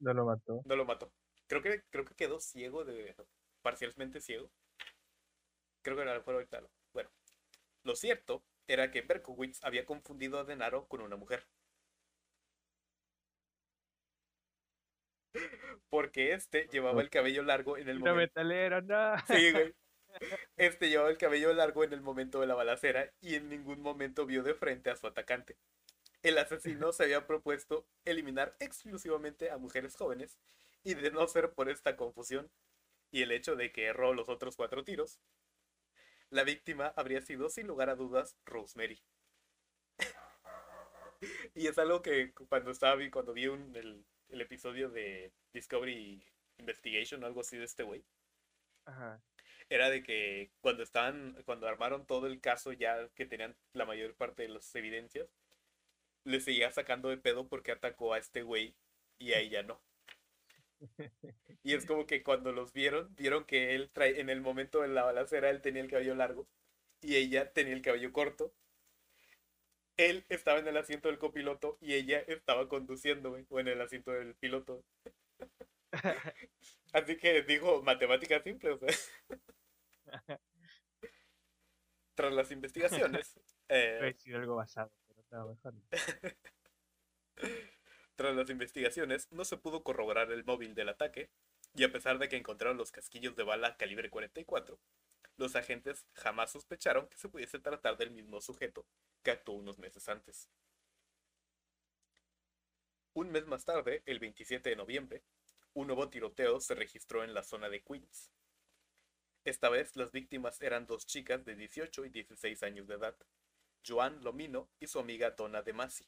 No 0.00 0.12
lo 0.14 0.24
mató. 0.26 0.62
no 0.64 0.76
lo 0.76 0.84
mató. 0.84 1.12
Creo 1.46 1.62
que, 1.62 1.82
creo 1.90 2.04
que 2.04 2.14
quedó 2.14 2.40
ciego 2.40 2.84
de, 2.84 3.14
parcialmente 3.62 4.20
ciego. 4.20 4.50
Creo 5.82 5.96
que 5.96 6.02
ahorita. 6.02 6.60
lo- 6.60 6.70
Bueno, 6.92 7.10
lo 7.84 7.96
cierto 7.96 8.44
era 8.66 8.90
que 8.90 9.00
Berkowitz 9.00 9.64
había 9.64 9.86
confundido 9.86 10.38
a 10.38 10.44
Denaro 10.44 10.86
con 10.88 11.00
una 11.00 11.16
mujer. 11.16 11.46
Porque 15.90 16.34
este 16.34 16.68
llevaba 16.68 17.00
el 17.00 17.08
cabello 17.10 17.42
largo 17.42 17.76
en 17.78 17.88
el 17.88 17.98
momento. 17.98 18.16
metalera, 18.16 18.80
no. 18.82 19.16
Sí, 19.26 19.52
güey. 19.52 19.74
Este 20.58 20.90
llevaba 20.90 21.08
el 21.08 21.16
cabello 21.16 21.54
largo 21.54 21.84
en 21.84 21.92
el 21.94 22.02
momento 22.02 22.40
de 22.40 22.46
la 22.46 22.54
balacera 22.54 23.10
y 23.22 23.36
en 23.36 23.48
ningún 23.48 23.80
momento 23.80 24.26
vio 24.26 24.42
de 24.42 24.52
frente 24.54 24.90
a 24.90 24.96
su 24.96 25.06
atacante. 25.06 25.56
El 26.22 26.38
asesino 26.38 26.92
se 26.92 27.04
había 27.04 27.26
propuesto 27.26 27.86
eliminar 28.04 28.56
exclusivamente 28.60 29.50
a 29.50 29.58
mujeres 29.58 29.96
jóvenes 29.96 30.38
y 30.84 30.94
de 30.94 31.10
no 31.12 31.26
ser 31.28 31.52
por 31.52 31.70
esta 31.70 31.96
confusión 31.96 32.50
y 33.10 33.22
el 33.22 33.32
hecho 33.32 33.56
de 33.56 33.72
que 33.72 33.86
erró 33.86 34.12
los 34.14 34.28
otros 34.28 34.56
cuatro 34.56 34.84
tiros, 34.84 35.18
la 36.30 36.42
víctima 36.44 36.92
habría 36.96 37.20
sido 37.20 37.50
sin 37.50 37.66
lugar 37.66 37.90
a 37.90 37.94
dudas 37.96 38.36
Rosemary. 38.46 39.02
y 41.54 41.66
es 41.66 41.78
algo 41.78 42.02
que 42.02 42.32
cuando 42.48 42.70
estaba 42.70 43.00
cuando 43.10 43.32
vi 43.32 43.46
un- 43.48 43.74
el, 43.76 44.04
el 44.28 44.40
episodio 44.40 44.90
de 44.90 45.32
Discovery 45.52 46.22
Investigation 46.58 47.22
o 47.22 47.26
algo 47.26 47.40
así 47.40 47.56
de 47.56 47.64
este 47.64 47.82
güey, 47.82 48.04
Ajá. 48.86 49.20
Era 49.70 49.90
de 49.90 50.02
que 50.02 50.50
cuando 50.60 50.82
estaban, 50.82 51.36
cuando 51.44 51.66
armaron 51.68 52.06
todo 52.06 52.26
el 52.26 52.40
caso 52.40 52.72
ya 52.72 53.08
que 53.14 53.26
tenían 53.26 53.56
la 53.72 53.84
mayor 53.86 54.14
parte 54.14 54.42
de 54.42 54.48
las 54.48 54.74
evidencias, 54.74 55.28
le 56.24 56.40
seguía 56.40 56.70
sacando 56.72 57.08
de 57.08 57.18
pedo 57.18 57.48
porque 57.48 57.72
atacó 57.72 58.14
a 58.14 58.18
este 58.18 58.42
güey 58.42 58.74
y 59.18 59.32
a 59.32 59.40
ella 59.40 59.62
no. 59.62 59.80
Y 61.62 61.74
es 61.74 61.86
como 61.86 62.06
que 62.06 62.22
cuando 62.22 62.52
los 62.52 62.72
vieron, 62.72 63.14
vieron 63.16 63.44
que 63.44 63.74
él 63.74 63.90
trae, 63.92 64.20
en 64.20 64.30
el 64.30 64.40
momento 64.40 64.80
de 64.82 64.88
la 64.88 65.04
balacera 65.04 65.50
él 65.50 65.60
tenía 65.60 65.82
el 65.82 65.90
cabello 65.90 66.14
largo 66.14 66.48
y 67.02 67.16
ella 67.16 67.52
tenía 67.52 67.74
el 67.74 67.82
cabello 67.82 68.12
corto. 68.12 68.52
Él 69.98 70.24
estaba 70.28 70.60
en 70.60 70.68
el 70.68 70.76
asiento 70.76 71.08
del 71.08 71.18
copiloto 71.18 71.76
y 71.80 71.94
ella 71.94 72.20
estaba 72.20 72.68
conduciendo, 72.68 73.30
güey, 73.30 73.44
o 73.50 73.60
en 73.60 73.68
el 73.68 73.80
asiento 73.80 74.12
del 74.12 74.34
piloto. 74.34 74.84
Así 76.92 77.16
que 77.16 77.42
dijo 77.42 77.82
matemáticas 77.82 78.42
simples. 78.44 78.74
o 78.74 78.78
sea. 78.78 78.88
Tras 82.14 82.32
las 82.32 82.50
investigaciones, 82.50 83.38
eh, 83.68 84.16
algo 84.34 84.56
basado, 84.56 84.92
pero 85.28 85.48
mejor 85.48 85.74
tras 88.16 88.34
las 88.34 88.50
investigaciones, 88.50 89.30
no 89.30 89.44
se 89.44 89.56
pudo 89.56 89.84
corroborar 89.84 90.32
el 90.32 90.44
móvil 90.44 90.74
del 90.74 90.88
ataque, 90.88 91.30
y 91.74 91.84
a 91.84 91.92
pesar 91.92 92.18
de 92.18 92.28
que 92.28 92.36
encontraron 92.36 92.76
los 92.76 92.90
casquillos 92.90 93.36
de 93.36 93.44
bala 93.44 93.76
calibre 93.76 94.10
44, 94.10 94.80
los 95.36 95.54
agentes 95.54 96.04
jamás 96.14 96.50
sospecharon 96.50 97.08
que 97.08 97.16
se 97.16 97.28
pudiese 97.28 97.60
tratar 97.60 97.96
del 97.96 98.10
mismo 98.10 98.40
sujeto 98.40 98.84
que 99.22 99.30
actuó 99.30 99.54
unos 99.54 99.78
meses 99.78 100.08
antes. 100.08 100.50
Un 103.14 103.30
mes 103.30 103.46
más 103.46 103.64
tarde, 103.64 104.02
el 104.06 104.18
27 104.18 104.70
de 104.70 104.76
noviembre, 104.76 105.22
un 105.74 105.86
nuevo 105.86 106.08
tiroteo 106.08 106.58
se 106.60 106.74
registró 106.74 107.22
en 107.22 107.34
la 107.34 107.44
zona 107.44 107.68
de 107.68 107.82
Queens. 107.82 108.32
Esta 109.44 109.68
vez 109.68 109.96
las 109.96 110.12
víctimas 110.12 110.60
eran 110.60 110.86
dos 110.86 111.06
chicas 111.06 111.44
de 111.44 111.54
18 111.56 112.04
y 112.04 112.10
16 112.10 112.62
años 112.62 112.86
de 112.86 112.94
edad, 112.94 113.16
Joan 113.86 114.22
Lomino 114.22 114.68
y 114.80 114.86
su 114.86 114.98
amiga 114.98 115.30
Donna 115.30 115.62
De 115.62 115.72
Masi. 115.72 116.06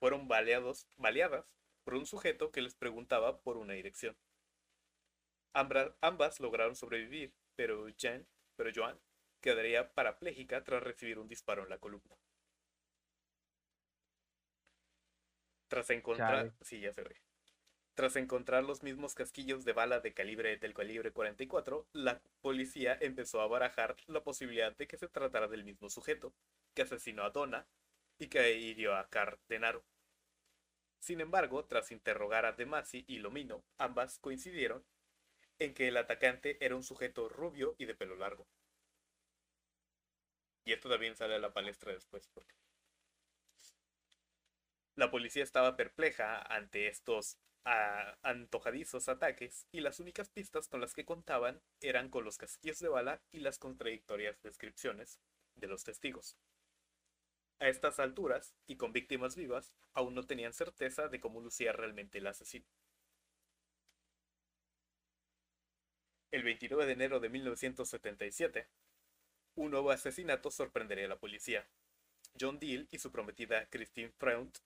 Fueron 0.00 0.26
baleados, 0.26 0.88
baleadas 0.96 1.46
por 1.84 1.94
un 1.94 2.06
sujeto 2.06 2.50
que 2.50 2.60
les 2.62 2.74
preguntaba 2.74 3.40
por 3.40 3.56
una 3.56 3.74
dirección. 3.74 4.16
Ambra- 5.54 5.94
ambas 6.00 6.40
lograron 6.40 6.74
sobrevivir, 6.76 7.32
pero, 7.56 7.86
Jan, 7.98 8.26
pero 8.56 8.70
Joan 8.74 8.98
quedaría 9.40 9.92
parapléjica 9.94 10.64
tras 10.64 10.82
recibir 10.82 11.18
un 11.18 11.28
disparo 11.28 11.62
en 11.62 11.68
la 11.68 11.78
columna. 11.78 12.16
Tras 15.68 15.90
encontrar, 15.90 16.46
Chale. 16.48 16.52
sí, 16.60 16.80
ya 16.80 16.92
se 16.92 17.02
ve. 17.02 17.16
Tras 17.94 18.16
encontrar 18.16 18.64
los 18.64 18.82
mismos 18.82 19.14
casquillos 19.14 19.66
de 19.66 19.74
bala 19.74 20.00
de 20.00 20.14
calibre 20.14 20.56
del 20.56 20.72
calibre 20.72 21.12
44, 21.12 21.86
la 21.92 22.22
policía 22.40 22.96
empezó 22.98 23.42
a 23.42 23.46
barajar 23.46 23.96
la 24.06 24.22
posibilidad 24.24 24.74
de 24.74 24.86
que 24.86 24.96
se 24.96 25.08
tratara 25.08 25.46
del 25.46 25.64
mismo 25.64 25.90
sujeto, 25.90 26.32
que 26.74 26.82
asesinó 26.82 27.22
a 27.22 27.30
Donna 27.30 27.66
y 28.18 28.28
que 28.28 28.58
hirió 28.58 28.96
a 28.96 29.08
Car 29.10 29.38
Denaro. 29.46 29.84
Sin 31.00 31.20
embargo, 31.20 31.66
tras 31.66 31.92
interrogar 31.92 32.46
a 32.46 32.52
Demasi 32.52 33.04
y 33.08 33.18
Lomino, 33.18 33.62
ambas 33.76 34.18
coincidieron 34.20 34.82
en 35.58 35.74
que 35.74 35.88
el 35.88 35.96
atacante 35.98 36.64
era 36.64 36.76
un 36.76 36.84
sujeto 36.84 37.28
rubio 37.28 37.74
y 37.76 37.84
de 37.84 37.94
pelo 37.94 38.16
largo. 38.16 38.46
Y 40.64 40.72
esto 40.72 40.88
también 40.88 41.14
sale 41.14 41.34
a 41.34 41.40
la 41.40 41.52
palestra 41.52 41.92
después. 41.92 42.30
La 44.94 45.10
policía 45.10 45.42
estaba 45.42 45.76
perpleja 45.76 46.40
ante 46.40 46.86
estos 46.86 47.36
ah, 47.64 48.16
antojadizos 48.22 49.08
ataques 49.08 49.66
y 49.72 49.80
las 49.80 50.00
únicas 50.00 50.28
pistas 50.28 50.68
con 50.68 50.80
las 50.80 50.94
que 50.94 51.04
contaban 51.04 51.60
eran 51.80 52.08
con 52.08 52.24
los 52.24 52.38
casquillos 52.38 52.78
de 52.80 52.88
bala 52.88 53.20
y 53.32 53.40
las 53.40 53.58
contradictorias 53.58 54.40
descripciones 54.42 55.18
de 55.56 55.66
los 55.66 55.84
testigos. 55.84 56.36
A 57.60 57.68
estas 57.68 58.00
alturas, 58.00 58.54
y 58.66 58.76
con 58.76 58.92
víctimas 58.92 59.36
vivas, 59.36 59.72
aún 59.94 60.14
no 60.14 60.24
tenían 60.24 60.52
certeza 60.52 61.08
de 61.08 61.20
cómo 61.20 61.40
lucía 61.40 61.72
realmente 61.72 62.18
el 62.18 62.26
asesino. 62.26 62.66
El 66.32 66.42
29 66.42 66.86
de 66.86 66.92
enero 66.92 67.20
de 67.20 67.28
1977, 67.28 68.66
un 69.54 69.70
nuevo 69.70 69.90
asesinato 69.90 70.50
sorprendería 70.50 71.04
a 71.04 71.08
la 71.08 71.20
policía. 71.20 71.68
John 72.40 72.58
Deal 72.58 72.88
y 72.90 72.98
su 72.98 73.12
prometida 73.12 73.66
Christine 73.66 74.10
Freund, 74.18 74.58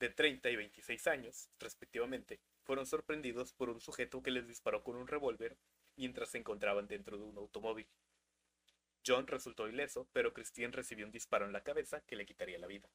de 0.00 0.08
30 0.08 0.50
y 0.50 0.56
26 0.56 1.06
años, 1.06 1.50
respectivamente, 1.60 2.40
fueron 2.64 2.86
sorprendidos 2.86 3.52
por 3.52 3.68
un 3.68 3.80
sujeto 3.80 4.22
que 4.22 4.30
les 4.30 4.48
disparó 4.48 4.82
con 4.82 4.96
un 4.96 5.06
revólver 5.06 5.58
mientras 5.94 6.30
se 6.30 6.38
encontraban 6.38 6.88
dentro 6.88 7.18
de 7.18 7.24
un 7.24 7.36
automóvil. 7.36 7.86
John 9.06 9.26
resultó 9.26 9.68
ileso, 9.68 10.08
pero 10.12 10.32
Christine 10.32 10.72
recibió 10.72 11.04
un 11.04 11.12
disparo 11.12 11.44
en 11.44 11.52
la 11.52 11.62
cabeza 11.62 12.00
que 12.00 12.16
le 12.16 12.26
quitaría 12.26 12.58
la 12.58 12.66
vida. 12.66 12.88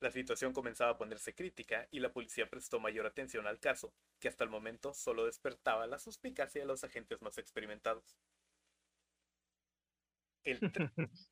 La 0.00 0.10
situación 0.10 0.52
comenzaba 0.52 0.90
a 0.92 0.98
ponerse 0.98 1.34
crítica 1.34 1.88
y 1.90 2.00
la 2.00 2.12
policía 2.12 2.50
prestó 2.50 2.78
mayor 2.80 3.06
atención 3.06 3.46
al 3.46 3.60
caso, 3.60 3.94
que 4.18 4.28
hasta 4.28 4.44
el 4.44 4.50
momento 4.50 4.92
solo 4.92 5.24
despertaba 5.24 5.86
la 5.86 5.98
suspicacia 5.98 6.60
de 6.60 6.66
los 6.66 6.84
agentes 6.84 7.22
más 7.22 7.38
experimentados. 7.38 8.16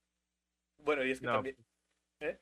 bueno, 0.78 1.04
y 1.04 1.10
es 1.10 1.20
que 1.20 1.26
también... 1.26 1.56
¿Eh? 2.20 2.38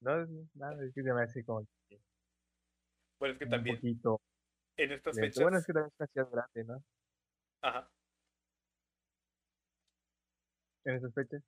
No, 0.00 0.26
nada, 0.54 0.84
es 0.84 0.94
que 0.94 1.02
se 1.02 1.12
me 1.12 1.22
hace 1.22 1.44
como... 1.44 1.66
Bueno, 3.18 3.32
es 3.32 3.38
que 3.38 3.46
también... 3.46 3.80
En 4.76 4.92
estas 4.92 5.16
fechas... 5.16 5.42
Bueno, 5.42 5.58
es 5.58 5.66
que 5.66 5.72
también 5.72 5.92
es 5.98 6.10
una 6.14 6.24
grande, 6.24 6.64
¿no? 6.64 6.84
Ajá. 7.62 7.90
En 10.84 10.94
estas 10.94 11.14
fechas. 11.14 11.42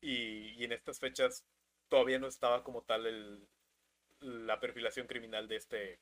Y, 0.00 0.52
y 0.60 0.64
en 0.64 0.72
estas 0.72 1.00
fechas 1.00 1.44
todavía 1.88 2.18
no 2.18 2.26
estaba 2.26 2.62
como 2.62 2.82
tal 2.82 3.06
el, 3.06 3.48
la 4.20 4.60
perfilación 4.60 5.06
criminal 5.06 5.48
de 5.48 5.56
este. 5.56 6.00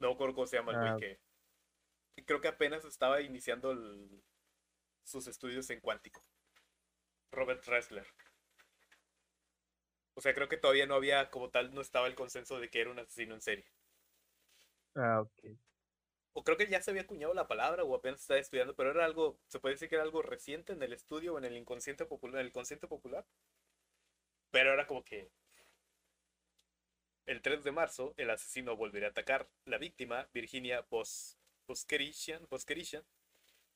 No 0.00 0.10
recuerdo 0.10 0.34
cómo 0.34 0.46
se 0.46 0.56
llama 0.56 0.72
el 0.72 0.78
güey 0.78 0.90
ah. 0.90 0.96
que. 0.98 1.20
Creo 2.24 2.40
que 2.40 2.48
apenas 2.48 2.84
estaba 2.84 3.20
iniciando 3.20 3.76
sus 5.04 5.26
estudios 5.26 5.68
en 5.70 5.80
cuántico. 5.80 6.24
Robert 7.32 7.64
Ressler. 7.66 8.06
O 10.18 10.20
sea, 10.20 10.34
creo 10.34 10.48
que 10.48 10.56
todavía 10.56 10.84
no 10.84 10.96
había, 10.96 11.30
como 11.30 11.48
tal, 11.48 11.72
no 11.72 11.80
estaba 11.80 12.08
el 12.08 12.16
consenso 12.16 12.58
de 12.58 12.68
que 12.68 12.80
era 12.80 12.90
un 12.90 12.98
asesino 12.98 13.36
en 13.36 13.40
serie. 13.40 13.64
Ah, 14.96 15.20
ok. 15.20 15.56
O 16.32 16.42
creo 16.42 16.56
que 16.56 16.66
ya 16.66 16.82
se 16.82 16.90
había 16.90 17.02
acuñado 17.02 17.34
la 17.34 17.46
palabra 17.46 17.84
o 17.84 17.94
apenas 17.94 18.22
estaba 18.22 18.40
estudiando, 18.40 18.74
pero 18.74 18.90
era 18.90 19.04
algo, 19.04 19.38
se 19.46 19.60
puede 19.60 19.76
decir 19.76 19.88
que 19.88 19.94
era 19.94 20.02
algo 20.02 20.20
reciente 20.22 20.72
en 20.72 20.82
el 20.82 20.92
estudio 20.92 21.34
o 21.34 21.38
en 21.38 21.44
el 21.44 21.56
inconsciente 21.56 22.04
popular, 22.04 22.40
en 22.40 22.46
el 22.46 22.52
consciente 22.52 22.88
popular. 22.88 23.24
Pero 24.50 24.72
era 24.72 24.88
como 24.88 25.04
que 25.04 25.30
el 27.26 27.40
3 27.40 27.62
de 27.62 27.70
marzo 27.70 28.12
el 28.16 28.30
asesino 28.30 28.76
volvería 28.76 29.06
a 29.06 29.10
atacar. 29.12 29.48
La 29.66 29.78
víctima, 29.78 30.28
Virginia 30.34 30.84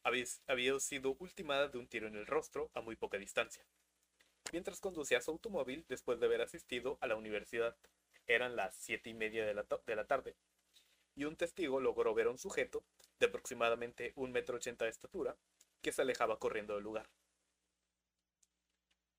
había, 0.03 0.25
había 0.49 0.81
sido 0.81 1.17
ultimada 1.21 1.69
de 1.69 1.79
un 1.79 1.87
tiro 1.87 2.09
en 2.09 2.17
el 2.17 2.27
rostro 2.27 2.73
a 2.75 2.81
muy 2.81 2.97
poca 2.97 3.17
distancia. 3.17 3.65
Mientras 4.51 4.81
conducía 4.81 5.21
su 5.21 5.31
automóvil 5.31 5.85
después 5.89 6.19
de 6.19 6.27
haber 6.27 6.43
asistido 6.43 6.99
a 7.01 7.07
la 7.07 7.17
universidad. 7.17 7.77
Eran 8.27 8.57
las 8.57 8.75
siete 8.77 9.11
y 9.11 9.15
media 9.15 9.47
de 9.47 9.55
la, 9.55 9.67
de 9.87 9.97
la 9.97 10.07
tarde. 10.07 10.37
Y 11.15 11.25
un 11.25 11.37
testigo 11.37 11.81
logró 11.81 12.15
ver 12.15 12.27
a 12.27 12.31
un 12.31 12.39
sujeto 12.39 12.85
de 13.19 13.27
aproximadamente 13.27 14.13
un 14.17 14.33
metro 14.33 14.57
ochenta 14.57 14.85
de 14.85 14.91
estatura 14.91 15.37
que 15.81 15.93
se 15.93 16.03
alejaba 16.03 16.39
corriendo 16.39 16.75
del 16.75 16.85
lugar. 16.85 17.09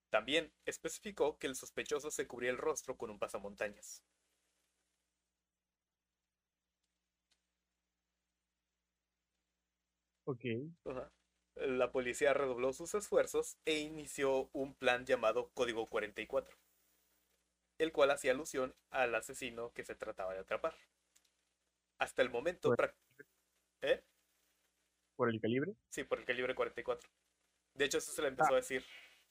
También 0.09 0.53
especificó 0.65 1.37
que 1.39 1.47
el 1.47 1.55
sospechoso 1.55 2.11
se 2.11 2.27
cubría 2.27 2.51
el 2.51 2.57
rostro 2.57 2.95
con 2.97 3.09
un 3.09 3.19
pasamontañas. 3.19 4.03
Ok. 10.25 10.45
La 11.55 11.91
policía 11.91 12.33
redobló 12.33 12.73
sus 12.73 12.93
esfuerzos 12.95 13.57
e 13.65 13.79
inició 13.79 14.49
un 14.53 14.73
plan 14.73 15.05
llamado 15.05 15.49
Código 15.53 15.87
44, 15.87 16.57
el 17.77 17.91
cual 17.91 18.11
hacía 18.11 18.31
alusión 18.31 18.73
al 18.89 19.13
asesino 19.13 19.71
que 19.73 19.83
se 19.83 19.95
trataba 19.95 20.33
de 20.33 20.39
atrapar. 20.39 20.75
Hasta 21.99 22.21
el 22.21 22.29
momento... 22.29 22.75
¿Por, 22.75 22.95
¿Eh? 23.81 24.01
¿Por 25.15 25.29
el 25.29 25.39
calibre? 25.39 25.75
Sí, 25.89 26.03
por 26.03 26.19
el 26.19 26.25
calibre 26.25 26.55
44. 26.55 27.09
De 27.75 27.85
hecho, 27.85 27.97
eso 27.97 28.11
se 28.11 28.21
le 28.21 28.29
empezó 28.29 28.53
ah. 28.53 28.57
a 28.57 28.61
decir 28.61 28.83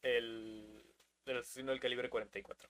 el, 0.02 0.84
asesino 1.26 1.70
del 1.70 1.80
calibre 1.80 2.10
44. 2.10 2.68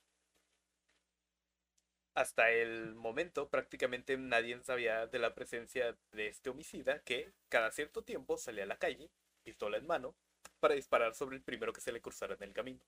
Hasta 2.14 2.50
el 2.50 2.94
momento 2.94 3.48
prácticamente 3.48 4.18
nadie 4.18 4.62
sabía 4.62 5.06
de 5.06 5.18
la 5.18 5.34
presencia 5.34 5.96
de 6.12 6.26
este 6.28 6.50
homicida 6.50 7.00
que 7.00 7.32
cada 7.48 7.70
cierto 7.70 8.02
tiempo 8.04 8.36
salía 8.36 8.64
a 8.64 8.66
la 8.66 8.78
calle, 8.78 9.10
pistola 9.42 9.76
en 9.78 9.86
mano, 9.86 10.14
para 10.60 10.74
disparar 10.74 11.14
sobre 11.14 11.36
el 11.36 11.42
primero 11.42 11.72
que 11.72 11.80
se 11.80 11.92
le 11.92 12.00
cruzara 12.00 12.34
en 12.34 12.42
el 12.42 12.52
camino. 12.52 12.80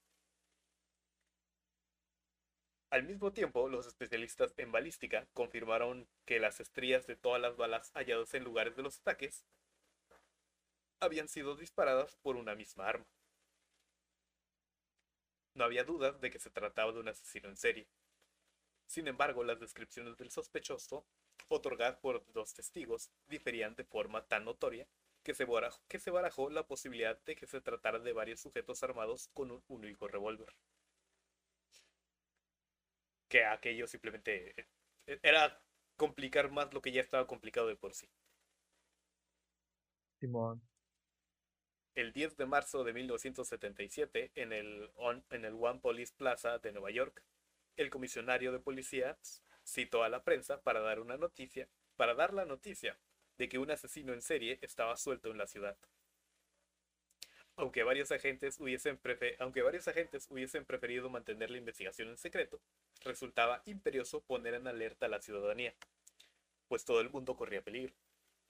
Al 2.90 3.02
mismo 3.02 3.32
tiempo, 3.32 3.68
los 3.68 3.88
especialistas 3.88 4.54
en 4.56 4.70
balística 4.70 5.26
confirmaron 5.32 6.08
que 6.24 6.38
las 6.38 6.60
estrías 6.60 7.06
de 7.08 7.16
todas 7.16 7.42
las 7.42 7.56
balas 7.56 7.90
halladas 7.94 8.32
en 8.34 8.44
lugares 8.44 8.76
de 8.76 8.84
los 8.84 9.00
ataques 9.00 9.44
habían 11.00 11.28
sido 11.28 11.56
disparadas 11.56 12.16
por 12.22 12.36
una 12.36 12.54
misma 12.54 12.86
arma. 12.86 13.06
No 15.54 15.64
había 15.64 15.82
dudas 15.82 16.20
de 16.20 16.30
que 16.30 16.38
se 16.38 16.50
trataba 16.50 16.92
de 16.92 17.00
un 17.00 17.08
asesino 17.08 17.48
en 17.48 17.56
serie. 17.56 17.88
Sin 18.86 19.08
embargo, 19.08 19.42
las 19.42 19.58
descripciones 19.58 20.16
del 20.16 20.30
sospechoso, 20.30 21.04
otorgadas 21.48 21.96
por 21.96 22.24
dos 22.32 22.54
testigos, 22.54 23.10
diferían 23.26 23.74
de 23.74 23.84
forma 23.84 24.24
tan 24.26 24.44
notoria 24.44 24.86
que 25.24 25.34
se, 25.34 25.44
barajó, 25.44 25.82
que 25.88 25.98
se 25.98 26.10
barajó 26.10 26.50
la 26.50 26.66
posibilidad 26.66 27.18
de 27.24 27.34
que 27.34 27.46
se 27.46 27.60
tratara 27.60 27.98
de 27.98 28.12
varios 28.12 28.40
sujetos 28.40 28.82
armados 28.82 29.28
con 29.34 29.50
un 29.50 29.64
único 29.68 30.06
revólver. 30.06 30.54
Que 33.28 33.44
aquello 33.44 33.88
simplemente 33.88 34.54
eh, 35.06 35.18
era 35.22 35.60
complicar 35.96 36.50
más 36.52 36.72
lo 36.72 36.80
que 36.80 36.92
ya 36.92 37.00
estaba 37.00 37.26
complicado 37.26 37.66
de 37.66 37.76
por 37.76 37.94
sí. 37.94 38.08
Simón 40.20 40.62
el 41.94 42.12
10 42.12 42.36
de 42.36 42.46
marzo 42.46 42.84
de 42.84 42.92
1977 42.92 44.32
en 44.34 44.52
el, 44.52 44.90
en 45.30 45.44
el 45.44 45.54
One 45.54 45.80
Police 45.80 46.12
Plaza 46.16 46.58
de 46.58 46.72
Nueva 46.72 46.90
York. 46.90 47.22
El 47.76 47.90
comisionario 47.90 48.52
de 48.52 48.58
policía 48.58 49.16
citó 49.64 50.02
a 50.02 50.08
la 50.08 50.24
prensa 50.24 50.60
para 50.60 50.80
dar 50.80 51.00
una 51.00 51.16
noticia, 51.16 51.68
para 51.96 52.14
dar 52.14 52.34
la 52.34 52.44
noticia 52.44 52.98
de 53.38 53.48
que 53.48 53.58
un 53.58 53.70
asesino 53.70 54.12
en 54.12 54.22
serie 54.22 54.58
estaba 54.62 54.96
suelto 54.96 55.30
en 55.30 55.38
la 55.38 55.46
ciudad. 55.46 55.76
Aunque 57.56 57.84
varios 57.84 58.10
agentes 58.10 58.58
hubiesen, 58.58 59.00
aunque 59.38 59.62
varios 59.62 59.86
agentes 59.86 60.26
hubiesen 60.28 60.64
preferido 60.64 61.08
mantener 61.08 61.50
la 61.50 61.58
investigación 61.58 62.08
en 62.08 62.16
secreto, 62.16 62.60
resultaba 63.02 63.62
imperioso 63.64 64.22
poner 64.22 64.54
en 64.54 64.66
alerta 64.66 65.06
a 65.06 65.08
la 65.08 65.20
ciudadanía, 65.20 65.74
pues 66.66 66.84
todo 66.84 67.00
el 67.00 67.10
mundo 67.10 67.36
corría 67.36 67.62
peligro, 67.62 67.94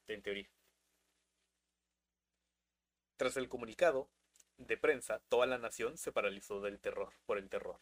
en 0.09 0.23
teoría. 0.23 0.49
Tras 3.16 3.37
el 3.37 3.49
comunicado 3.49 4.09
de 4.57 4.77
prensa, 4.77 5.20
toda 5.29 5.47
la 5.47 5.59
nación 5.59 5.99
se 5.99 6.12
paralizó 6.12 6.61
del 6.61 6.81
terror, 6.81 7.12
por 7.27 7.38
el 7.38 7.49
terror. 7.49 7.79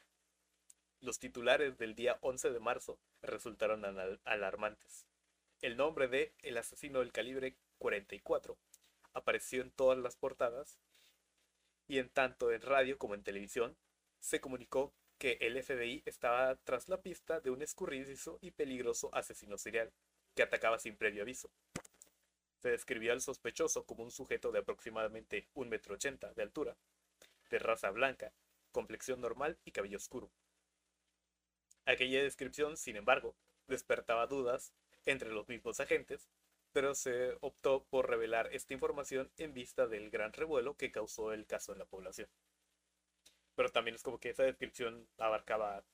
Los 1.01 1.19
titulares 1.19 1.79
del 1.79 1.95
día 1.95 2.19
11 2.21 2.51
de 2.51 2.61
marzo 2.61 2.99
resultaron 3.23 3.85
alarmantes. 4.25 5.07
El 5.63 5.77
nombre 5.77 6.09
de 6.09 6.35
El 6.43 6.59
asesino 6.59 6.99
del 6.99 7.13
calibre 7.13 7.57
44 7.79 8.59
apareció 9.13 9.63
en 9.63 9.71
todas 9.71 9.97
las 9.97 10.17
portadas 10.17 10.81
y 11.87 11.99
en 11.99 12.11
tanto 12.11 12.51
en 12.51 12.63
radio 12.63 12.99
como 12.99 13.15
en 13.15 13.23
televisión 13.23 13.79
se 14.19 14.41
comunicó 14.41 14.93
que 15.19 15.39
el 15.41 15.63
FBI 15.63 16.03
estaba 16.05 16.57
tras 16.65 16.89
la 16.89 17.01
pista 17.01 17.39
de 17.39 17.51
un 17.51 17.63
escurridizo 17.63 18.41
y 18.41 18.51
peligroso 18.51 19.15
asesino 19.15 19.57
serial 19.57 19.93
que 20.35 20.43
atacaba 20.43 20.81
sin 20.81 20.97
previo 20.97 21.23
aviso. 21.23 21.49
Se 22.59 22.71
describió 22.71 23.13
al 23.13 23.21
sospechoso 23.21 23.87
como 23.87 24.03
un 24.03 24.11
sujeto 24.11 24.51
de 24.51 24.59
aproximadamente 24.59 25.49
1,80 25.55 26.25
m 26.25 26.35
de 26.35 26.43
altura, 26.43 26.77
de 27.51 27.59
raza 27.61 27.91
blanca, 27.91 28.33
complexión 28.73 29.21
normal 29.21 29.61
y 29.65 29.71
cabello 29.71 29.99
oscuro. 29.99 30.33
Aquella 31.85 32.21
descripción, 32.21 32.77
sin 32.77 32.97
embargo, 32.97 33.37
despertaba 33.69 34.27
dudas 34.27 34.73
entre 35.07 35.31
los 35.31 35.49
mismos 35.49 35.81
agentes, 35.81 36.29
pero 36.73 36.95
se 36.95 37.37
optó 37.41 37.85
por 37.85 38.09
revelar 38.09 38.49
esta 38.53 38.75
información 38.75 39.31
en 39.37 39.53
vista 39.53 39.87
del 39.87 40.11
gran 40.11 40.33
revuelo 40.33 40.77
que 40.77 40.91
causó 40.91 41.33
el 41.33 41.47
caso 41.47 41.73
en 41.73 41.79
la 41.79 41.85
población. 41.85 42.29
Pero 43.55 43.71
también 43.71 43.95
es 43.95 44.03
como 44.03 44.19
que 44.19 44.31
esa 44.31 44.45
descripción 44.45 45.07
abarcaba 45.19 45.85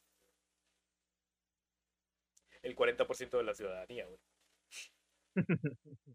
el 2.63 2.77
40% 2.77 3.37
de 3.37 3.45
la 3.45 3.55
ciudadanía, 3.55 4.07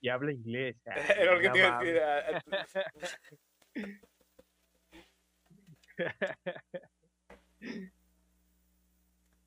Y 0.00 0.08
habla 0.08 0.32
inglés. 0.32 0.76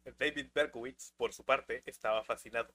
David 0.06 0.50
Berkowitz, 0.54 1.14
por 1.18 1.34
su 1.34 1.44
parte, 1.44 1.84
estaba 1.86 2.24
fascinado. 2.24 2.74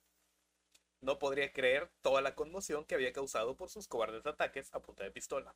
No 0.99 1.17
podría 1.17 1.51
creer 1.51 1.89
toda 2.01 2.21
la 2.21 2.35
conmoción 2.35 2.85
que 2.85 2.95
había 2.95 3.13
causado 3.13 3.55
por 3.55 3.69
sus 3.69 3.87
cobardes 3.87 4.25
ataques 4.25 4.73
a 4.73 4.81
punta 4.81 5.03
de 5.03 5.11
pistola. 5.11 5.55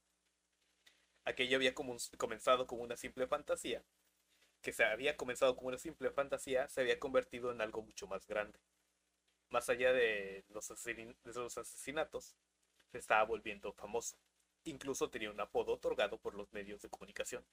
Aquello 1.25 1.57
había 1.57 1.73
comenzado 1.75 2.65
como 2.67 2.83
una 2.83 2.97
simple 2.97 3.27
fantasía, 3.27 3.83
que 4.61 4.73
se 4.73 4.83
había 4.83 5.15
comenzado 5.15 5.55
como 5.55 5.67
una 5.67 5.77
simple 5.77 6.09
fantasía 6.09 6.67
se 6.69 6.81
había 6.81 6.99
convertido 6.99 7.51
en 7.51 7.61
algo 7.61 7.83
mucho 7.83 8.07
más 8.07 8.25
grande. 8.25 8.59
Más 9.51 9.69
allá 9.69 9.93
de 9.93 10.43
los, 10.49 10.67
de 10.83 11.15
los 11.33 11.57
asesinatos, 11.57 12.35
se 12.91 12.97
estaba 12.97 13.23
volviendo 13.25 13.73
famoso. 13.73 14.17
Incluso 14.63 15.09
tenía 15.11 15.29
un 15.29 15.39
apodo 15.39 15.73
otorgado 15.73 16.17
por 16.17 16.33
los 16.33 16.51
medios 16.51 16.81
de 16.81 16.89
comunicación. 16.89 17.45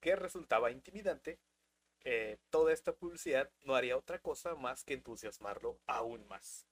Que 0.00 0.16
resultaba 0.16 0.72
intimidante, 0.72 1.38
eh, 2.08 2.38
toda 2.50 2.72
esta 2.72 2.92
publicidad 2.94 3.50
no 3.64 3.74
haría 3.74 3.96
otra 3.96 4.20
cosa 4.20 4.54
más 4.54 4.84
que 4.84 4.94
entusiasmarlo 4.94 5.80
aún 5.88 6.24
más. 6.28 6.64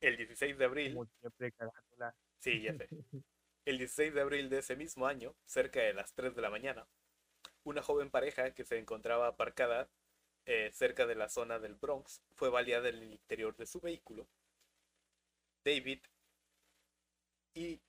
El 0.00 0.16
16 0.16 0.58
de 0.58 0.64
abril. 0.64 0.98
Sí, 2.40 2.62
ya 2.62 2.74
sé. 2.74 2.88
El 3.64 3.78
16 3.78 4.12
de 4.12 4.20
abril 4.20 4.50
de 4.50 4.58
ese 4.58 4.74
mismo 4.74 5.06
año, 5.06 5.36
cerca 5.46 5.82
de 5.82 5.94
las 5.94 6.14
3 6.14 6.34
de 6.34 6.42
la 6.42 6.50
mañana, 6.50 6.88
una 7.62 7.80
joven 7.80 8.10
pareja 8.10 8.52
que 8.52 8.64
se 8.64 8.76
encontraba 8.76 9.28
aparcada 9.28 9.88
eh, 10.44 10.72
cerca 10.72 11.06
de 11.06 11.14
la 11.14 11.28
zona 11.28 11.60
del 11.60 11.76
Bronx 11.76 12.24
fue 12.34 12.50
baleada 12.50 12.88
en 12.88 12.96
el 12.96 13.12
interior 13.12 13.54
de 13.56 13.66
su 13.66 13.80
vehículo. 13.80 14.26
David 15.64 16.00
y 17.54 17.80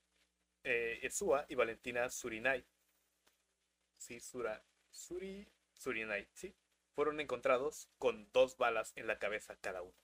eh, 0.64 1.00
Esua 1.02 1.48
y 1.50 1.56
Valentina 1.56 2.08
Surinay. 2.08 2.64
Sí, 4.04 4.20
Sura, 4.20 4.62
Suri, 4.92 5.48
sí. 6.34 6.54
Fueron 6.94 7.22
encontrados 7.22 7.88
con 7.98 8.30
dos 8.34 8.58
balas 8.58 8.92
en 8.98 9.08
la 9.08 9.18
cabeza 9.18 9.56
cada 9.62 9.82
uno. 9.82 9.96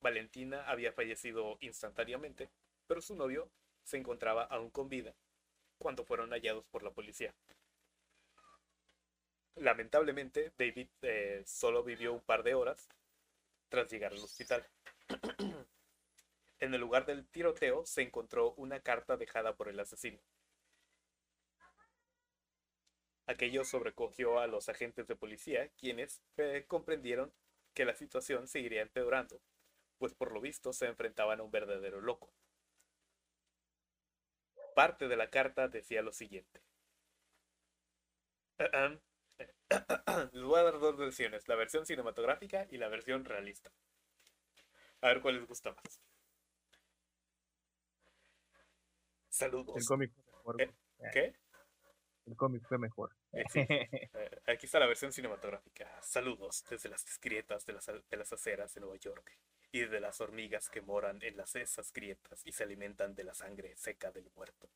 Valentina 0.00 0.62
había 0.70 0.92
fallecido 0.92 1.58
instantáneamente, 1.60 2.48
pero 2.86 3.02
su 3.02 3.16
novio 3.16 3.50
se 3.82 3.96
encontraba 3.96 4.44
aún 4.44 4.70
con 4.70 4.88
vida 4.88 5.16
cuando 5.78 6.04
fueron 6.04 6.30
hallados 6.30 6.64
por 6.66 6.84
la 6.84 6.92
policía. 6.92 7.34
Lamentablemente, 9.56 10.52
David 10.56 10.88
eh, 11.02 11.42
solo 11.44 11.82
vivió 11.82 12.12
un 12.12 12.20
par 12.20 12.44
de 12.44 12.54
horas 12.54 12.88
tras 13.68 13.90
llegar 13.90 14.12
al 14.12 14.18
hospital. 14.18 14.64
en 16.60 16.72
el 16.72 16.80
lugar 16.80 17.04
del 17.04 17.26
tiroteo 17.26 17.84
se 17.84 18.02
encontró 18.02 18.52
una 18.52 18.78
carta 18.78 19.16
dejada 19.16 19.56
por 19.56 19.66
el 19.68 19.80
asesino. 19.80 20.20
Aquello 23.28 23.62
sobrecogió 23.62 24.38
a 24.38 24.46
los 24.46 24.70
agentes 24.70 25.06
de 25.06 25.14
policía, 25.14 25.68
quienes 25.76 26.22
eh, 26.38 26.64
comprendieron 26.66 27.30
que 27.74 27.84
la 27.84 27.94
situación 27.94 28.48
seguiría 28.48 28.80
empeorando, 28.80 29.42
pues 29.98 30.14
por 30.14 30.32
lo 30.32 30.40
visto 30.40 30.72
se 30.72 30.86
enfrentaban 30.86 31.38
a 31.38 31.42
un 31.42 31.50
verdadero 31.50 32.00
loco. 32.00 32.32
Parte 34.74 35.08
de 35.08 35.16
la 35.16 35.28
carta 35.28 35.68
decía 35.68 36.00
lo 36.00 36.12
siguiente. 36.12 36.62
Les 40.32 40.42
voy 40.42 40.58
a 40.58 40.62
dar 40.62 40.78
dos 40.78 40.96
versiones, 40.96 41.46
la 41.48 41.54
versión 41.54 41.84
cinematográfica 41.84 42.66
y 42.70 42.78
la 42.78 42.88
versión 42.88 43.26
realista. 43.26 43.70
A 45.02 45.08
ver 45.08 45.20
cuál 45.20 45.36
les 45.36 45.46
gusta 45.46 45.72
más. 45.72 46.00
Saludos. 49.28 49.76
El 49.76 49.84
cómic 49.84 50.12
fue 50.14 50.54
mejor. 50.54 50.62
¿Eh? 50.62 50.74
¿Qué? 51.12 51.34
El 52.24 52.36
cómic 52.36 52.66
fue 52.66 52.78
mejor. 52.78 53.17
Eh, 53.54 54.40
aquí 54.46 54.66
está 54.66 54.78
la 54.78 54.86
versión 54.86 55.12
cinematográfica. 55.12 55.86
Saludos 56.02 56.64
desde 56.68 56.88
las 56.88 57.04
grietas 57.20 57.66
de 57.66 57.72
las, 57.74 57.86
de 57.86 58.16
las 58.16 58.32
aceras 58.32 58.74
de 58.74 58.80
Nueva 58.80 58.96
York 58.96 59.38
y 59.70 59.80
de 59.80 60.00
las 60.00 60.20
hormigas 60.20 60.68
que 60.70 60.80
moran 60.80 61.18
en 61.22 61.36
las 61.36 61.54
esas 61.54 61.92
grietas 61.92 62.40
y 62.44 62.52
se 62.52 62.64
alimentan 62.64 63.14
de 63.14 63.24
la 63.24 63.34
sangre 63.34 63.76
seca 63.76 64.10
del 64.10 64.30
muerto, 64.34 64.70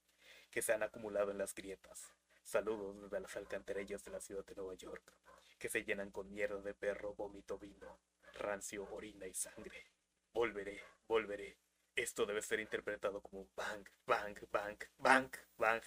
que 0.50 0.62
se 0.62 0.72
han 0.72 0.82
acumulado 0.82 1.30
en 1.30 1.38
las 1.38 1.55
grietas. 1.55 2.12
Saludos 2.44 3.00
desde 3.00 3.20
las 3.20 3.36
alcantarillas 3.36 4.05
de 4.05 4.11
la 4.11 4.20
ciudad 4.20 4.44
de 4.44 4.55
Nueva 4.55 4.74
York, 4.74 5.12
que 5.59 5.68
se 5.68 5.84
llenan 5.84 6.11
con 6.11 6.30
mierda 6.30 6.61
de 6.61 6.74
perro, 6.74 7.14
vómito, 7.14 7.59
vino, 7.59 8.00
rancio, 8.34 8.86
orina 8.90 9.26
y 9.26 9.34
sangre. 9.34 9.86
Volveré, 10.32 10.82
volveré. 11.09 11.57
Esto 11.94 12.26
debe 12.26 12.42
ser 12.42 12.61
interpretado 12.61 13.20
como 13.20 13.48
bang, 13.55 13.86
bang, 14.07 14.38
bang, 14.50 14.78
bang, 14.98 15.30
bang. 15.57 15.82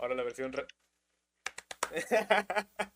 Ahora 0.00 0.14
la 0.14 0.22
versión... 0.22 0.52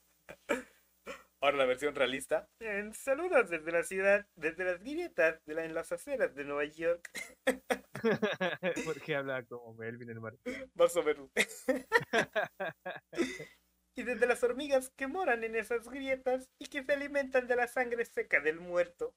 Ahora 1.42 1.56
la 1.58 1.66
versión 1.66 1.94
realista. 1.94 2.48
saludos 2.94 3.50
desde 3.50 3.70
la 3.70 3.82
ciudad, 3.82 4.26
desde 4.34 4.64
las 4.64 4.80
grietas 4.80 5.44
de 5.44 5.52
la, 5.52 5.66
en 5.66 5.74
las 5.74 5.92
aceras 5.92 6.34
de 6.34 6.44
Nueva 6.44 6.64
York. 6.64 7.06
¿Por 8.86 9.02
qué 9.02 9.16
habla 9.16 9.44
como 9.44 9.74
Melvin 9.74 10.08
el 10.08 10.20
mar? 10.20 10.38
Más 10.74 10.96
o 10.96 11.02
menos. 11.02 11.30
y 13.94 14.02
desde 14.02 14.26
las 14.26 14.42
hormigas 14.42 14.90
que 14.96 15.06
moran 15.06 15.44
en 15.44 15.56
esas 15.56 15.86
grietas 15.90 16.48
y 16.58 16.68
que 16.68 16.84
se 16.84 16.94
alimentan 16.94 17.46
de 17.46 17.56
la 17.56 17.68
sangre 17.68 18.06
seca 18.06 18.40
del 18.40 18.60
muerto 18.60 19.14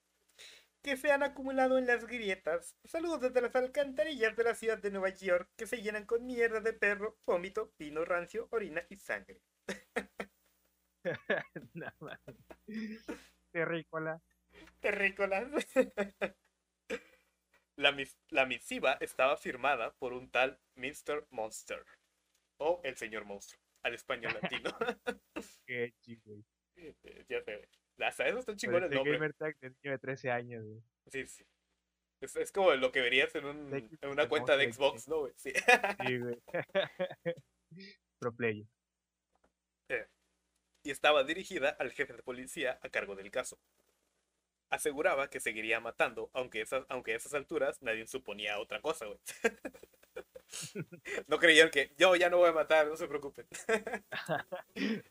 que 0.87 0.95
se 0.95 1.11
han 1.11 1.21
acumulado 1.21 1.77
en 1.77 1.85
las 1.85 2.05
grietas. 2.05 2.77
Saludos 2.85 3.19
desde 3.19 3.41
las 3.41 3.53
alcantarillas 3.57 4.37
de 4.37 4.43
la 4.45 4.55
ciudad 4.55 4.77
de 4.77 4.89
Nueva 4.89 5.09
York 5.09 5.49
que 5.57 5.67
se 5.67 5.81
llenan 5.81 6.05
con 6.05 6.25
mierda 6.25 6.61
de 6.61 6.71
perro, 6.71 7.17
vómito, 7.25 7.73
vino 7.77 8.05
rancio, 8.05 8.47
orina 8.51 8.81
y 8.89 8.95
sangre. 8.95 9.41
Terrícola. 13.51 14.21
Terrícola. 14.79 15.51
La, 17.75 17.93
la, 18.29 18.45
misiva 18.45 18.93
estaba 19.01 19.35
firmada 19.37 19.93
por 19.99 20.13
un 20.13 20.31
tal 20.31 20.57
Mr. 20.75 21.27
Monster. 21.31 21.83
O 22.59 22.79
el 22.85 22.95
señor 22.95 23.25
monstruo, 23.25 23.61
al 23.83 23.93
español 23.93 24.39
latino. 24.41 24.71
Qué 25.67 25.93
chido. 25.99 26.41
Eh, 26.77 26.95
ya 27.29 27.43
se 27.43 27.67
Hasta 27.99 28.27
eso 28.27 28.39
está 28.39 28.55
chingón 28.55 28.83
el 28.83 28.91
nombre. 28.91 29.13
Gamer 29.13 29.33
tag 29.33 29.57
de 29.59 29.97
13 29.97 30.31
años, 30.31 30.63
Sí, 31.07 31.25
sí. 31.25 31.45
Es, 32.19 32.35
es, 32.35 32.51
como 32.51 32.73
lo 32.73 32.91
que 32.91 33.01
verías 33.01 33.33
en, 33.35 33.45
un, 33.45 33.73
en 33.73 34.09
una 34.09 34.27
cuenta 34.27 34.57
de 34.57 34.71
Xbox, 34.71 35.07
¿no, 35.07 35.19
güey? 35.19 35.33
Sí. 35.35 35.53
sí, 36.05 36.17
güey. 36.17 36.41
Pro 38.19 38.35
player 38.35 38.65
y 40.83 40.91
estaba 40.91 41.23
dirigida 41.23 41.69
al 41.79 41.91
jefe 41.91 42.13
de 42.13 42.23
policía 42.23 42.79
a 42.81 42.89
cargo 42.89 43.15
del 43.15 43.31
caso. 43.31 43.59
Aseguraba 44.69 45.29
que 45.29 45.39
seguiría 45.39 45.79
matando, 45.79 46.29
aunque, 46.33 46.61
esas, 46.61 46.85
aunque 46.89 47.13
a 47.13 47.17
esas 47.17 47.33
alturas 47.33 47.81
nadie 47.81 48.05
suponía 48.07 48.59
otra 48.59 48.81
cosa, 48.81 49.05
güey. 49.05 49.19
no 51.27 51.39
creían 51.39 51.69
que 51.69 51.93
yo 51.97 52.15
ya 52.15 52.29
no 52.29 52.37
voy 52.37 52.49
a 52.49 52.53
matar, 52.53 52.87
no 52.87 52.97
se 52.97 53.07
preocupen. 53.07 53.47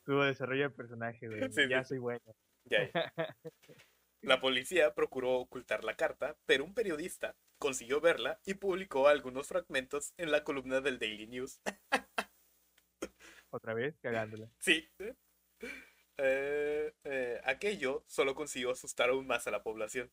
Tuvo 0.05 0.25
desarrollo 0.25 0.65
de 0.65 0.71
personaje, 0.71 1.29
güey. 1.29 1.69
ya 1.69 1.85
soy 1.85 1.99
bueno. 1.99 2.35
Ya, 2.67 2.91
ya. 2.93 3.13
La 4.23 4.41
policía 4.41 4.93
procuró 4.93 5.35
ocultar 5.35 5.85
la 5.85 5.95
carta, 5.95 6.37
pero 6.47 6.65
un 6.65 6.75
periodista 6.75 7.37
consiguió 7.59 8.01
verla 8.01 8.41
y 8.45 8.55
publicó 8.55 9.07
algunos 9.07 9.47
fragmentos 9.47 10.15
en 10.17 10.33
la 10.33 10.43
columna 10.43 10.81
del 10.81 10.99
Daily 10.99 11.29
News. 11.29 11.61
Otra 13.51 13.75
vez 13.75 13.97
cagándola. 14.01 14.51
Sí, 14.59 14.89
eh, 16.19 16.93
eh, 17.05 17.41
aquello 17.45 18.05
solo 18.09 18.35
consiguió 18.35 18.71
asustar 18.71 19.11
aún 19.11 19.27
más 19.27 19.47
a 19.47 19.51
la 19.51 19.63
población. 19.63 20.11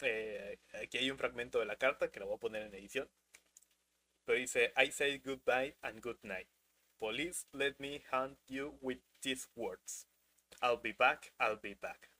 Eh, 0.00 0.58
aquí 0.74 0.98
hay 0.98 1.10
un 1.10 1.18
fragmento 1.18 1.58
de 1.58 1.66
la 1.66 1.76
carta 1.76 2.10
que 2.10 2.20
lo 2.20 2.26
voy 2.26 2.36
a 2.36 2.40
poner 2.40 2.62
en 2.62 2.74
edición. 2.74 3.08
Pero 4.24 4.38
dice, 4.38 4.72
I 4.76 4.90
say 4.90 5.18
goodbye 5.24 5.76
and 5.80 6.02
good 6.02 6.18
night. 6.22 6.48
Police, 6.98 7.46
let 7.52 7.76
me 7.78 8.02
hunt 8.12 8.38
you 8.48 8.76
with 8.82 8.98
these 9.22 9.48
words. 9.54 10.06
I'll 10.62 10.80
be 10.80 10.92
back, 10.92 11.32
I'll 11.38 11.60
be 11.60 11.74
back. 11.74 12.10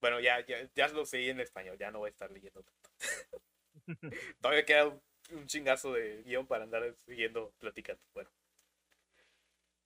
Bueno, 0.00 0.20
ya, 0.20 0.44
ya, 0.46 0.68
ya 0.74 0.88
lo 0.88 1.04
seguí 1.04 1.30
en 1.30 1.40
español, 1.40 1.78
ya 1.78 1.90
no 1.90 1.98
voy 2.00 2.08
a 2.08 2.10
estar 2.10 2.30
leyendo 2.30 2.62
tanto. 2.62 3.42
Todavía 4.40 4.64
queda 4.64 4.86
un, 4.86 5.02
un, 5.30 5.46
chingazo 5.46 5.92
de 5.92 6.22
guion 6.22 6.46
para 6.46 6.64
andar 6.64 6.94
siguiendo 7.06 7.52
platicando. 7.58 8.02
Bueno. 8.14 8.30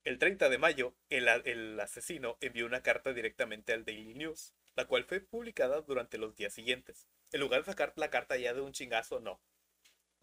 El 0.05 0.19
30 0.19 0.49
de 0.49 0.59
mayo, 0.59 0.95
el, 1.11 1.79
asesino 1.79 2.39
envió 2.41 2.65
una 2.65 2.83
carta 2.83 3.13
directamente 3.13 3.75
al 3.75 3.85
Daily 3.85 4.15
News, 4.15 4.55
la 4.75 4.87
cual 4.87 5.05
fue 5.05 5.21
publicada 5.21 5.83
durante 5.83 6.17
los 6.17 6.35
días 6.37 6.55
siguientes. 6.55 7.07
En 7.33 7.41
lugar 7.41 7.61
de 7.61 7.67
sacar 7.67 7.93
la 7.97 8.09
carta 8.09 8.37
ya 8.39 8.55
de 8.55 8.63
un 8.63 8.73
chingazo, 8.73 9.21
no. 9.21 9.41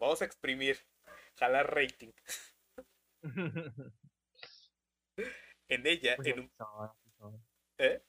Vamos 0.00 0.20
a 0.20 0.24
exprimir, 0.24 0.78
jalar 1.36 1.72
rating. 1.72 2.12
en 5.68 5.86
ella, 5.86 6.16
pues 6.16 6.28
en 6.28 6.40
un... 6.40 6.52
¿Eh? 7.78 8.02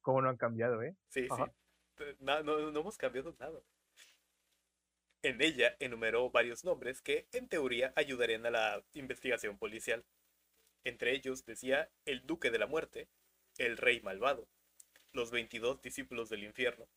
¿Cómo 0.00 0.22
no 0.22 0.28
han 0.28 0.36
cambiado, 0.36 0.82
eh? 0.82 0.96
Sí, 1.08 1.28
sí. 1.28 1.42
No, 2.20 2.42
no, 2.42 2.70
no 2.70 2.80
hemos 2.80 2.96
cambiado 2.96 3.34
nada. 3.38 3.60
En 5.22 5.42
ella 5.42 5.76
enumeró 5.80 6.30
varios 6.30 6.64
nombres 6.64 7.02
que, 7.02 7.26
en 7.32 7.48
teoría, 7.48 7.92
ayudarían 7.96 8.46
a 8.46 8.50
la 8.50 8.84
investigación 8.92 9.58
policial. 9.58 10.04
Entre 10.84 11.12
ellos 11.12 11.44
decía 11.44 11.90
el 12.04 12.24
Duque 12.24 12.50
de 12.50 12.58
la 12.58 12.66
Muerte, 12.66 13.08
el 13.58 13.76
Rey 13.76 14.00
Malvado, 14.00 14.48
los 15.12 15.30
22 15.32 15.82
discípulos 15.82 16.28
del 16.28 16.44
infierno, 16.44 16.88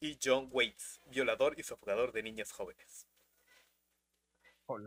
y 0.00 0.18
John 0.22 0.48
Waits, 0.50 1.00
violador 1.06 1.58
y 1.58 1.62
sofogador 1.62 2.12
de 2.12 2.22
niñas 2.22 2.52
jóvenes. 2.52 3.06
Oh. 4.66 4.78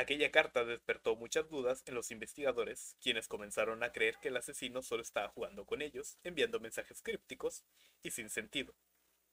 Aquella 0.00 0.30
carta 0.30 0.64
despertó 0.64 1.14
muchas 1.14 1.50
dudas 1.50 1.82
en 1.84 1.94
los 1.94 2.10
investigadores, 2.10 2.96
quienes 3.02 3.28
comenzaron 3.28 3.82
a 3.82 3.92
creer 3.92 4.16
que 4.16 4.28
el 4.28 4.36
asesino 4.38 4.80
solo 4.80 5.02
estaba 5.02 5.28
jugando 5.28 5.66
con 5.66 5.82
ellos, 5.82 6.16
enviando 6.24 6.58
mensajes 6.58 7.02
crípticos 7.02 7.64
y 8.02 8.10
sin 8.10 8.30
sentido, 8.30 8.74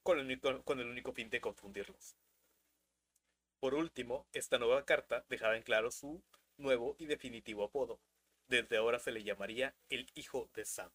con 0.03 0.19
el 0.19 0.25
único, 0.25 0.61
con 0.63 0.81
el 0.81 0.87
único 0.89 1.13
fin 1.13 1.29
de 1.29 1.39
confundirlos. 1.39 2.17
Por 3.61 3.75
último, 3.75 4.27
esta 4.33 4.57
nueva 4.59 4.83
carta 4.83 5.23
dejaba 5.29 5.55
en 5.55 5.63
claro 5.63 5.89
su 5.89 6.21
nuevo 6.57 6.97
y 6.99 7.05
definitivo 7.05 7.63
apodo. 7.63 8.01
Desde 8.49 8.75
ahora 8.75 8.99
se 8.99 9.13
le 9.13 9.23
llamaría 9.23 9.73
el 9.87 10.11
hijo 10.15 10.49
de 10.53 10.65
Sam. 10.65 10.91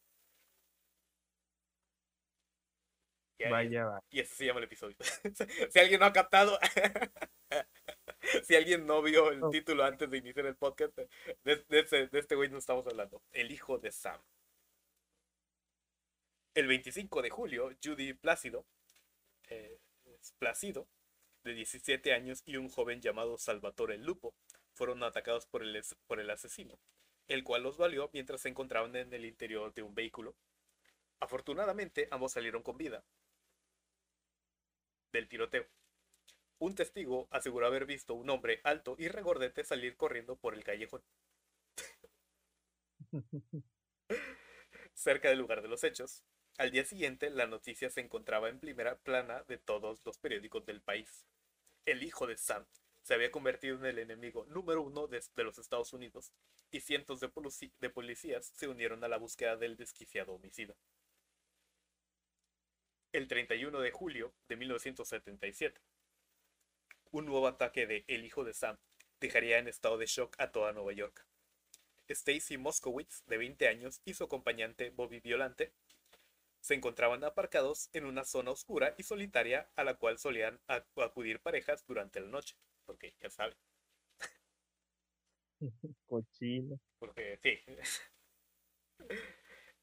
Y 3.38 3.44
ahí- 3.44 3.50
Vaya, 3.50 3.84
va. 3.86 4.04
Y 4.10 4.20
ese 4.20 4.34
se 4.34 4.44
llama 4.46 4.58
el 4.60 4.64
episodio. 4.64 4.96
si 5.70 5.78
alguien 5.78 6.00
no 6.00 6.06
ha 6.06 6.12
captado, 6.12 6.58
si 8.44 8.54
alguien 8.56 8.86
no 8.86 9.02
vio 9.02 9.30
el 9.30 9.48
título 9.50 9.84
antes 9.84 10.10
de 10.10 10.18
iniciar 10.18 10.46
el 10.46 10.56
podcast, 10.56 10.96
de, 10.96 11.08
de 11.68 11.80
ese- 11.80 12.06
de 12.08 12.18
este 12.18 12.34
güey 12.34 12.50
no 12.50 12.58
estamos 12.58 12.86
hablando. 12.86 13.22
El 13.32 13.50
hijo 13.52 13.78
de 13.78 13.92
Sam. 13.92 14.20
El 16.54 16.66
25 16.66 17.20
de 17.20 17.28
julio, 17.30 17.70
Judy 17.84 18.14
Plácido, 18.14 18.64
eh, 19.50 19.78
Plácido, 20.38 20.88
de 21.44 21.54
17 21.54 22.12
años, 22.14 22.42
y 22.46 22.56
un 22.56 22.68
joven 22.70 23.00
llamado 23.02 23.38
Salvatore 23.38 23.98
Lupo 23.98 24.34
fueron 24.74 25.02
atacados 25.02 25.46
por 25.46 25.62
el, 25.62 25.82
por 26.06 26.20
el 26.20 26.30
asesino, 26.30 26.78
el 27.28 27.44
cual 27.44 27.62
los 27.64 27.78
valió 27.78 28.10
mientras 28.12 28.42
se 28.42 28.48
encontraban 28.50 28.96
en 28.96 29.12
el 29.12 29.24
interior 29.24 29.74
de 29.74 29.82
un 29.82 29.94
vehículo. 29.94 30.34
Afortunadamente, 31.20 32.08
ambos 32.10 32.32
salieron 32.32 32.62
con 32.62 32.78
vida 32.78 33.04
del 35.12 35.28
tiroteo. 35.28 35.64
Un 36.62 36.76
testigo 36.76 37.26
aseguró 37.32 37.66
haber 37.66 37.86
visto 37.86 38.14
un 38.14 38.30
hombre 38.30 38.60
alto 38.62 38.94
y 38.96 39.08
regordete 39.08 39.64
salir 39.64 39.96
corriendo 39.96 40.36
por 40.36 40.54
el 40.54 40.62
callejón. 40.62 41.02
Cerca 44.94 45.28
del 45.28 45.40
lugar 45.40 45.60
de 45.60 45.66
los 45.66 45.82
hechos, 45.82 46.22
al 46.58 46.70
día 46.70 46.84
siguiente 46.84 47.30
la 47.30 47.48
noticia 47.48 47.90
se 47.90 48.00
encontraba 48.00 48.48
en 48.48 48.60
primera 48.60 48.96
plana 48.98 49.42
de 49.48 49.58
todos 49.58 50.06
los 50.06 50.18
periódicos 50.18 50.64
del 50.64 50.80
país. 50.80 51.26
El 51.84 52.04
hijo 52.04 52.28
de 52.28 52.38
Sam 52.38 52.64
se 53.02 53.14
había 53.14 53.32
convertido 53.32 53.74
en 53.78 53.86
el 53.86 53.98
enemigo 53.98 54.44
número 54.44 54.82
uno 54.82 55.08
de, 55.08 55.20
los 55.38 55.58
Estados 55.58 55.92
Unidos 55.92 56.32
y 56.70 56.78
cientos 56.78 57.18
de, 57.18 57.28
de 57.80 57.90
policías 57.90 58.46
se 58.54 58.68
unieron 58.68 59.02
a 59.02 59.08
la 59.08 59.18
búsqueda 59.18 59.56
del 59.56 59.76
desquiciado 59.76 60.34
homicida. 60.34 60.76
El 63.10 63.26
31 63.26 63.80
de 63.80 63.90
julio 63.90 64.32
de 64.46 64.54
1977, 64.54 65.80
un 67.12 67.26
nuevo 67.26 67.46
ataque 67.46 67.86
de 67.86 68.04
El 68.08 68.24
hijo 68.24 68.44
de 68.44 68.54
Sam 68.54 68.76
dejaría 69.20 69.58
en 69.58 69.68
estado 69.68 69.98
de 69.98 70.06
shock 70.06 70.34
a 70.38 70.50
toda 70.50 70.72
Nueva 70.72 70.92
York. 70.92 71.24
Stacy 72.08 72.58
Moskowitz, 72.58 73.24
de 73.26 73.38
20 73.38 73.68
años, 73.68 74.00
y 74.04 74.14
su 74.14 74.24
acompañante 74.24 74.90
Bobby 74.90 75.20
Violante 75.20 75.72
se 76.60 76.74
encontraban 76.74 77.24
aparcados 77.24 77.90
en 77.92 78.06
una 78.06 78.24
zona 78.24 78.52
oscura 78.52 78.94
y 78.98 79.04
solitaria 79.04 79.70
a 79.76 79.84
la 79.84 79.96
cual 79.96 80.18
solían 80.18 80.60
ac- 80.68 80.86
acudir 81.04 81.40
parejas 81.40 81.86
durante 81.86 82.20
la 82.20 82.28
noche. 82.28 82.56
Porque 82.86 83.14
ya 83.20 83.30
saben, 83.30 83.56
Cochino. 86.06 86.78
porque 86.98 87.38
sí. 87.42 87.58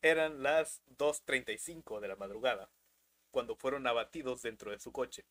Eran 0.01 0.43
las 0.43 0.81
2.35 0.87 2.01
de 2.01 2.09
la 2.09 2.17
madrugada, 2.17 2.69
cuando 3.31 3.55
fueron 3.55 3.87
abatidos 3.87 4.41
dentro 4.41 4.71
de 4.71 4.79
su 4.79 4.91
coche. 4.91 5.25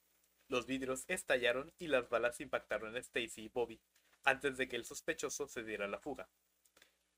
Los 0.48 0.64
vidrios 0.64 1.04
estallaron 1.08 1.72
y 1.78 1.88
las 1.88 2.08
balas 2.08 2.40
impactaron 2.40 2.96
en 2.96 3.02
Stacy 3.02 3.42
y 3.42 3.48
Bobby 3.48 3.80
antes 4.24 4.56
de 4.56 4.66
que 4.66 4.76
el 4.76 4.86
sospechoso 4.86 5.46
se 5.46 5.62
diera 5.62 5.86
la 5.88 5.98
fuga. 5.98 6.28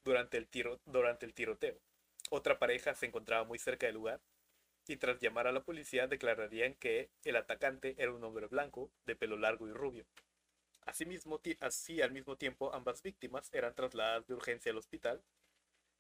Durante 0.05 0.37
el, 0.37 0.49
tiroteo, 0.49 1.79
otra 2.31 2.59
pareja 2.59 2.95
se 2.95 3.07
encontraba 3.07 3.45
muy 3.45 3.59
cerca 3.59 3.87
del 3.87 3.95
lugar 3.95 4.21
y 4.89 4.97
tras 4.97 5.21
llamar 5.21 5.47
a 5.47 5.53
la 5.53 5.63
policía 5.63 6.09
declararían 6.09 6.75
que 6.75 7.11
el 7.23 7.37
atacante 7.37 7.95
era 7.99 8.13
un 8.13 8.25
hombre 8.25 8.47
blanco, 8.47 8.91
de 9.07 9.15
pelo 9.15 9.37
largo 9.37 9.69
y 9.69 9.73
rubio. 9.73 10.07
Así 10.87 11.05
al 12.03 12.13
mismo 12.13 12.37
tiempo 12.37 12.75
ambas 12.75 13.03
víctimas 13.03 13.49
eran 13.53 13.75
trasladadas 13.75 14.27
de 14.27 14.35
urgencia 14.35 14.73
al 14.73 14.79
hospital. 14.79 15.23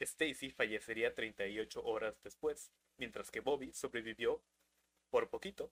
Stacy 0.01 0.51
fallecería 0.51 1.15
38 1.15 1.85
horas 1.85 2.21
después, 2.25 2.73
mientras 2.97 3.31
que 3.31 3.41
Bobby 3.41 3.73
sobrevivió 3.73 4.43
por 5.11 5.29
poquito, 5.29 5.71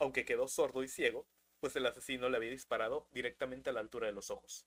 aunque 0.00 0.24
quedó 0.24 0.48
sordo 0.48 0.82
y 0.82 0.88
ciego, 0.88 1.28
pues 1.60 1.76
el 1.76 1.86
asesino 1.86 2.28
le 2.28 2.36
había 2.38 2.50
disparado 2.50 3.06
directamente 3.12 3.70
a 3.70 3.72
la 3.72 3.80
altura 3.80 4.08
de 4.08 4.12
los 4.14 4.30
ojos. 4.30 4.66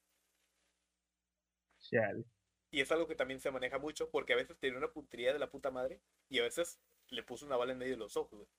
Chale. 1.80 2.26
Y 2.72 2.82
es 2.82 2.92
algo 2.92 3.08
que 3.08 3.16
también 3.16 3.40
se 3.40 3.52
maneja 3.52 3.78
mucho 3.78 4.10
porque 4.10 4.34
a 4.34 4.36
veces 4.36 4.58
tiene 4.60 4.78
una 4.78 4.92
puntería 4.92 5.32
de 5.34 5.40
la 5.40 5.50
puta 5.50 5.72
madre 5.72 6.02
y 6.30 6.40
a 6.40 6.44
veces 6.44 6.80
le 7.10 7.24
puso 7.24 7.46
una 7.46 7.58
bala 7.58 7.72
en 7.74 7.78
medio 7.78 7.94
de 7.94 8.00
los 8.00 8.18
ojos. 8.18 8.32
güey. 8.40 8.50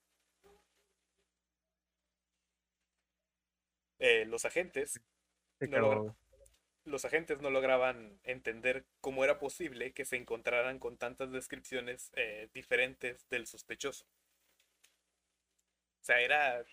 Eh, 3.99 4.25
los 4.25 4.45
agentes 4.45 5.01
No 5.59 5.67
logra- 5.79 6.15
los 6.85 7.05
agentes 7.05 7.41
no 7.41 7.49
lograban 7.49 8.19
entender 8.23 8.85
cómo 9.01 9.23
era 9.23 9.39
posible 9.39 9.93
que 9.93 10.05
se 10.05 10.17
encontraran 10.17 10.79
con 10.79 10.97
tantas 10.97 11.31
descripciones 11.31 12.11
eh, 12.15 12.49
diferentes 12.53 13.27
del 13.29 13.47
sospechoso. 13.47 14.05
O 16.05 16.07
sea, 16.07 16.21
era 16.21 16.63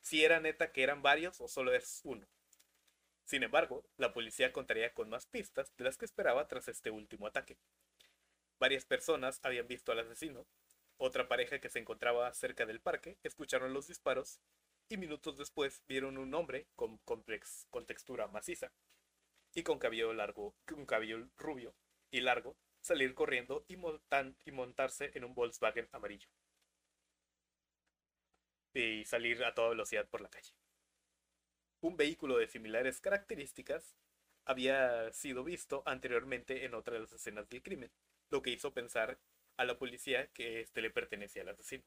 si 0.00 0.24
era 0.24 0.38
neta 0.38 0.70
que 0.70 0.84
eran 0.84 1.02
varios 1.02 1.40
o 1.40 1.48
solo 1.48 1.74
es 1.74 2.02
uno. 2.04 2.24
Sin 3.24 3.42
embargo, 3.42 3.84
la 3.96 4.12
policía 4.12 4.52
contaría 4.52 4.94
con 4.94 5.08
más 5.08 5.26
pistas 5.26 5.72
de 5.76 5.82
las 5.82 5.98
que 5.98 6.04
esperaba 6.04 6.46
tras 6.46 6.68
este 6.68 6.92
último 6.92 7.26
ataque. 7.26 7.58
Varias 8.60 8.84
personas 8.84 9.40
habían 9.42 9.66
visto 9.66 9.90
al 9.90 9.98
asesino. 9.98 10.46
Otra 10.98 11.26
pareja 11.26 11.58
que 11.58 11.68
se 11.68 11.80
encontraba 11.80 12.32
cerca 12.32 12.64
del 12.64 12.80
parque 12.80 13.18
escucharon 13.24 13.74
los 13.74 13.88
disparos 13.88 14.38
y 14.88 14.98
minutos 14.98 15.36
después 15.36 15.82
vieron 15.88 16.16
un 16.16 16.32
hombre 16.32 16.68
con, 16.76 17.00
complex- 17.00 17.66
con 17.70 17.86
textura 17.86 18.28
maciza 18.28 18.70
y 19.52 19.64
con 19.64 19.80
cabello 19.80 20.12
largo, 20.12 20.54
un 20.76 20.86
cabello 20.86 21.28
rubio 21.38 21.74
y 22.12 22.20
largo 22.20 22.56
salir 22.82 23.16
corriendo 23.16 23.64
y, 23.66 23.78
montarse 24.52 25.10
en 25.14 25.24
un 25.24 25.34
Volkswagen 25.34 25.88
amarillo 25.90 26.28
y 28.76 29.04
salir 29.04 29.44
a 29.44 29.54
toda 29.54 29.70
velocidad 29.70 30.08
por 30.08 30.20
la 30.20 30.28
calle. 30.28 30.52
Un 31.80 31.96
vehículo 31.96 32.36
de 32.36 32.46
similares 32.46 33.00
características 33.00 33.96
había 34.44 35.12
sido 35.12 35.44
visto 35.44 35.82
anteriormente 35.86 36.64
en 36.64 36.74
otra 36.74 36.94
de 36.94 37.00
las 37.00 37.12
escenas 37.12 37.48
del 37.48 37.62
crimen, 37.62 37.90
lo 38.30 38.42
que 38.42 38.50
hizo 38.50 38.72
pensar 38.72 39.18
a 39.56 39.64
la 39.64 39.78
policía 39.78 40.28
que 40.28 40.60
este 40.60 40.82
le 40.82 40.90
pertenecía 40.90 41.42
al 41.42 41.50
asesino. 41.50 41.84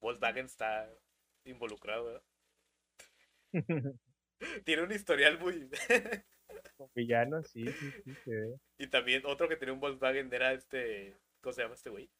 Volkswagen 0.00 0.46
está 0.46 0.90
involucrado, 1.44 2.04
¿verdad? 2.04 2.22
Tiene 4.64 4.82
un 4.82 4.92
historial 4.92 5.38
muy... 5.38 5.68
Con 6.76 6.90
villano, 6.94 7.42
sí, 7.42 7.66
sí, 7.66 7.90
sí, 8.04 8.14
se 8.24 8.30
ve. 8.30 8.60
y 8.78 8.86
también 8.88 9.22
otro 9.26 9.48
que 9.48 9.56
tenía 9.56 9.72
un 9.72 9.80
Volkswagen 9.80 10.32
era 10.32 10.52
este... 10.52 11.16
¿Cómo 11.40 11.52
se 11.52 11.62
llama 11.62 11.74
este 11.74 11.90
güey? 11.90 12.10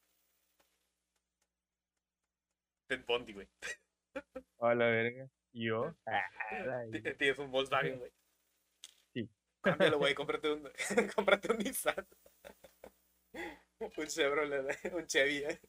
Ted 2.87 3.05
Bundy, 3.07 3.33
güey. 3.33 3.49
A 4.61 4.75
la 4.75 4.87
verga. 4.87 5.29
¿Y 5.53 5.67
yo? 5.67 5.95
Tienes 7.19 7.39
un 7.39 7.51
Volkswagen, 7.51 7.99
güey. 7.99 8.13
Sí. 9.13 9.29
Cámbialo, 9.63 9.99
güey. 9.99 10.15
Cómprate 10.15 10.53
un, 10.53 10.71
cómprate 11.15 11.53
un 11.53 11.59
Nissan. 11.59 12.07
Un 13.79 14.07
Chevrolet, 14.07 14.93
un 14.95 15.07
Chevy, 15.07 15.45
eh. 15.45 15.61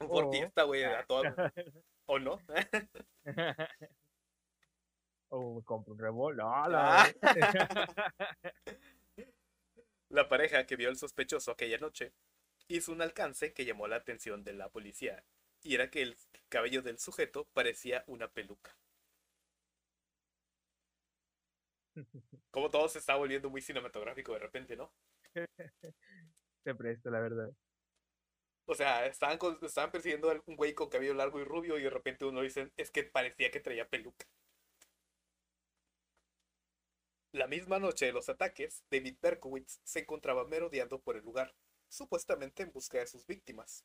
Un 0.00 0.08
Ford 0.08 0.26
Oh. 0.26 0.32
Fiesta, 0.32 0.62
güey, 0.64 0.84
a 0.84 1.04
todo. 1.04 1.22
¿O 2.06 2.18
no? 2.18 2.38
O 5.30 5.56
me 5.56 5.62
compro 5.64 5.92
un 5.92 5.98
revólver. 5.98 6.44
La 6.44 7.02
Ah. 7.02 7.12
La 10.10 10.28
pareja 10.28 10.64
que 10.64 10.76
vio 10.76 10.88
al 10.88 10.96
sospechoso 10.96 11.50
aquella 11.50 11.78
noche 11.78 12.14
hizo 12.68 12.92
un 12.92 13.02
alcance 13.02 13.52
que 13.52 13.64
llamó 13.64 13.88
la 13.88 13.96
atención 13.96 14.44
de 14.44 14.52
la 14.54 14.68
policía, 14.70 15.24
y 15.62 15.74
era 15.74 15.90
que 15.90 16.02
el 16.02 16.16
cabello 16.48 16.82
del 16.82 16.98
sujeto 16.98 17.48
parecía 17.52 18.04
una 18.06 18.28
peluca. 18.28 18.76
Como 22.50 22.70
todo 22.70 22.88
se 22.88 22.98
está 22.98 23.16
volviendo 23.16 23.50
muy 23.50 23.60
cinematográfico 23.62 24.32
de 24.32 24.38
repente, 24.38 24.76
¿no? 24.76 24.92
Se 26.64 26.74
presta, 26.74 27.10
la 27.10 27.20
verdad. 27.20 27.50
O 28.66 28.74
sea, 28.76 29.04
estaban, 29.06 29.36
con- 29.36 29.58
estaban 29.62 29.90
persiguiendo 29.90 30.30
a 30.30 30.40
un 30.46 30.54
güey 30.54 30.72
con 30.72 30.88
cabello 30.88 31.12
largo 31.14 31.40
y 31.40 31.44
rubio 31.44 31.76
y 31.76 31.82
de 31.82 31.90
repente 31.90 32.24
uno 32.24 32.42
dice, 32.42 32.70
es 32.76 32.90
que 32.92 33.02
parecía 33.02 33.50
que 33.50 33.58
traía 33.60 33.88
peluca. 33.88 34.26
La 37.32 37.46
misma 37.46 37.78
noche 37.78 38.04
de 38.04 38.12
los 38.12 38.28
ataques, 38.28 38.84
David 38.90 39.16
Berkowitz 39.22 39.80
se 39.82 40.00
encontraba 40.00 40.44
merodeando 40.46 41.00
por 41.00 41.16
el 41.16 41.24
lugar, 41.24 41.54
supuestamente 41.88 42.62
en 42.62 42.72
busca 42.72 42.98
de 42.98 43.06
sus 43.06 43.26
víctimas. 43.26 43.84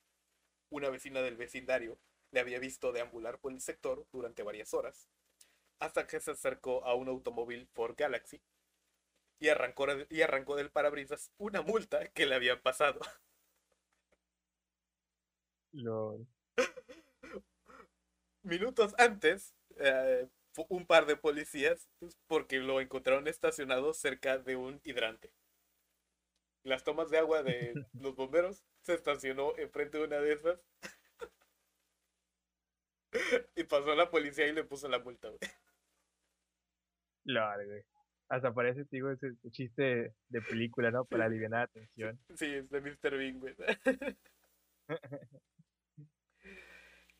Una 0.69 0.89
vecina 0.89 1.21
del 1.21 1.37
vecindario 1.37 1.99
le 2.31 2.39
había 2.39 2.59
visto 2.59 2.91
deambular 2.91 3.39
por 3.39 3.51
el 3.53 3.61
sector 3.61 4.05
durante 4.11 4.43
varias 4.43 4.73
horas, 4.73 5.07
hasta 5.79 6.07
que 6.07 6.19
se 6.19 6.31
acercó 6.31 6.83
a 6.85 6.95
un 6.95 7.07
automóvil 7.07 7.67
Ford 7.73 7.95
Galaxy 7.97 8.41
y 9.39 9.49
arrancó, 9.49 9.87
y 10.09 10.21
arrancó 10.21 10.55
del 10.55 10.71
parabrisas 10.71 11.31
una 11.37 11.61
multa 11.61 12.07
que 12.07 12.25
le 12.25 12.35
había 12.35 12.61
pasado. 12.61 12.99
Minutos 18.43 18.93
antes, 18.97 19.53
eh, 19.77 20.27
un 20.69 20.85
par 20.85 21.05
de 21.05 21.15
policías, 21.15 21.89
porque 22.27 22.59
lo 22.59 22.79
encontraron 22.79 23.27
estacionado 23.27 23.93
cerca 23.93 24.37
de 24.37 24.55
un 24.55 24.79
hidrante. 24.83 25.31
Las 26.63 26.83
tomas 26.83 27.09
de 27.09 27.17
agua 27.17 27.43
de 27.43 27.73
los 27.93 28.15
bomberos 28.15 28.63
se 28.81 28.93
estacionó 28.93 29.55
enfrente 29.57 29.97
de 29.97 30.03
una 30.05 30.19
de 30.19 30.33
esas. 30.33 30.59
y 33.55 33.63
pasó 33.63 33.91
a 33.91 33.95
la 33.95 34.09
policía 34.09 34.47
y 34.47 34.53
le 34.53 34.63
puso 34.63 34.87
la 34.87 34.99
multa, 34.99 35.29
güey. 35.29 35.39
güey. 37.65 37.83
Hasta 38.29 38.53
parece, 38.53 38.85
digo, 38.89 39.11
ese 39.11 39.33
chiste 39.51 40.13
de 40.29 40.41
película, 40.41 40.89
¿no? 40.91 41.05
Para 41.05 41.25
aliviar 41.25 41.51
la 41.51 41.67
tensión. 41.67 42.19
Sí, 42.35 42.45
es 42.45 42.69
de 42.69 42.81
Mr. 42.81 43.17
Bean, 43.17 43.39
güey. 43.39 43.55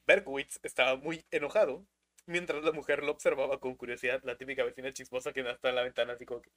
Berkowitz 0.06 0.60
estaba 0.64 0.98
muy 0.98 1.26
enojado 1.32 1.86
mientras 2.26 2.64
la 2.64 2.72
mujer 2.72 3.04
lo 3.04 3.12
observaba 3.12 3.60
con 3.60 3.76
curiosidad, 3.76 4.22
la 4.24 4.38
típica 4.38 4.64
vecina 4.64 4.92
chismosa 4.92 5.34
que 5.34 5.42
está 5.42 5.70
en 5.70 5.76
la 5.76 5.84
ventana 5.84 6.14
así 6.14 6.26
como 6.26 6.42
que... 6.42 6.52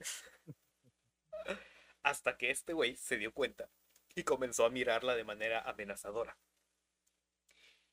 Hasta 2.07 2.39
que 2.39 2.51
este 2.53 2.73
güey 2.73 2.95
se 2.95 3.17
dio 3.17 3.35
cuenta 3.35 3.69
y 4.15 4.23
comenzó 4.23 4.65
a 4.65 4.71
mirarla 4.71 5.17
de 5.17 5.25
manera 5.25 5.61
amenazadora. 5.63 6.39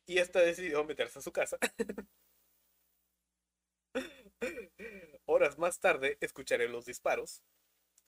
Y 0.05 0.19
esta 0.19 0.39
decidió 0.39 0.83
meterse 0.83 1.17
a 1.17 1.21
su 1.23 1.31
casa. 1.31 1.57
Horas 5.25 5.57
más 5.57 5.79
tarde 5.79 6.17
escucharé 6.21 6.69
los 6.69 6.85
disparos 6.85 7.41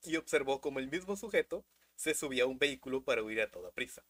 y 0.02 0.16
observó 0.16 0.60
como 0.60 0.78
el 0.78 0.88
mismo 0.88 1.16
sujeto 1.16 1.64
se 1.96 2.14
subía 2.14 2.44
a 2.44 2.46
un 2.46 2.58
vehículo 2.58 3.02
para 3.04 3.22
huir 3.24 3.40
a 3.40 3.50
toda 3.50 3.72
prisa. 3.72 4.04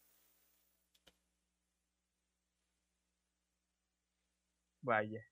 Vaya. 4.82 5.22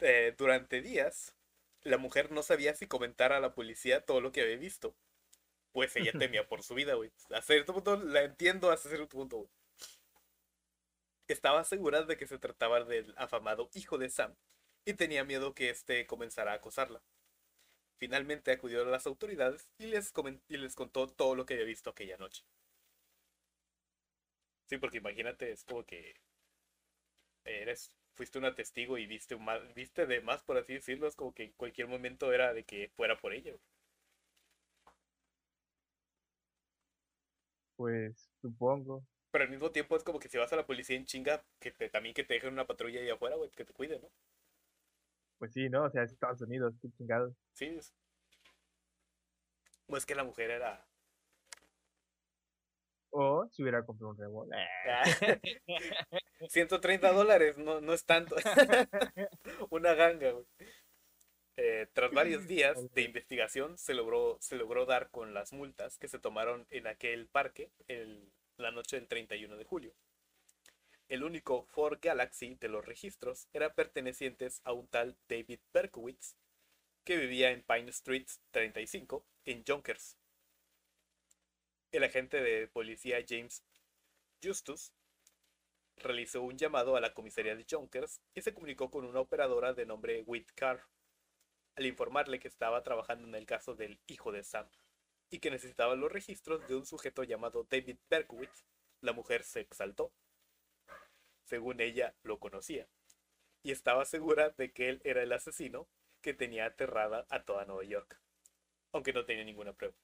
Eh, 0.00 0.34
durante 0.36 0.82
días, 0.82 1.34
la 1.84 1.98
mujer 1.98 2.30
no 2.32 2.42
sabía 2.42 2.74
si 2.74 2.86
comentar 2.86 3.32
a 3.32 3.40
la 3.40 3.54
policía 3.54 4.04
todo 4.04 4.20
lo 4.20 4.32
que 4.32 4.42
había 4.42 4.56
visto. 4.56 4.94
Pues 5.72 5.94
ella 5.96 6.12
temía 6.18 6.46
por 6.46 6.62
su 6.62 6.74
vida, 6.74 6.94
güey. 6.94 7.10
A 7.30 7.42
cierto 7.42 7.74
punto 7.74 7.96
la 7.96 8.22
entiendo 8.22 8.70
hasta 8.70 8.88
cierto 8.88 9.08
punto, 9.08 9.48
Estaba 11.28 11.64
segura 11.64 12.02
de 12.02 12.16
que 12.16 12.26
se 12.26 12.38
trataba 12.38 12.84
del 12.84 13.14
afamado 13.16 13.70
hijo 13.74 13.96
de 13.96 14.10
Sam 14.10 14.36
y 14.84 14.94
tenía 14.94 15.24
miedo 15.24 15.54
que 15.54 15.70
éste 15.70 16.06
comenzara 16.06 16.52
a 16.52 16.56
acosarla. 16.56 17.02
Finalmente 17.96 18.50
acudió 18.50 18.82
a 18.82 18.84
las 18.84 19.06
autoridades 19.06 19.68
y 19.78 19.86
les, 19.86 20.12
y 20.48 20.56
les 20.56 20.74
contó 20.74 21.08
todo 21.08 21.34
lo 21.34 21.46
que 21.46 21.54
había 21.54 21.66
visto 21.66 21.90
aquella 21.90 22.16
noche. 22.18 22.44
Sí, 24.68 24.76
porque 24.78 24.98
imagínate, 24.98 25.52
es 25.52 25.64
como 25.64 25.84
que 25.84 26.14
eres, 27.44 27.94
fuiste 28.14 28.38
una 28.38 28.54
testigo 28.54 28.98
y 28.98 29.06
viste, 29.06 29.36
viste 29.74 30.06
de 30.06 30.20
más, 30.20 30.42
por 30.42 30.56
así 30.58 30.74
decirlo, 30.74 31.06
es 31.06 31.16
como 31.16 31.34
que 31.34 31.44
en 31.44 31.52
cualquier 31.52 31.88
momento 31.88 32.32
era 32.32 32.52
de 32.52 32.64
que 32.64 32.90
fuera 32.96 33.18
por 33.18 33.32
ella. 33.32 33.54
Pues 37.76 38.30
supongo. 38.40 39.04
Pero 39.30 39.44
al 39.44 39.50
mismo 39.50 39.70
tiempo 39.70 39.96
es 39.96 40.04
como 40.04 40.18
que 40.18 40.28
si 40.28 40.38
vas 40.38 40.52
a 40.52 40.56
la 40.56 40.66
policía 40.66 40.96
en 40.96 41.06
chinga, 41.06 41.44
que 41.58 41.72
te, 41.72 41.88
también 41.88 42.14
que 42.14 42.24
te 42.24 42.34
dejen 42.34 42.52
una 42.52 42.66
patrulla 42.66 43.00
ahí 43.00 43.10
afuera, 43.10 43.36
güey, 43.36 43.50
que 43.50 43.64
te 43.64 43.72
cuide, 43.72 43.98
¿no? 43.98 44.08
Pues 45.38 45.52
sí, 45.52 45.68
¿no? 45.68 45.84
O 45.84 45.90
sea, 45.90 46.02
es 46.02 46.12
Estados 46.12 46.40
Unidos, 46.42 46.74
qué 46.80 46.88
chingados. 46.90 47.34
Sí. 47.54 47.78
Pues 49.86 50.06
que 50.06 50.14
la 50.14 50.24
mujer 50.24 50.50
era 50.50 50.86
o 53.12 53.46
si 53.50 53.62
hubiera 53.62 53.84
comprado 53.84 54.12
un 54.12 54.18
revólver. 54.18 54.58
130 56.48 57.12
dólares, 57.12 57.58
no, 57.58 57.80
no 57.80 57.92
es 57.92 58.04
tanto. 58.04 58.36
Una 59.70 59.94
ganga, 59.94 60.32
güey. 60.32 60.46
Eh, 61.56 61.86
tras 61.92 62.10
varios 62.12 62.46
días 62.46 62.92
de 62.94 63.02
investigación, 63.02 63.76
se 63.76 63.94
logró, 63.94 64.38
se 64.40 64.56
logró 64.56 64.86
dar 64.86 65.10
con 65.10 65.34
las 65.34 65.52
multas 65.52 65.98
que 65.98 66.08
se 66.08 66.18
tomaron 66.18 66.66
en 66.70 66.86
aquel 66.86 67.26
parque 67.26 67.70
el, 67.88 68.32
la 68.56 68.70
noche 68.70 68.96
del 68.96 69.06
31 69.06 69.56
de 69.56 69.64
julio. 69.64 69.94
El 71.08 71.24
único 71.24 71.64
Ford 71.66 71.98
Galaxy 72.00 72.54
de 72.54 72.68
los 72.68 72.86
registros 72.86 73.48
era 73.52 73.74
pertenecientes 73.74 74.62
a 74.64 74.72
un 74.72 74.88
tal 74.88 75.16
David 75.28 75.60
Berkowitz, 75.74 76.36
que 77.04 77.18
vivía 77.18 77.50
en 77.50 77.62
Pine 77.62 77.90
Street 77.90 78.26
35, 78.50 79.26
en 79.44 79.64
Yonkers, 79.64 80.16
el 81.92 82.04
agente 82.04 82.40
de 82.40 82.66
policía 82.68 83.18
James 83.28 83.62
Justus 84.42 84.92
realizó 85.96 86.42
un 86.42 86.56
llamado 86.56 86.96
a 86.96 87.00
la 87.00 87.14
comisaría 87.14 87.54
de 87.54 87.66
Jonkers 87.68 88.20
y 88.34 88.42
se 88.42 88.54
comunicó 88.54 88.90
con 88.90 89.04
una 89.04 89.20
operadora 89.20 89.72
de 89.74 89.86
nombre 89.86 90.22
Whitcar 90.26 90.84
al 91.76 91.86
informarle 91.86 92.38
que 92.38 92.48
estaba 92.48 92.82
trabajando 92.82 93.26
en 93.26 93.34
el 93.34 93.46
caso 93.46 93.74
del 93.74 94.00
hijo 94.06 94.32
de 94.32 94.44
Sam 94.44 94.68
y 95.30 95.38
que 95.38 95.50
necesitaba 95.50 95.94
los 95.94 96.12
registros 96.12 96.66
de 96.68 96.76
un 96.76 96.84
sujeto 96.84 97.24
llamado 97.24 97.66
David 97.70 97.98
Berkowitz. 98.10 98.64
La 99.00 99.12
mujer 99.12 99.44
se 99.44 99.60
exaltó. 99.60 100.12
Según 101.44 101.80
ella, 101.80 102.14
lo 102.22 102.38
conocía 102.38 102.88
y 103.62 103.70
estaba 103.70 104.04
segura 104.04 104.50
de 104.50 104.72
que 104.72 104.88
él 104.88 105.00
era 105.04 105.22
el 105.22 105.32
asesino 105.32 105.88
que 106.20 106.34
tenía 106.34 106.66
aterrada 106.66 107.26
a 107.30 107.44
toda 107.44 107.64
Nueva 107.64 107.84
York, 107.84 108.20
aunque 108.92 109.12
no 109.12 109.24
tenía 109.24 109.44
ninguna 109.44 109.72
prueba 109.72 109.96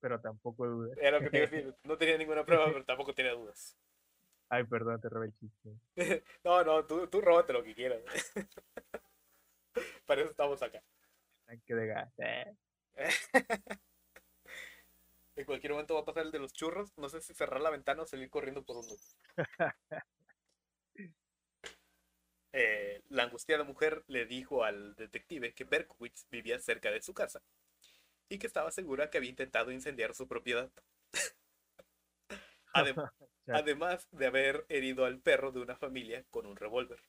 pero 0.00 0.20
tampoco 0.20 0.66
dudas. 0.66 0.98
Era 0.98 1.18
lo 1.18 1.24
que 1.24 1.30
te 1.30 1.36
iba 1.36 1.46
a 1.46 1.50
decir. 1.50 1.74
No 1.84 1.98
tenía 1.98 2.18
ninguna 2.18 2.44
prueba, 2.44 2.66
pero 2.66 2.84
tampoco 2.84 3.14
tenía 3.14 3.32
dudas. 3.32 3.76
Ay, 4.50 4.64
perdón, 4.64 5.00
te 5.00 5.08
robé 5.08 5.26
el 5.26 5.34
chiste. 5.36 5.70
no, 6.44 6.64
no, 6.64 6.84
tú, 6.84 7.06
tú 7.06 7.20
róbate 7.20 7.52
lo 7.52 7.62
que 7.62 7.72
quieras. 7.72 8.02
Para 10.06 10.22
eso 10.22 10.30
estamos 10.30 10.60
acá. 10.60 10.82
Que 11.64 11.74
de 11.74 11.86
gas. 11.86 12.12
Eh. 12.18 12.56
en 15.36 15.44
cualquier 15.44 15.72
momento 15.72 15.94
va 15.94 16.00
a 16.00 16.04
pasar 16.04 16.24
el 16.26 16.32
de 16.32 16.40
los 16.40 16.52
churros. 16.52 16.92
No 16.98 17.08
sé 17.08 17.20
si 17.20 17.32
cerrar 17.32 17.60
la 17.60 17.70
ventana 17.70 18.02
o 18.02 18.06
salir 18.06 18.28
corriendo 18.28 18.64
por 18.64 18.76
uno. 18.76 18.92
Eh, 22.52 23.04
la 23.08 23.22
angustiada 23.22 23.62
mujer 23.62 24.02
le 24.08 24.26
dijo 24.26 24.64
al 24.64 24.96
detective 24.96 25.54
que 25.54 25.62
Berkowitz 25.62 26.26
vivía 26.30 26.58
cerca 26.58 26.90
de 26.90 27.00
su 27.00 27.14
casa 27.14 27.40
y 28.28 28.40
que 28.40 28.48
estaba 28.48 28.72
segura 28.72 29.08
que 29.08 29.18
había 29.18 29.30
intentado 29.30 29.70
incendiar 29.70 30.16
su 30.16 30.26
propiedad. 30.26 30.72
además 33.48 34.08
de 34.10 34.26
haber 34.26 34.66
herido 34.68 35.04
al 35.04 35.20
perro 35.20 35.52
de 35.52 35.60
una 35.60 35.76
familia 35.76 36.24
con 36.30 36.46
un 36.46 36.56
revólver. 36.56 37.00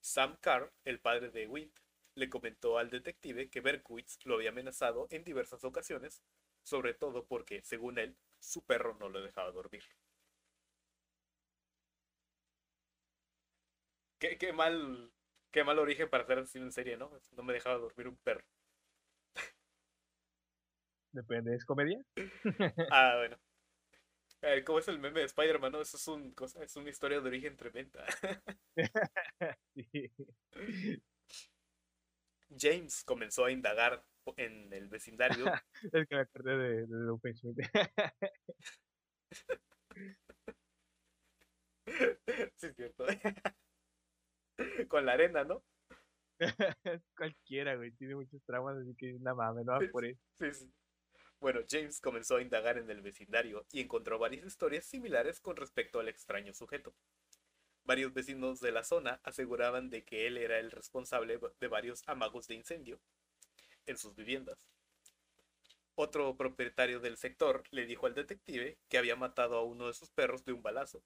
Sam 0.00 0.36
Carr, 0.40 0.72
el 0.84 1.00
padre 1.00 1.30
de 1.30 1.46
Witt, 1.46 1.78
le 2.14 2.28
comentó 2.28 2.78
al 2.78 2.90
detective 2.90 3.48
que 3.48 3.60
Berkowitz 3.60 4.18
lo 4.24 4.34
había 4.34 4.50
amenazado 4.50 5.06
en 5.10 5.24
diversas 5.24 5.64
ocasiones, 5.64 6.22
sobre 6.62 6.94
todo 6.94 7.26
porque, 7.26 7.62
según 7.62 7.98
él, 7.98 8.16
su 8.38 8.64
perro 8.64 8.96
no 8.98 9.08
lo 9.08 9.20
dejaba 9.20 9.52
dormir. 9.52 9.84
Qué, 14.18 14.52
mal, 14.52 15.12
qué 15.52 15.62
mal 15.62 15.78
origen 15.78 16.10
para 16.10 16.24
hacer 16.24 16.38
así 16.40 16.58
en 16.58 16.72
serie, 16.72 16.96
¿no? 16.96 17.10
No 17.32 17.42
me 17.44 17.52
dejaba 17.52 17.78
dormir 17.78 18.08
un 18.08 18.16
perro. 18.16 18.44
Depende, 21.12 21.54
¿es 21.54 21.64
comedia? 21.64 22.00
ah, 22.90 23.14
bueno. 23.16 23.38
Eh, 24.42 24.62
¿Cómo 24.64 24.78
es 24.78 24.86
el 24.88 25.00
meme 25.00 25.20
de 25.20 25.26
Spider-Man? 25.26 25.74
Eso 25.76 25.96
es, 25.96 26.08
un, 26.08 26.32
cosa, 26.32 26.62
es 26.62 26.76
una 26.76 26.90
historia 26.90 27.20
de 27.20 27.28
origen 27.28 27.56
tremenda. 27.56 28.04
James 32.56 33.04
comenzó 33.04 33.44
a 33.44 33.50
indagar 33.50 34.04
en 34.36 34.72
el 34.72 34.88
vecindario. 34.88 35.44
es 35.92 36.08
que 36.08 36.14
me 36.14 36.20
acordé 36.20 36.56
de, 36.56 36.86
de, 36.86 37.18
sí, 42.56 42.66
es 42.66 42.76
cierto. 42.76 43.04
Con 44.88 45.04
la 45.04 45.12
arena, 45.12 45.44
¿no? 45.44 45.62
Cualquiera, 47.16 47.74
güey. 47.74 47.90
Tiene 47.92 48.14
muchos 48.14 48.42
traumas, 48.44 48.78
así 48.78 48.94
que 48.94 49.14
nada 49.14 49.34
mames, 49.34 49.66
no 49.66 49.72
va 49.72 49.80
por 49.90 50.04
eso. 50.04 50.20
Sí, 50.34 50.52
sí. 50.52 50.72
Bueno, 51.40 51.60
James 51.70 52.00
comenzó 52.00 52.36
a 52.36 52.42
indagar 52.42 52.78
en 52.78 52.90
el 52.90 53.00
vecindario 53.00 53.64
y 53.70 53.80
encontró 53.80 54.18
varias 54.18 54.44
historias 54.44 54.86
similares 54.86 55.40
con 55.40 55.56
respecto 55.56 56.00
al 56.00 56.08
extraño 56.08 56.52
sujeto. 56.52 56.94
Varios 57.84 58.12
vecinos 58.12 58.60
de 58.60 58.72
la 58.72 58.84
zona 58.84 59.20
aseguraban 59.22 59.88
de 59.88 60.04
que 60.04 60.26
él 60.26 60.36
era 60.36 60.58
el 60.58 60.70
responsable 60.70 61.38
de 61.60 61.68
varios 61.68 62.02
amagos 62.06 62.48
de 62.48 62.54
incendio 62.54 63.00
en 63.86 63.96
sus 63.96 64.14
viviendas. 64.14 64.58
Otro 65.94 66.36
propietario 66.36 67.00
del 67.00 67.16
sector 67.16 67.62
le 67.70 67.86
dijo 67.86 68.06
al 68.06 68.14
detective 68.14 68.78
que 68.88 68.98
había 68.98 69.16
matado 69.16 69.56
a 69.56 69.64
uno 69.64 69.86
de 69.88 69.94
sus 69.94 70.10
perros 70.10 70.44
de 70.44 70.52
un 70.52 70.62
balazo 70.62 71.02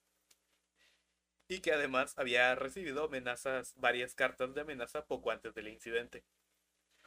y 1.49 1.61
que 1.61 1.73
además 1.73 2.15
había 2.19 2.55
recibido 2.55 3.05
amenazas, 3.05 3.75
varias 3.77 4.15
cartas 4.15 4.55
de 4.55 4.63
amenaza 4.63 5.05
poco 5.05 5.31
antes 5.31 5.55
del 5.55 5.69
incidente. 5.69 6.25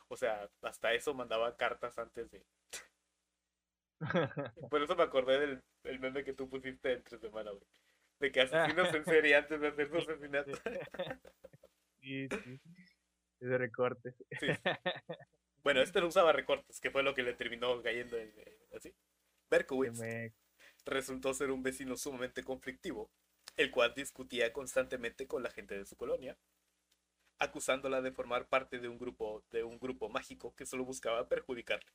O 0.08 0.18
sea, 0.18 0.50
hasta 0.62 0.94
eso 0.94 1.14
mandaba 1.14 1.58
cartas 1.58 1.98
antes 1.98 2.30
de... 2.32 2.46
Por 4.70 4.82
eso 4.82 4.96
me 4.96 5.04
acordé 5.04 5.40
del 5.40 5.64
el 5.84 6.00
meme 6.00 6.24
que 6.24 6.34
tú 6.34 6.50
pusiste 6.50 6.94
entre 6.94 7.18
semana, 7.20 7.52
güey. 7.52 7.64
De 8.20 8.32
que 8.32 8.42
asesinos 8.42 8.94
en 8.94 9.06
serie 9.06 9.36
antes 9.36 9.60
de 9.60 9.68
hacer 9.68 9.90
su 9.90 9.98
asesinato. 9.98 10.52
Sí, 12.00 12.28
sí. 12.30 12.62
Ese 13.40 13.58
recorte. 13.58 14.16
Sí. 14.40 14.48
Bueno, 15.64 15.82
este 15.82 16.00
no 16.00 16.08
usaba 16.08 16.32
recortes, 16.32 16.80
que 16.80 16.92
fue 16.92 17.04
lo 17.04 17.14
que 17.14 17.24
le 17.24 17.34
terminó 17.34 17.82
cayendo 17.82 18.18
en, 18.18 18.32
eh, 18.38 18.58
así. 18.76 18.94
Berkowitz 19.50 20.00
Me- 20.00 20.34
resultó 20.86 21.34
ser 21.34 21.52
un 21.52 21.64
vecino 21.64 21.98
sumamente 21.98 22.44
conflictivo, 22.44 23.10
el 23.58 23.72
cual 23.72 23.94
discutía 23.96 24.54
constantemente 24.54 25.28
con 25.28 25.42
la 25.44 25.50
gente 25.50 25.78
de 25.78 25.86
su 25.86 25.96
colonia, 25.96 26.38
acusándola 27.40 28.02
de 28.02 28.12
formar 28.12 28.48
parte 28.48 28.80
de 28.80 28.88
un 28.88 28.98
grupo, 28.98 29.44
de 29.52 29.64
un 29.64 29.80
grupo 29.80 30.10
mágico 30.10 30.54
que 30.56 30.66
solo 30.66 30.86
buscaba 30.86 31.28
perjudicarle. 31.28 31.92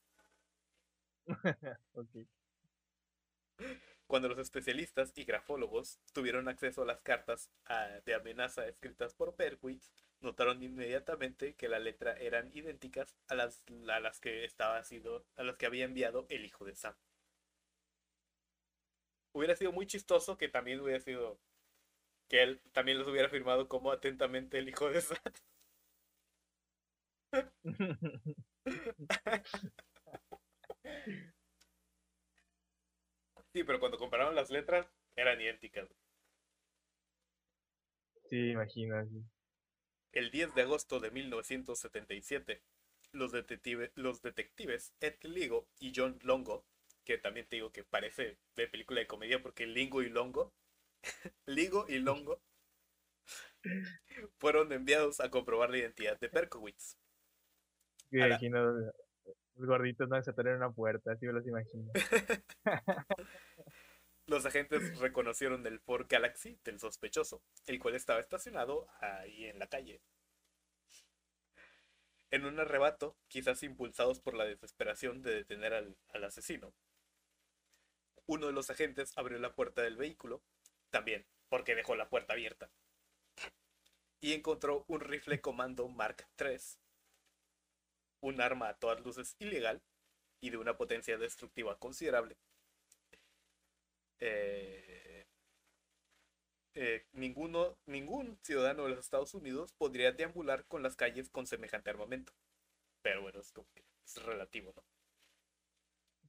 Cuando 4.06 4.28
los 4.28 4.38
especialistas 4.38 5.12
y 5.14 5.24
grafólogos 5.24 6.00
tuvieron 6.12 6.48
acceso 6.48 6.82
a 6.82 6.86
las 6.86 7.00
cartas 7.00 7.48
ah, 7.66 8.00
de 8.04 8.14
amenaza 8.14 8.66
escritas 8.66 9.14
por 9.14 9.36
Berkowitz, 9.36 9.92
notaron 10.20 10.62
inmediatamente 10.62 11.54
que 11.54 11.68
las 11.68 11.80
letras 11.80 12.18
eran 12.20 12.50
idénticas 12.52 13.16
a 13.28 13.34
las, 13.36 13.62
a 13.88 14.00
las 14.00 14.18
que 14.20 14.44
estaba 14.44 14.82
sido, 14.84 15.24
a 15.36 15.44
las 15.44 15.56
que 15.56 15.66
había 15.66 15.84
enviado 15.84 16.26
el 16.28 16.44
hijo 16.44 16.64
de 16.64 16.74
Sam. 16.74 16.94
Hubiera 19.32 19.56
sido 19.56 19.72
muy 19.72 19.86
chistoso 19.86 20.36
que 20.38 20.48
también 20.48 20.80
hubiera 20.80 21.00
sido 21.00 21.40
que 22.28 22.42
él 22.42 22.60
también 22.72 22.98
los 22.98 23.08
hubiera 23.08 23.28
firmado 23.28 23.68
como 23.68 23.92
atentamente 23.92 24.58
el 24.58 24.68
hijo 24.68 24.90
de 24.90 25.00
Sam. 25.00 25.18
Sí, 33.52 33.64
pero 33.64 33.78
cuando 33.78 33.98
compararon 33.98 34.34
las 34.34 34.50
letras 34.50 34.88
eran 35.14 35.40
idénticas. 35.40 35.88
Sí, 38.30 38.50
imagino. 38.52 39.04
sí. 39.06 39.22
El 40.12 40.30
10 40.30 40.54
de 40.54 40.62
agosto 40.62 41.00
de 41.00 41.10
1977, 41.10 42.62
los, 43.10 43.32
detective- 43.32 43.90
los 43.96 44.22
detectives 44.22 44.92
Ed 45.00 45.16
Ligo 45.22 45.66
y 45.80 45.92
John 45.96 46.16
Longo, 46.22 46.64
que 47.04 47.18
también 47.18 47.48
te 47.48 47.56
digo 47.56 47.72
que 47.72 47.82
parece 47.82 48.38
de 48.54 48.68
película 48.68 49.00
de 49.00 49.08
comedia 49.08 49.42
porque 49.42 49.66
Lingo 49.66 50.00
y 50.02 50.08
Longo, 50.08 50.54
Ligo 51.46 51.86
y 51.88 51.98
Longo, 51.98 52.40
fueron 54.38 54.72
enviados 54.72 55.20
a 55.20 55.30
comprobar 55.30 55.70
la 55.70 55.78
identidad 55.78 56.18
de 56.18 56.28
Berkowitz. 56.28 56.96
Me 58.12 58.20
A 58.20 58.26
la- 58.28 58.40
imagino 58.40 58.92
los 59.56 59.66
gorditos 59.66 60.08
no 60.08 60.22
se 60.22 60.30
una 60.30 60.70
puerta, 60.70 61.12
así 61.12 61.26
me 61.26 61.32
los 61.32 61.46
imagino. 61.46 61.92
Los 64.26 64.46
agentes 64.46 64.96
reconocieron 65.00 65.66
el 65.66 65.80
Ford 65.80 66.06
Galaxy 66.08 66.56
del 66.62 66.78
sospechoso, 66.78 67.42
el 67.66 67.80
cual 67.80 67.96
estaba 67.96 68.20
estacionado 68.20 68.86
ahí 69.00 69.46
en 69.46 69.58
la 69.58 69.66
calle. 69.66 70.00
En 72.30 72.46
un 72.46 72.60
arrebato, 72.60 73.16
quizás 73.26 73.64
impulsados 73.64 74.20
por 74.20 74.34
la 74.34 74.44
desesperación 74.44 75.20
de 75.22 75.34
detener 75.34 75.74
al, 75.74 75.96
al 76.14 76.22
asesino, 76.22 76.72
uno 78.26 78.46
de 78.46 78.52
los 78.52 78.70
agentes 78.70 79.18
abrió 79.18 79.40
la 79.40 79.56
puerta 79.56 79.82
del 79.82 79.96
vehículo, 79.96 80.44
también 80.90 81.26
porque 81.48 81.74
dejó 81.74 81.96
la 81.96 82.08
puerta 82.08 82.34
abierta, 82.34 82.70
y 84.20 84.34
encontró 84.34 84.84
un 84.86 85.00
rifle 85.00 85.40
comando 85.40 85.88
Mark 85.88 86.28
III, 86.38 86.56
un 88.20 88.40
arma 88.40 88.68
a 88.68 88.74
todas 88.74 89.00
luces 89.00 89.36
ilegal 89.38 89.82
y 90.40 90.50
de 90.50 90.56
una 90.56 90.76
potencia 90.76 91.18
destructiva 91.18 91.78
considerable 91.78 92.36
eh, 94.20 95.26
eh, 96.74 97.06
ninguno, 97.12 97.78
ningún 97.86 98.38
ciudadano 98.42 98.84
de 98.84 98.90
los 98.90 99.00
Estados 99.00 99.34
Unidos 99.34 99.72
podría 99.72 100.12
deambular 100.12 100.66
con 100.66 100.82
las 100.82 100.94
calles 100.94 101.30
con 101.30 101.46
semejante 101.46 101.90
armamento. 101.90 102.32
Pero 103.02 103.22
bueno, 103.22 103.40
es 103.40 103.52
es 104.04 104.22
relativo, 104.22 104.72
¿no? 104.76 104.84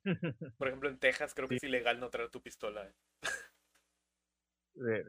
Por 0.57 0.67
ejemplo, 0.67 0.89
en 0.89 0.97
Texas 0.97 1.33
creo 1.35 1.47
que 1.47 1.57
es 1.57 1.63
ilegal 1.63 1.99
no 1.99 2.09
traer 2.09 2.29
tu 2.29 2.41
pistola. 2.41 2.91
¿eh? 4.75 5.05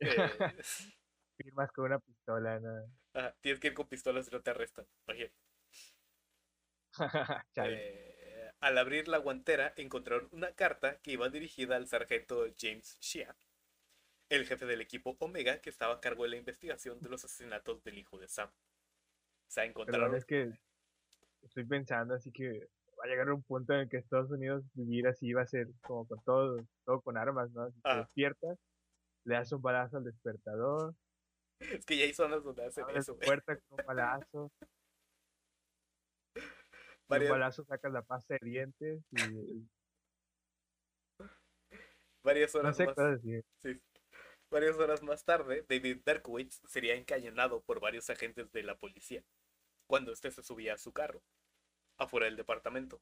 Firmas 1.36 1.72
con 1.72 1.86
una 1.86 1.98
pistola, 1.98 2.60
¿no? 2.60 2.86
ajá, 3.12 3.36
tienes 3.40 3.60
que 3.60 3.68
ir 3.68 3.74
con 3.74 3.88
pistolas 3.88 4.26
si 4.26 4.32
no 4.32 4.42
te 4.42 4.50
arrestan. 4.50 4.86
Chale. 7.54 7.76
Eh, 7.76 8.50
al 8.60 8.78
abrir 8.78 9.08
la 9.08 9.18
guantera 9.18 9.72
encontraron 9.76 10.28
una 10.32 10.52
carta 10.54 11.00
que 11.00 11.12
iba 11.12 11.28
dirigida 11.28 11.76
al 11.76 11.88
sargento 11.88 12.44
James 12.58 12.98
Shea, 13.00 13.36
el 14.28 14.46
jefe 14.46 14.64
del 14.66 14.80
equipo 14.80 15.16
Omega 15.18 15.60
que 15.60 15.70
estaba 15.70 15.94
a 15.94 16.00
cargo 16.00 16.22
de 16.24 16.30
la 16.30 16.36
investigación 16.36 17.00
de 17.00 17.08
los 17.08 17.24
asesinatos 17.24 17.82
del 17.82 17.98
hijo 17.98 18.18
de 18.18 18.28
Sam. 18.28 18.48
O 18.48 19.50
sea, 19.50 19.64
Perdón, 19.64 19.70
encontraron... 19.70 20.14
es 20.14 20.24
que 20.24 20.50
estoy 21.42 21.64
pensando 21.64 22.14
así 22.14 22.30
que 22.32 22.68
va 22.98 23.04
a 23.04 23.08
llegar 23.08 23.30
un 23.30 23.42
punto 23.42 23.74
en 23.74 23.80
el 23.80 23.88
que 23.88 23.98
Estados 23.98 24.30
Unidos 24.30 24.64
vivir 24.72 25.06
así 25.08 25.32
va 25.32 25.42
a 25.42 25.46
ser 25.46 25.66
como 25.82 26.06
con 26.06 26.22
todo, 26.22 26.56
todo 26.84 27.00
con 27.02 27.16
armas, 27.18 27.50
¿no? 27.50 27.70
Si 27.70 27.80
te 27.82 27.88
Ah. 27.88 27.96
despiertas, 27.98 28.58
le 29.24 29.34
das 29.34 29.52
un 29.52 29.60
balazo 29.62 29.98
al 29.98 30.04
despertador, 30.04 30.94
Es 31.80 31.86
que 31.86 31.96
ya 31.96 32.04
hay 32.04 32.14
zonas 32.14 32.42
donde 32.42 32.64
hacen 32.64 32.84
abres 32.84 33.04
eso. 33.04 33.18
puerta 33.18 33.56
con 33.56 33.78
un 33.80 33.86
balazo, 33.86 34.52
de 37.08 37.18
un 37.20 37.28
balazo 37.28 37.64
sacas 37.64 37.92
la 37.92 38.02
pasta 38.02 38.34
de 38.34 38.50
dientes 38.50 39.02
y 39.10 39.68
varias 42.22 42.54
no 42.54 42.60
horas 42.60 42.76
sé 42.76 42.86
más. 42.86 42.96
sí. 43.58 43.80
Varias 44.50 44.76
horas 44.76 45.02
más 45.02 45.24
tarde, 45.24 45.64
David 45.68 46.02
Berkowitz 46.04 46.60
sería 46.68 46.94
encañonado 46.94 47.62
por 47.62 47.80
varios 47.80 48.08
agentes 48.08 48.52
de 48.52 48.62
la 48.62 48.76
policía 48.76 49.24
cuando 49.86 50.12
éste 50.12 50.30
se 50.30 50.42
subía 50.42 50.74
a 50.74 50.78
su 50.78 50.92
carro, 50.92 51.22
afuera 51.98 52.26
del 52.26 52.36
departamento. 52.36 53.00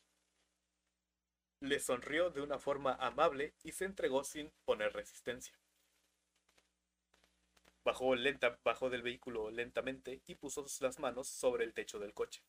Le 1.60 1.78
sonrió 1.78 2.30
de 2.30 2.40
una 2.40 2.58
forma 2.58 2.94
amable 2.94 3.54
y 3.62 3.72
se 3.72 3.84
entregó 3.84 4.24
sin 4.24 4.50
poner 4.64 4.92
resistencia. 4.94 5.54
Bajó, 7.84 8.14
lenta, 8.14 8.58
bajó 8.64 8.90
del 8.90 9.02
vehículo 9.02 9.50
lentamente 9.50 10.22
y 10.26 10.34
puso 10.36 10.64
las 10.80 10.98
manos 10.98 11.28
sobre 11.28 11.64
el 11.64 11.74
techo 11.74 11.98
del 11.98 12.14
coche. 12.14 12.42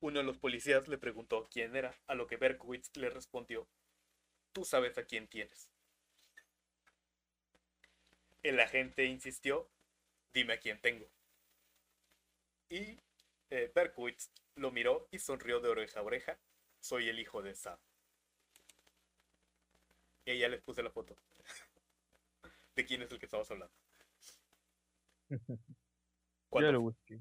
Uno 0.00 0.18
de 0.18 0.24
los 0.24 0.38
policías 0.38 0.88
le 0.88 0.98
preguntó 0.98 1.48
quién 1.48 1.76
era, 1.76 1.94
a 2.08 2.16
lo 2.16 2.26
que 2.26 2.36
Berkowitz 2.36 2.96
le 2.96 3.08
respondió, 3.08 3.68
tú 4.52 4.64
sabes 4.64 4.98
a 4.98 5.04
quién 5.04 5.28
tienes. 5.28 5.68
El 8.42 8.58
agente 8.58 9.04
insistió, 9.04 9.68
dime 10.34 10.54
a 10.54 10.58
quién 10.58 10.80
tengo. 10.80 11.08
Y 12.68 12.98
eh, 13.50 13.70
Berkowitz 13.72 14.30
lo 14.56 14.72
miró 14.72 15.06
y 15.12 15.20
sonrió 15.20 15.60
de 15.60 15.68
oreja 15.68 16.00
a 16.00 16.02
oreja, 16.02 16.38
soy 16.80 17.08
el 17.08 17.20
hijo 17.20 17.40
de 17.40 17.54
Sam. 17.54 17.78
Y 20.24 20.38
ya 20.38 20.48
les 20.48 20.62
puse 20.62 20.82
la 20.82 20.90
foto. 20.90 21.16
¿De 22.76 22.84
quién 22.84 23.00
es 23.02 23.10
el 23.10 23.18
que 23.18 23.24
estamos 23.26 23.50
hablando? 23.50 23.74
Yo 25.28 25.36
Cuando- 26.50 26.72
lo 26.72 26.80
busqué. 26.80 27.20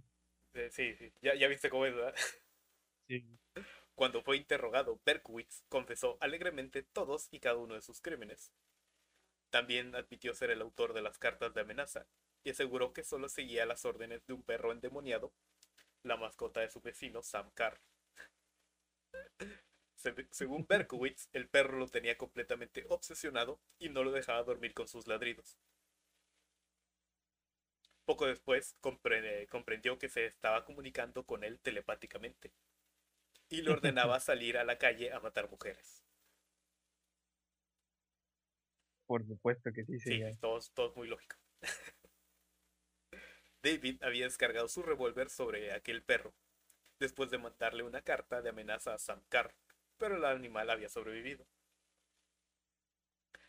eh, 0.53 0.69
sí, 0.71 0.95
sí, 0.95 1.13
ya, 1.21 1.35
ya 1.35 1.47
viste 1.47 1.69
cómo 1.69 1.85
es, 1.85 1.95
¿verdad? 1.95 2.13
Sí. 3.07 3.23
Cuando 3.95 4.21
fue 4.21 4.37
interrogado, 4.37 4.99
Berkowitz 5.05 5.63
confesó 5.69 6.17
alegremente 6.19 6.83
todos 6.83 7.27
y 7.31 7.39
cada 7.39 7.55
uno 7.57 7.75
de 7.75 7.81
sus 7.81 8.01
crímenes. 8.01 8.51
También 9.51 9.93
admitió 9.95 10.33
ser 10.33 10.49
el 10.49 10.61
autor 10.61 10.93
de 10.93 11.03
las 11.03 11.19
cartas 11.19 11.53
de 11.53 11.61
amenaza 11.61 12.07
y 12.43 12.49
aseguró 12.49 12.91
que 12.91 13.03
solo 13.03 13.29
seguía 13.29 13.67
las 13.67 13.85
órdenes 13.85 14.25
de 14.25 14.33
un 14.33 14.41
perro 14.43 14.71
endemoniado, 14.71 15.31
la 16.03 16.17
mascota 16.17 16.61
de 16.61 16.69
su 16.69 16.81
vecino 16.81 17.23
Sam 17.23 17.51
Carr. 17.53 17.79
Se- 20.01 20.27
Según 20.31 20.65
Berkowitz, 20.67 21.29
el 21.31 21.47
perro 21.47 21.77
lo 21.77 21.87
tenía 21.87 22.17
completamente 22.17 22.85
obsesionado 22.89 23.61
y 23.79 23.87
no 23.87 24.03
lo 24.03 24.11
dejaba 24.11 24.43
dormir 24.43 24.73
con 24.73 24.89
sus 24.89 25.07
ladridos. 25.07 25.57
Poco 28.05 28.27
después 28.27 28.75
compre- 28.79 29.47
comprendió 29.49 29.97
que 29.97 30.07
se 30.07 30.27
estaba 30.27 30.65
comunicando 30.65 31.23
con 31.25 31.43
él 31.43 31.59
telepáticamente 31.59 32.53
y 33.49 33.61
le 33.61 33.71
ordenaba 33.71 34.19
salir 34.21 34.57
a 34.57 34.63
la 34.63 34.77
calle 34.79 35.11
a 35.13 35.19
matar 35.19 35.49
mujeres. 35.49 36.03
Por 39.05 39.23
supuesto 39.27 39.71
que 39.71 39.85
sí, 39.85 39.99
Sí, 39.99 40.21
todo, 40.39 40.59
todo 40.73 40.89
es 40.89 40.95
muy 40.95 41.07
lógico. 41.07 41.35
David 43.63 44.03
había 44.03 44.25
descargado 44.25 44.67
su 44.67 44.83
revólver 44.83 45.29
sobre 45.29 45.71
aquel 45.73 46.03
perro, 46.03 46.33
después 46.99 47.29
de 47.31 47.37
mandarle 47.39 47.83
una 47.83 48.01
carta 48.01 48.41
de 48.41 48.49
amenaza 48.49 48.93
a 48.93 48.99
Sam 48.99 49.21
Carr, 49.29 49.53
pero 50.01 50.15
el 50.15 50.25
animal 50.25 50.67
había 50.71 50.89
sobrevivido. 50.89 51.45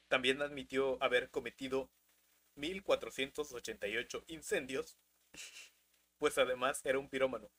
También 0.08 0.42
admitió 0.42 1.02
haber 1.02 1.30
cometido 1.30 1.88
1488 2.56 4.24
incendios, 4.26 4.98
pues 6.18 6.36
además 6.36 6.84
era 6.84 6.98
un 6.98 7.08
pirómano. 7.08 7.50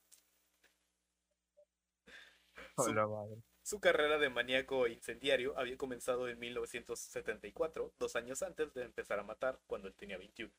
Su, 3.63 3.79
carrera 3.79 4.19
de 4.19 4.29
maníaco 4.29 4.85
e 4.85 4.91
incendiario 4.91 5.57
había 5.57 5.75
comenzado 5.75 6.29
en 6.29 6.37
1974, 6.37 7.95
dos 7.97 8.15
años 8.15 8.43
antes 8.43 8.75
de 8.75 8.83
empezar 8.83 9.17
a 9.17 9.23
matar, 9.23 9.59
cuando 9.65 9.87
él 9.87 9.95
tenía 9.95 10.19
21. 10.19 10.53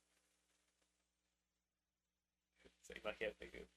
imagínate 2.97 3.49
que 3.49 3.69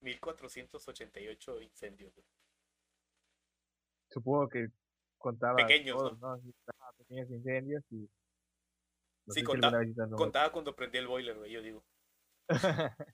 1488 0.00 1.60
incendios. 1.60 2.14
Supongo 4.10 4.48
que 4.48 4.68
contaba 5.18 5.56
pequeños, 5.56 6.12
pequeños 6.98 7.30
incendios 7.30 7.82
y 7.90 8.08
sí, 9.28 9.42
contaba, 9.42 9.78
contaba, 10.16 10.52
cuando 10.52 10.74
prendía 10.74 11.00
el 11.00 11.08
boiler, 11.08 11.36
güey, 11.36 11.52
yo 11.52 11.62
digo. 11.62 11.84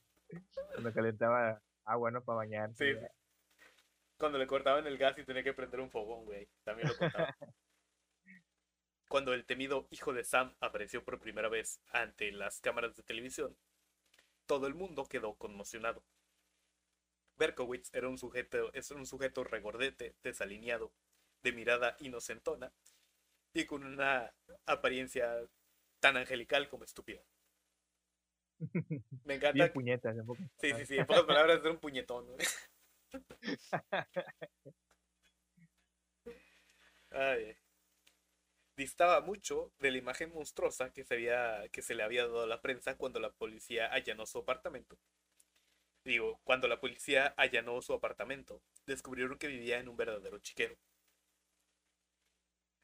cuando 0.74 0.92
calentaba 0.92 1.62
agua, 1.84 2.10
¿no? 2.10 2.22
Para 2.22 2.36
bañar. 2.36 2.74
Sí. 2.74 2.92
Cuando 4.18 4.38
le 4.38 4.46
cortaban 4.46 4.86
el 4.86 4.98
gas 4.98 5.18
y 5.18 5.24
tenía 5.24 5.42
que 5.42 5.54
prender 5.54 5.80
un 5.80 5.90
fogón, 5.90 6.24
güey. 6.24 6.48
También 6.64 6.88
lo 6.88 6.96
contaba. 6.96 7.34
cuando 9.08 9.34
el 9.34 9.44
temido 9.44 9.88
hijo 9.90 10.14
de 10.14 10.24
Sam 10.24 10.54
apareció 10.60 11.04
por 11.04 11.20
primera 11.20 11.50
vez 11.50 11.80
ante 11.92 12.32
las 12.32 12.60
cámaras 12.60 12.96
de 12.96 13.02
televisión, 13.02 13.54
todo 14.46 14.66
el 14.66 14.74
mundo 14.74 15.04
quedó 15.04 15.34
conmocionado. 15.34 16.02
Berkowitz 17.42 17.90
era 17.92 18.08
un 18.08 18.18
sujeto, 18.18 18.72
es 18.72 18.92
un 18.92 19.04
sujeto 19.04 19.42
regordete, 19.42 20.14
desalineado, 20.22 20.92
de 21.42 21.50
mirada 21.50 21.96
inocentona 21.98 22.72
y 23.52 23.66
con 23.66 23.82
una 23.82 24.32
apariencia 24.64 25.28
tan 25.98 26.16
angelical 26.16 26.68
como 26.68 26.84
estúpida. 26.84 27.20
Me 29.24 29.34
encanta. 29.34 29.54
Bien 29.54 29.72
puñetas, 29.72 30.14
Sí, 30.60 30.72
sí, 30.72 30.86
sí. 30.86 30.98
En 30.98 31.06
pocas 31.06 31.24
palabras, 31.24 31.58
era 31.58 31.72
un 31.72 31.78
puñetón. 31.78 32.28
Distaba 38.76 39.20
mucho 39.20 39.72
de 39.80 39.90
la 39.90 39.98
imagen 39.98 40.32
monstruosa 40.32 40.92
que 40.92 41.02
se, 41.02 41.14
había, 41.14 41.68
que 41.72 41.82
se 41.82 41.96
le 41.96 42.04
había 42.04 42.22
dado 42.22 42.42
a 42.42 42.46
la 42.46 42.62
prensa 42.62 42.96
cuando 42.96 43.18
la 43.18 43.32
policía 43.32 43.92
allanó 43.92 44.26
su 44.26 44.38
apartamento. 44.38 44.96
Digo, 46.04 46.40
cuando 46.44 46.66
la 46.66 46.80
policía 46.80 47.34
allanó 47.36 47.80
su 47.80 47.92
apartamento, 47.92 48.60
descubrieron 48.86 49.38
que 49.38 49.46
vivía 49.46 49.78
en 49.78 49.88
un 49.88 49.96
verdadero 49.96 50.38
chiquero. 50.40 50.76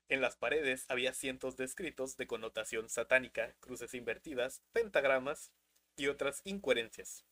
En 0.09 0.21
las 0.21 0.37
paredes 0.37 0.87
había 0.89 1.13
cientos 1.13 1.57
de 1.57 1.65
escritos 1.65 2.17
de 2.17 2.27
connotación 2.27 2.89
satánica, 2.89 3.55
cruces 3.61 3.93
invertidas, 3.95 4.63
pentagramas 4.73 5.51
y 5.97 6.07
otras 6.07 6.41
incoherencias. 6.45 7.25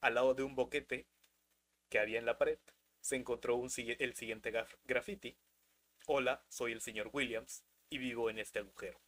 Al 0.00 0.14
lado 0.14 0.34
de 0.34 0.44
un 0.44 0.54
boquete 0.54 1.06
que 1.90 1.98
había 1.98 2.18
en 2.18 2.26
la 2.26 2.38
pared, 2.38 2.58
se 3.00 3.16
encontró 3.16 3.60
el 3.62 4.14
siguiente 4.14 4.52
graffiti. 4.84 5.36
Hola, 6.06 6.44
soy 6.48 6.72
el 6.72 6.80
señor 6.80 7.10
Williams 7.12 7.64
y 7.90 7.98
vivo 7.98 8.30
en 8.30 8.38
este 8.38 8.60
agujero. 8.60 9.00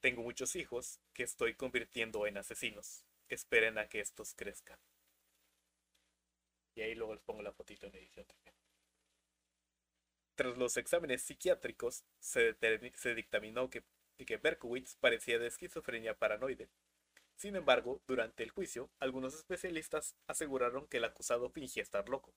Tengo 0.00 0.22
muchos 0.22 0.54
hijos 0.56 1.00
que 1.12 1.24
estoy 1.24 1.54
convirtiendo 1.54 2.26
en 2.26 2.38
asesinos. 2.38 3.04
Esperen 3.30 3.78
a 3.78 3.88
que 3.88 4.00
estos 4.00 4.34
crezcan. 4.34 4.78
Y 6.74 6.82
ahí 6.82 6.94
luego 6.94 7.14
les 7.14 7.22
pongo 7.22 7.42
la 7.42 7.52
fotito 7.52 7.86
en 7.86 7.94
edición 7.94 8.26
también. 8.26 8.54
Tras 10.34 10.58
los 10.58 10.76
exámenes 10.76 11.22
psiquiátricos, 11.22 12.04
se, 12.18 12.56
dictaminó 13.14 13.70
que, 13.70 13.84
que 14.26 14.36
Berkowitz 14.36 14.96
parecía 14.96 15.38
de 15.38 15.46
esquizofrenia 15.46 16.18
paranoide. 16.18 16.70
Sin 17.36 17.56
embargo, 17.56 18.02
durante 18.06 18.42
el 18.42 18.50
juicio, 18.50 18.90
algunos 18.98 19.34
especialistas 19.34 20.16
aseguraron 20.26 20.88
que 20.88 20.96
el 20.96 21.04
acusado 21.04 21.50
fingía 21.50 21.82
estar 21.82 22.08
loco. 22.08 22.34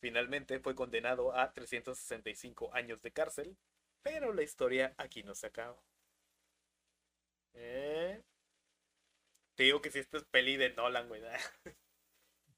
Finalmente 0.00 0.60
fue 0.60 0.74
condenado 0.74 1.36
a 1.36 1.52
365 1.52 2.72
años 2.74 3.02
de 3.02 3.12
cárcel, 3.12 3.56
pero 4.02 4.32
la 4.32 4.42
historia 4.42 4.94
aquí 4.98 5.22
no 5.22 5.34
se 5.34 5.48
acaba. 5.48 5.82
¿Eh? 7.54 8.22
Te 9.62 9.66
digo 9.66 9.80
que 9.80 9.92
si 9.92 10.00
esto 10.00 10.16
es 10.16 10.24
peli 10.24 10.56
de 10.56 10.70
Nolan, 10.70 11.06
güey. 11.06 11.22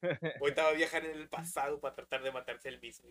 Ahorita 0.41 0.63
va 0.63 0.71
a 0.71 0.73
viajar 0.73 1.05
en 1.05 1.11
el 1.11 1.29
pasado 1.29 1.79
para 1.79 1.95
tratar 1.95 2.23
de 2.23 2.33
matarse 2.33 2.71
el 2.71 2.81
mismo. 2.81 3.11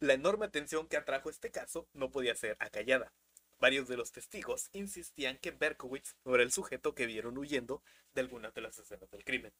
La 0.00 0.14
enorme 0.14 0.46
atención 0.46 0.88
que 0.88 0.96
atrajo 0.96 1.30
este 1.30 1.52
caso 1.52 1.88
no 1.92 2.10
podía 2.10 2.34
ser 2.34 2.56
acallada. 2.58 3.12
Varios 3.60 3.86
de 3.86 3.96
los 3.96 4.10
testigos 4.10 4.68
insistían 4.72 5.38
que 5.38 5.52
Berkowitz 5.52 6.16
no 6.24 6.34
era 6.34 6.42
el 6.42 6.50
sujeto 6.50 6.92
que 6.92 7.06
vieron 7.06 7.38
huyendo 7.38 7.84
de 8.12 8.22
algunas 8.22 8.52
de 8.52 8.62
las 8.62 8.76
escenas 8.80 9.08
del 9.12 9.22
crimen. 9.22 9.52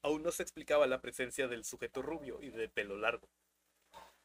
Aún 0.00 0.22
no 0.22 0.32
se 0.32 0.42
explicaba 0.42 0.86
la 0.86 1.02
presencia 1.02 1.48
del 1.48 1.66
sujeto 1.66 2.00
rubio 2.00 2.40
y 2.40 2.48
de 2.48 2.70
pelo 2.70 2.96
largo, 2.96 3.28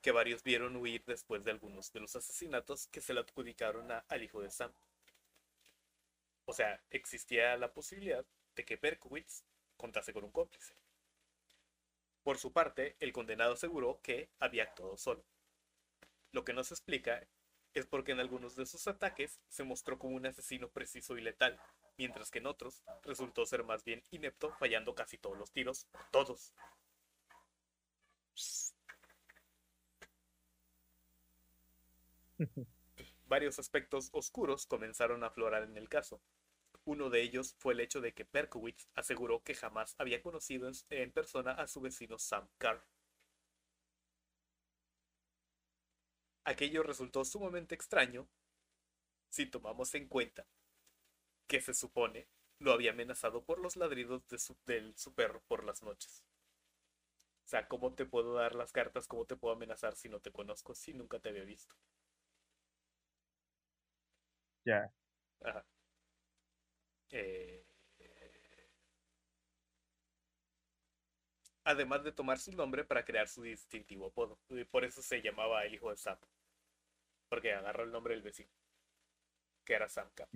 que 0.03 0.11
varios 0.11 0.43
vieron 0.43 0.75
huir 0.75 1.01
después 1.05 1.45
de 1.45 1.51
algunos 1.51 1.93
de 1.93 2.01
los 2.01 2.13
asesinatos 2.17 2.87
que 2.87 2.99
se 2.99 3.13
le 3.13 3.21
adjudicaron 3.21 3.87
al 3.89 4.21
hijo 4.21 4.41
de 4.41 4.51
Sam. 4.51 4.73
O 6.45 6.53
sea, 6.53 6.83
existía 6.89 7.55
la 7.55 7.73
posibilidad 7.73 8.25
de 8.53 8.65
que 8.65 8.75
Berkowitz 8.75 9.45
contase 9.77 10.11
con 10.11 10.25
un 10.25 10.31
cómplice. 10.31 10.75
Por 12.21 12.37
su 12.37 12.51
parte, 12.51 12.97
el 12.99 13.13
condenado 13.13 13.53
aseguró 13.53 14.01
que 14.03 14.29
había 14.39 14.63
actuado 14.63 14.97
solo. 14.97 15.23
Lo 16.33 16.43
que 16.43 16.51
no 16.51 16.65
se 16.65 16.73
explica 16.73 17.25
es 17.73 17.85
porque 17.85 18.11
en 18.11 18.19
algunos 18.19 18.57
de 18.57 18.65
sus 18.65 18.85
ataques 18.87 19.39
se 19.47 19.63
mostró 19.63 19.97
como 19.97 20.17
un 20.17 20.25
asesino 20.25 20.69
preciso 20.69 21.17
y 21.17 21.21
letal, 21.21 21.61
mientras 21.97 22.29
que 22.29 22.39
en 22.39 22.47
otros 22.47 22.83
resultó 23.03 23.45
ser 23.45 23.63
más 23.63 23.85
bien 23.85 24.03
inepto, 24.11 24.53
fallando 24.59 24.95
casi 24.95 25.17
todos 25.17 25.37
los 25.37 25.51
tiros, 25.51 25.87
todos. 26.11 26.53
Varios 33.25 33.59
aspectos 33.59 34.09
oscuros 34.13 34.65
comenzaron 34.65 35.23
a 35.23 35.27
aflorar 35.27 35.63
en 35.63 35.77
el 35.77 35.89
caso. 35.89 36.21
Uno 36.85 37.09
de 37.09 37.21
ellos 37.21 37.55
fue 37.57 37.73
el 37.73 37.79
hecho 37.79 38.01
de 38.01 38.13
que 38.13 38.25
Perkowitz 38.25 38.87
aseguró 38.93 39.41
que 39.43 39.55
jamás 39.55 39.95
había 39.97 40.21
conocido 40.21 40.69
en 40.89 41.11
persona 41.11 41.53
a 41.53 41.67
su 41.67 41.81
vecino 41.81 42.19
Sam 42.19 42.47
Carr. 42.57 42.85
Aquello 46.45 46.83
resultó 46.83 47.23
sumamente 47.23 47.73
extraño 47.73 48.27
si 49.29 49.45
tomamos 49.45 49.95
en 49.95 50.07
cuenta 50.07 50.45
que 51.47 51.61
se 51.61 51.73
supone 51.73 52.27
lo 52.59 52.71
había 52.71 52.91
amenazado 52.91 53.43
por 53.43 53.59
los 53.59 53.75
ladridos 53.77 54.27
de 54.27 54.37
su, 54.37 54.55
su 54.95 55.13
perro 55.13 55.41
por 55.47 55.63
las 55.63 55.83
noches. 55.83 56.23
O 57.45 57.47
sea, 57.47 57.67
¿cómo 57.67 57.93
te 57.93 58.05
puedo 58.05 58.33
dar 58.33 58.55
las 58.55 58.71
cartas? 58.71 59.07
¿Cómo 59.07 59.25
te 59.25 59.35
puedo 59.35 59.55
amenazar 59.55 59.95
si 59.95 60.09
no 60.09 60.19
te 60.19 60.31
conozco, 60.31 60.75
si 60.75 60.93
nunca 60.93 61.19
te 61.19 61.29
había 61.29 61.43
visto? 61.43 61.75
Ya. 64.65 64.91
Eh, 67.11 67.63
además 71.63 72.03
de 72.03 72.11
tomar 72.11 72.39
su 72.39 72.51
nombre 72.51 72.83
para 72.83 73.05
crear 73.05 73.27
su 73.27 73.41
distintivo 73.43 74.07
apodo. 74.07 74.39
Por 74.71 74.83
eso 74.83 75.01
se 75.01 75.21
llamaba 75.21 75.63
el 75.65 75.73
hijo 75.73 75.89
de 75.89 75.97
Sam. 75.97 76.17
Porque 77.29 77.53
agarró 77.53 77.83
el 77.83 77.91
nombre 77.91 78.13
del 78.13 78.23
vecino. 78.23 78.49
Que 79.65 79.73
era 79.73 79.89
Sam 79.89 80.09
Carr. 80.13 80.29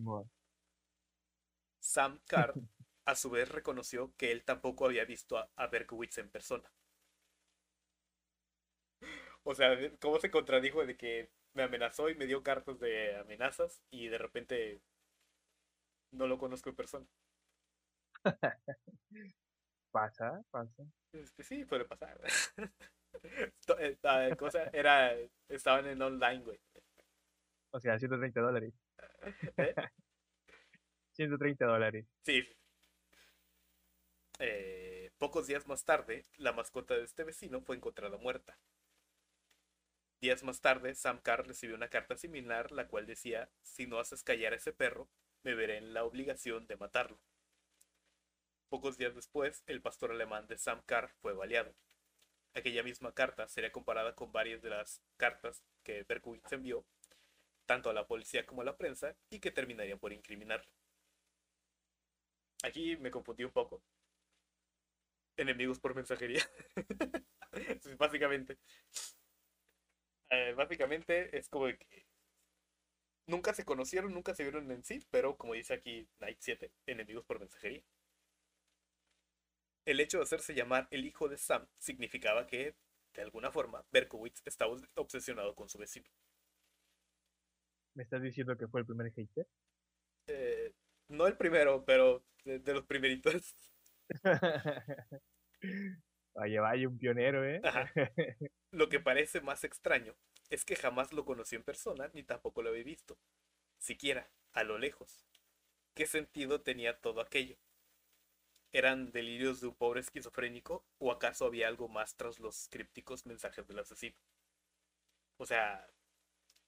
Sam 1.79 2.19
Carr, 2.27 2.53
a 3.05 3.15
su 3.15 3.29
vez, 3.29 3.49
reconoció 3.49 4.13
que 4.17 4.31
él 4.31 4.43
tampoco 4.43 4.85
había 4.85 5.05
visto 5.05 5.37
a, 5.37 5.49
a 5.55 5.67
Berkowitz 5.67 6.17
en 6.17 6.29
persona. 6.29 6.71
O 9.43 9.55
sea, 9.55 9.77
¿cómo 9.99 10.19
se 10.19 10.29
contradijo 10.31 10.85
de 10.85 10.97
que 10.97 11.29
me 11.57 11.63
amenazó 11.63 12.07
y 12.07 12.13
me 12.13 12.27
dio 12.27 12.43
cartas 12.43 12.79
de 12.79 13.17
amenazas 13.17 13.81
y 13.89 14.09
de 14.09 14.19
repente 14.19 14.79
no 16.11 16.27
lo 16.27 16.37
conozco 16.37 16.69
en 16.69 16.75
persona. 16.75 17.07
pasa, 19.91 20.43
pasa. 20.51 20.83
Este, 21.11 21.43
sí, 21.43 21.65
puede 21.65 21.85
pasar. 21.85 22.21
Esta 23.79 24.35
cosa 24.35 24.69
era, 24.71 25.15
estaban 25.49 25.87
en 25.87 25.99
online, 25.99 26.43
güey. 26.43 26.59
O 27.71 27.79
sea, 27.79 27.97
130 27.97 28.39
dólares. 28.39 28.73
¿Eh? 29.57 29.73
130 31.13 31.65
dólares. 31.65 32.05
Sí. 32.23 32.47
Eh, 34.37 35.09
pocos 35.17 35.47
días 35.47 35.67
más 35.67 35.83
tarde, 35.83 36.23
la 36.37 36.53
mascota 36.53 36.93
de 36.93 37.03
este 37.03 37.23
vecino 37.23 37.61
fue 37.61 37.75
encontrada 37.75 38.17
muerta. 38.17 38.59
Días 40.19 40.41
más 40.43 40.61
tarde, 40.61 40.95
Sam 40.95 41.19
Carr 41.21 41.45
recibió 41.45 41.75
una 41.75 41.89
carta 41.89 42.17
similar, 42.17 42.71
la 42.71 42.87
cual 42.87 43.05
decía, 43.05 43.51
si 43.61 43.85
no 43.85 43.99
haces 43.99 44.23
callar 44.23 44.53
a 44.53 44.55
ese 44.55 44.73
perro, 44.73 45.07
me 45.43 45.53
veré 45.53 45.77
en 45.77 45.93
la 45.93 46.03
obligación 46.03 46.65
de 46.65 46.75
matarlo. 46.75 47.19
Pocos 48.67 48.97
días 48.97 49.13
después, 49.13 49.63
el 49.67 49.81
pastor 49.81 50.11
alemán 50.11 50.47
de 50.47 50.57
Sam 50.57 50.81
Carr 50.87 51.11
fue 51.21 51.33
baleado. 51.33 51.75
Aquella 52.55 52.81
misma 52.81 53.13
carta 53.13 53.47
sería 53.47 53.71
comparada 53.71 54.15
con 54.15 54.31
varias 54.31 54.63
de 54.63 54.71
las 54.71 55.03
cartas 55.17 55.63
que 55.83 56.03
Berkowitz 56.03 56.51
envió, 56.51 56.83
tanto 57.67 57.91
a 57.91 57.93
la 57.93 58.07
policía 58.07 58.43
como 58.47 58.63
a 58.63 58.65
la 58.65 58.75
prensa, 58.75 59.15
y 59.29 59.39
que 59.39 59.51
terminarían 59.51 59.99
por 59.99 60.13
incriminarlo. 60.13 60.71
Aquí 62.63 62.97
me 62.97 63.11
confundí 63.11 63.43
un 63.43 63.51
poco. 63.51 63.83
Enemigos 65.37 65.79
por 65.79 65.93
mensajería. 65.93 66.41
básicamente. 67.99 68.57
Eh, 70.29 70.53
básicamente 70.55 71.37
es 71.37 71.49
como 71.49 71.67
que 71.67 72.05
nunca 73.27 73.53
se 73.53 73.65
conocieron, 73.65 74.13
nunca 74.13 74.33
se 74.33 74.43
vieron 74.43 74.71
en 74.71 74.83
sí, 74.83 75.05
pero 75.11 75.37
como 75.37 75.53
dice 75.53 75.73
aquí 75.73 76.07
Night 76.19 76.37
7, 76.39 76.71
enemigos 76.85 77.25
por 77.25 77.39
mensajería. 77.39 77.83
El 79.85 79.99
hecho 79.99 80.17
de 80.17 80.23
hacerse 80.23 80.53
llamar 80.53 80.87
el 80.91 81.05
hijo 81.05 81.29
de 81.29 81.37
Sam 81.37 81.65
significaba 81.77 82.45
que, 82.45 82.75
de 83.13 83.21
alguna 83.21 83.51
forma, 83.51 83.85
Berkowitz 83.91 84.41
estaba 84.45 84.75
obsesionado 84.95 85.55
con 85.55 85.69
su 85.69 85.77
vecino. 85.77 86.09
¿Me 87.95 88.03
estás 88.03 88.21
diciendo 88.21 88.57
que 88.57 88.67
fue 88.67 88.81
el 88.81 88.85
primer 88.85 89.11
hater? 89.13 89.47
Eh, 90.27 90.73
no 91.07 91.25
el 91.25 91.37
primero, 91.37 91.85
pero 91.85 92.23
de, 92.43 92.59
de 92.59 92.73
los 92.73 92.85
primeritos. 92.85 93.55
Vaya, 96.37 96.61
vaya, 96.61 96.87
un 96.87 96.99
pionero, 96.99 97.43
¿eh? 97.43 97.59
Lo 98.71 98.89
que 98.89 98.99
parece 98.99 99.41
más 99.41 99.63
extraño 99.63 100.15
es 100.51 100.65
que 100.65 100.75
jamás 100.75 101.11
lo 101.11 101.25
conoció 101.25 101.57
en 101.57 101.63
persona 101.63 102.11
ni 102.13 102.21
tampoco 102.21 102.61
lo 102.61 102.69
había 102.69 102.83
visto. 102.83 103.17
Siquiera, 103.79 104.29
a 104.53 104.63
lo 104.63 104.77
lejos. 104.77 105.25
¿Qué 105.95 106.05
sentido 106.05 106.61
tenía 106.61 106.99
todo 106.99 107.21
aquello? 107.21 107.57
¿Eran 108.71 109.11
delirios 109.11 109.61
de 109.61 109.67
un 109.69 109.75
pobre 109.75 110.01
esquizofrénico 110.01 110.85
o 110.99 111.11
acaso 111.11 111.47
había 111.47 111.67
algo 111.67 111.87
más 111.89 112.15
tras 112.15 112.39
los 112.39 112.67
crípticos 112.69 113.25
mensajes 113.25 113.67
del 113.67 113.79
asesino? 113.79 114.19
O 115.37 115.45
sea, 115.47 115.87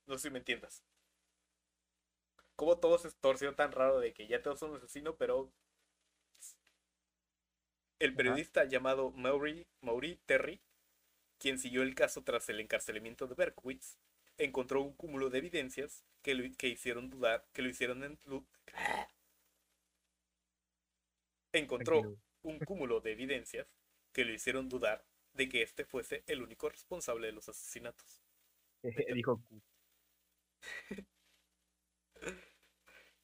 no 0.07 0.17
sé 0.17 0.29
si 0.29 0.29
me 0.31 0.39
entiendas. 0.39 0.83
¿Cómo 2.55 2.79
todo 2.79 2.97
se 2.97 3.11
torció 3.11 3.53
tan 3.53 3.71
raro 3.71 3.99
de 3.99 4.13
que 4.15 4.25
ya 4.25 4.41
todos 4.41 4.57
son 4.59 4.71
un 4.71 4.77
asesino, 4.77 5.15
pero 5.15 5.53
el 7.99 8.15
periodista 8.15 8.65
llamado 8.65 9.11
Maury, 9.11 9.67
Terry, 10.25 10.61
quien 11.37 11.59
siguió 11.59 11.83
el 11.83 11.95
caso 11.95 12.23
tras 12.23 12.49
el 12.49 12.59
encarcelamiento 12.59 13.27
de 13.27 13.35
Berkowitz, 13.35 13.97
encontró 14.37 14.81
un 14.81 14.93
cúmulo 14.93 15.29
de 15.29 15.39
evidencias 15.39 16.05
que 16.21 16.33
lo, 16.33 16.43
que 16.57 16.67
hicieron 16.67 17.09
dudar, 17.09 17.45
que 17.53 17.61
lo 17.61 17.69
hicieron 17.69 18.03
en, 18.03 18.17
encontró 21.53 22.17
un 22.41 22.59
cúmulo 22.59 23.01
de 23.01 23.11
evidencias 23.11 23.67
que 24.13 24.25
lo 24.25 24.33
hicieron 24.33 24.69
dudar 24.69 25.05
de 25.33 25.49
que 25.49 25.61
este 25.61 25.85
fuese 25.85 26.23
el 26.27 26.41
único 26.41 26.69
responsable 26.69 27.27
de 27.27 27.33
los 27.33 27.49
asesinatos. 27.49 28.21
Dijo 29.13 29.41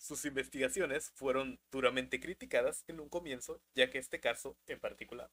Sus 0.05 0.23
investigaciones 0.25 1.09
fueron 1.15 1.59
duramente 1.71 2.19
criticadas 2.19 2.83
en 2.87 2.99
un 2.99 3.09
comienzo, 3.09 3.59
ya 3.73 3.89
que 3.89 3.97
este 3.97 4.19
caso, 4.19 4.55
en 4.67 4.79
particular, 4.79 5.31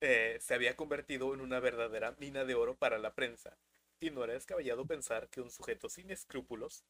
eh, 0.00 0.38
se 0.40 0.54
había 0.54 0.74
convertido 0.74 1.34
en 1.34 1.42
una 1.42 1.60
verdadera 1.60 2.12
mina 2.12 2.46
de 2.46 2.54
oro 2.54 2.74
para 2.74 2.96
la 2.96 3.14
prensa, 3.14 3.58
y 4.00 4.08
no 4.08 4.24
era 4.24 4.32
descabellado 4.32 4.86
pensar 4.86 5.28
que 5.28 5.42
un 5.42 5.50
sujeto 5.50 5.90
sin 5.90 6.10
escrúpulos 6.10 6.86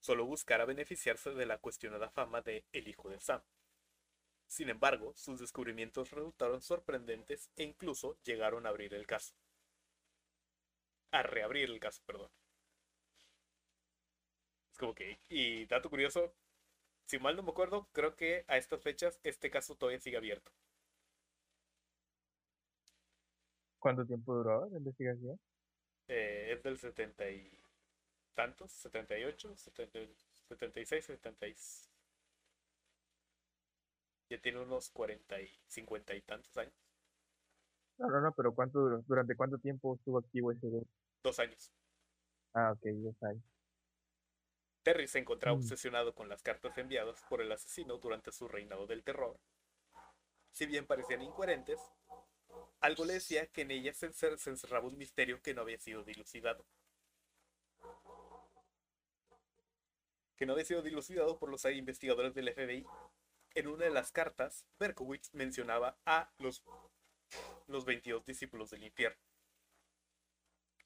solo 0.00 0.26
buscara 0.26 0.64
beneficiarse 0.64 1.30
de 1.30 1.46
la 1.46 1.58
cuestionada 1.58 2.10
fama 2.10 2.40
de 2.40 2.64
el 2.72 2.88
hijo 2.88 3.08
de 3.08 3.20
Sam. 3.20 3.40
Sin 4.48 4.68
embargo, 4.68 5.12
sus 5.14 5.38
descubrimientos 5.38 6.10
resultaron 6.10 6.60
sorprendentes 6.60 7.50
e 7.54 7.62
incluso 7.62 8.18
llegaron 8.24 8.66
a 8.66 8.70
abrir 8.70 8.94
el 8.94 9.06
caso. 9.06 9.32
A 11.12 11.22
reabrir 11.22 11.70
el 11.70 11.78
caso, 11.78 12.02
perdón. 12.04 12.32
Es 14.72 14.78
como 14.78 14.94
que, 14.94 15.20
y 15.28 15.66
dato 15.66 15.90
curioso, 15.90 16.34
si 17.04 17.18
mal 17.18 17.36
no 17.36 17.42
me 17.42 17.50
acuerdo, 17.50 17.88
creo 17.92 18.16
que 18.16 18.44
a 18.48 18.56
estas 18.56 18.82
fechas 18.82 19.20
este 19.22 19.50
caso 19.50 19.76
todavía 19.76 20.00
sigue 20.00 20.16
abierto. 20.16 20.50
¿Cuánto 23.78 24.06
tiempo 24.06 24.34
duró 24.34 24.68
la 24.70 24.78
investigación? 24.78 25.38
Eh, 26.08 26.52
es 26.52 26.62
del 26.62 26.78
70 26.78 27.28
y 27.30 27.50
tantos, 28.34 28.72
78, 28.72 29.56
76, 29.56 31.04
76. 31.04 31.90
Ya 34.30 34.40
tiene 34.40 34.60
unos 34.60 34.88
40 34.90 35.40
y 35.40 35.50
50 35.66 36.14
y 36.14 36.22
tantos 36.22 36.56
años. 36.56 36.72
No, 37.98 38.08
no, 38.08 38.20
no, 38.20 38.32
pero 38.32 38.54
¿cuánto 38.54 38.80
duró? 38.80 39.02
¿Durante 39.06 39.36
cuánto 39.36 39.58
tiempo 39.58 39.96
estuvo 39.96 40.18
activo 40.18 40.50
ese? 40.50 40.68
Dos 41.22 41.38
años. 41.38 41.72
Ah, 42.54 42.72
ok, 42.72 42.86
dos 42.86 43.22
años. 43.22 43.51
Terry 44.82 45.06
se 45.06 45.18
encontraba 45.18 45.56
mm. 45.56 45.60
obsesionado 45.60 46.14
con 46.14 46.28
las 46.28 46.42
cartas 46.42 46.76
enviadas 46.76 47.22
por 47.28 47.40
el 47.40 47.52
asesino 47.52 47.98
durante 47.98 48.32
su 48.32 48.48
reinado 48.48 48.86
del 48.86 49.02
terror. 49.02 49.38
Si 50.50 50.66
bien 50.66 50.86
parecían 50.86 51.22
incoherentes, 51.22 51.80
algo 52.80 53.04
le 53.04 53.14
decía 53.14 53.46
que 53.46 53.62
en 53.62 53.70
ellas 53.70 53.96
se 53.96 54.50
encerraba 54.50 54.86
un 54.86 54.98
misterio 54.98 55.40
que 55.40 55.54
no 55.54 55.62
había 55.62 55.78
sido 55.78 56.02
dilucidado. 56.04 56.66
Que 60.36 60.46
no 60.46 60.52
había 60.52 60.64
sido 60.64 60.82
dilucidado 60.82 61.38
por 61.38 61.48
los 61.48 61.64
investigadores 61.64 62.34
del 62.34 62.52
FBI. 62.52 62.84
En 63.54 63.68
una 63.68 63.84
de 63.84 63.90
las 63.90 64.10
cartas, 64.10 64.66
Berkowitz 64.78 65.32
mencionaba 65.32 65.96
a 66.04 66.32
los, 66.38 66.64
los 67.68 67.84
22 67.84 68.24
discípulos 68.26 68.70
del 68.70 68.84
infierno 68.84 69.31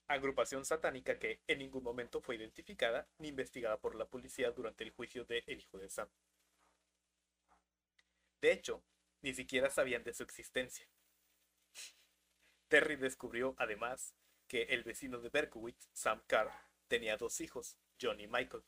agrupación 0.07 0.65
satánica 0.65 1.19
que 1.19 1.41
en 1.47 1.59
ningún 1.59 1.83
momento 1.83 2.21
fue 2.21 2.35
identificada 2.35 3.07
ni 3.17 3.29
investigada 3.29 3.77
por 3.77 3.95
la 3.95 4.07
policía 4.07 4.51
durante 4.51 4.83
el 4.83 4.91
juicio 4.91 5.25
de 5.25 5.43
El 5.47 5.59
Hijo 5.59 5.77
de 5.77 5.89
Sam. 5.89 6.09
De 8.41 8.51
hecho, 8.51 8.83
ni 9.21 9.33
siquiera 9.33 9.69
sabían 9.69 10.03
de 10.03 10.13
su 10.13 10.23
existencia. 10.23 10.87
Terry 12.67 12.95
descubrió, 12.95 13.55
además, 13.57 14.13
que 14.47 14.63
el 14.63 14.83
vecino 14.83 15.19
de 15.19 15.29
Berkowitz, 15.29 15.89
Sam 15.93 16.21
Carr, 16.27 16.51
tenía 16.87 17.17
dos 17.17 17.41
hijos, 17.41 17.77
John 17.99 18.19
y 18.19 18.27
Michael. 18.27 18.63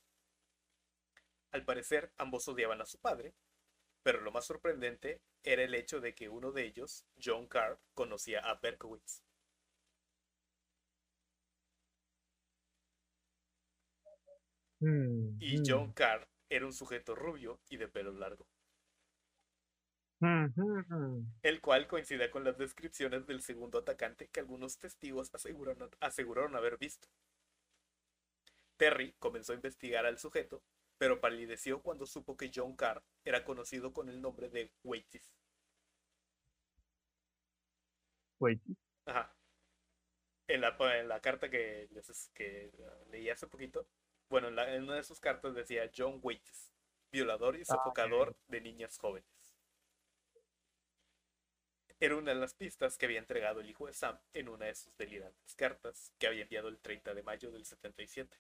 Al 1.51 1.65
parecer, 1.65 2.11
ambos 2.17 2.47
odiaban 2.47 2.81
a 2.81 2.85
su 2.85 2.99
padre, 2.99 3.33
pero 4.03 4.21
lo 4.21 4.31
más 4.31 4.45
sorprendente 4.45 5.21
era 5.43 5.63
el 5.63 5.75
hecho 5.75 5.99
de 5.99 6.15
que 6.15 6.29
uno 6.29 6.51
de 6.51 6.65
ellos, 6.65 7.05
John 7.23 7.47
Carr, 7.47 7.79
conocía 7.93 8.39
a 8.39 8.55
Berkowitz. 8.55 9.23
Mm, 14.79 15.37
y 15.39 15.59
mm. 15.59 15.63
John 15.67 15.93
Carr 15.93 16.27
era 16.49 16.65
un 16.65 16.73
sujeto 16.73 17.15
rubio 17.15 17.59
y 17.69 17.77
de 17.77 17.87
pelo 17.87 18.11
largo. 18.11 18.47
El 20.21 21.61
cual 21.61 21.87
coincide 21.87 22.29
con 22.29 22.43
las 22.43 22.57
descripciones 22.57 23.25
del 23.25 23.41
segundo 23.41 23.79
atacante 23.79 24.27
que 24.27 24.41
algunos 24.41 24.77
testigos 24.77 25.33
aseguraron, 25.33 25.89
aseguraron 26.01 26.55
haber 26.57 26.77
visto. 26.77 27.07
Terry 28.75 29.13
comenzó 29.19 29.53
a 29.53 29.55
investigar 29.55 30.05
al 30.05 30.17
sujeto, 30.17 30.61
pero 30.97 31.21
palideció 31.21 31.81
cuando 31.81 32.05
supo 32.05 32.35
que 32.35 32.51
John 32.53 32.75
Carr 32.75 33.01
era 33.23 33.45
conocido 33.45 33.93
con 33.93 34.09
el 34.09 34.21
nombre 34.21 34.49
de 34.49 34.73
Waitis. 34.83 35.31
Waitis. 38.39 38.77
Ajá. 39.05 39.33
En 40.47 40.61
la, 40.61 40.75
en 40.99 41.07
la 41.07 41.21
carta 41.21 41.49
que, 41.49 41.89
que 42.33 42.71
leí 43.11 43.29
hace 43.29 43.47
poquito, 43.47 43.87
bueno, 44.29 44.47
en, 44.47 44.83
una 44.83 44.95
de 44.95 45.03
sus 45.03 45.19
cartas 45.19 45.55
decía 45.55 45.89
John 45.95 46.19
Waits, 46.21 46.71
violador 47.11 47.57
y 47.57 47.61
ah, 47.61 47.65
sofocador 47.65 48.35
de 48.47 48.61
niñas 48.61 48.97
jóvenes. 48.97 49.27
Era 51.99 52.15
una 52.15 52.33
de 52.33 52.39
las 52.39 52.53
pistas 52.53 52.97
que 52.97 53.07
había 53.07 53.19
entregado 53.19 53.59
el 53.59 53.69
hijo 53.69 53.87
de 53.87 53.93
Sam 53.93 54.17
en 54.33 54.47
una 54.47 54.67
de 54.67 54.75
sus 54.75 54.95
delirantes 54.95 55.55
cartas 55.55 56.13
que 56.17 56.27
había 56.27 56.43
enviado 56.43 56.69
el 56.69 56.79
30 56.79 57.13
de 57.13 57.23
mayo 57.23 57.51
del 57.51 57.65
77. 57.65 58.37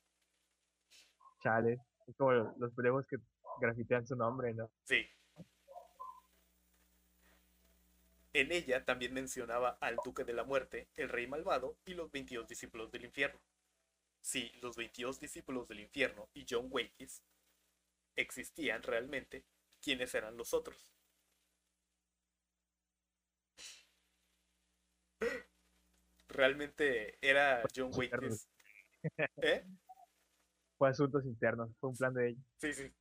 Chale, 1.43 1.79
es 2.07 2.15
como 2.15 2.31
los 2.31 2.73
brevos 2.75 3.05
que 3.05 3.17
grafitean 3.59 4.07
su 4.07 4.15
nombre, 4.15 4.53
¿no? 4.53 4.69
Sí. 4.85 5.05
En 8.31 8.51
ella 8.51 8.85
también 8.85 9.13
mencionaba 9.13 9.77
al 9.81 9.97
Duque 10.05 10.23
de 10.23 10.33
la 10.33 10.43
Muerte, 10.43 10.87
el 10.95 11.09
Rey 11.09 11.27
Malvado 11.27 11.75
y 11.83 11.95
los 11.95 12.11
22 12.11 12.47
discípulos 12.47 12.91
del 12.91 13.05
infierno 13.05 13.41
si 14.21 14.51
los 14.61 14.75
22 14.75 15.19
discípulos 15.19 15.67
del 15.67 15.79
infierno 15.79 16.29
y 16.33 16.45
John 16.49 16.67
Wakes 16.69 17.23
existían 18.15 18.83
realmente, 18.83 19.45
¿quiénes 19.81 20.13
eran 20.15 20.37
los 20.37 20.53
otros? 20.53 20.93
realmente 26.39 27.17
era 27.21 27.63
John 27.75 27.91
Waitis. 27.93 28.47
¿Eh? 29.37 29.65
Fue 30.77 30.89
asuntos 30.89 31.25
internos, 31.25 31.69
fue 31.79 31.89
un 31.89 31.97
plan 31.97 32.13
de 32.13 32.29
ellos. 32.29 32.43
Sí, 32.57 32.73
sí. 32.73 32.91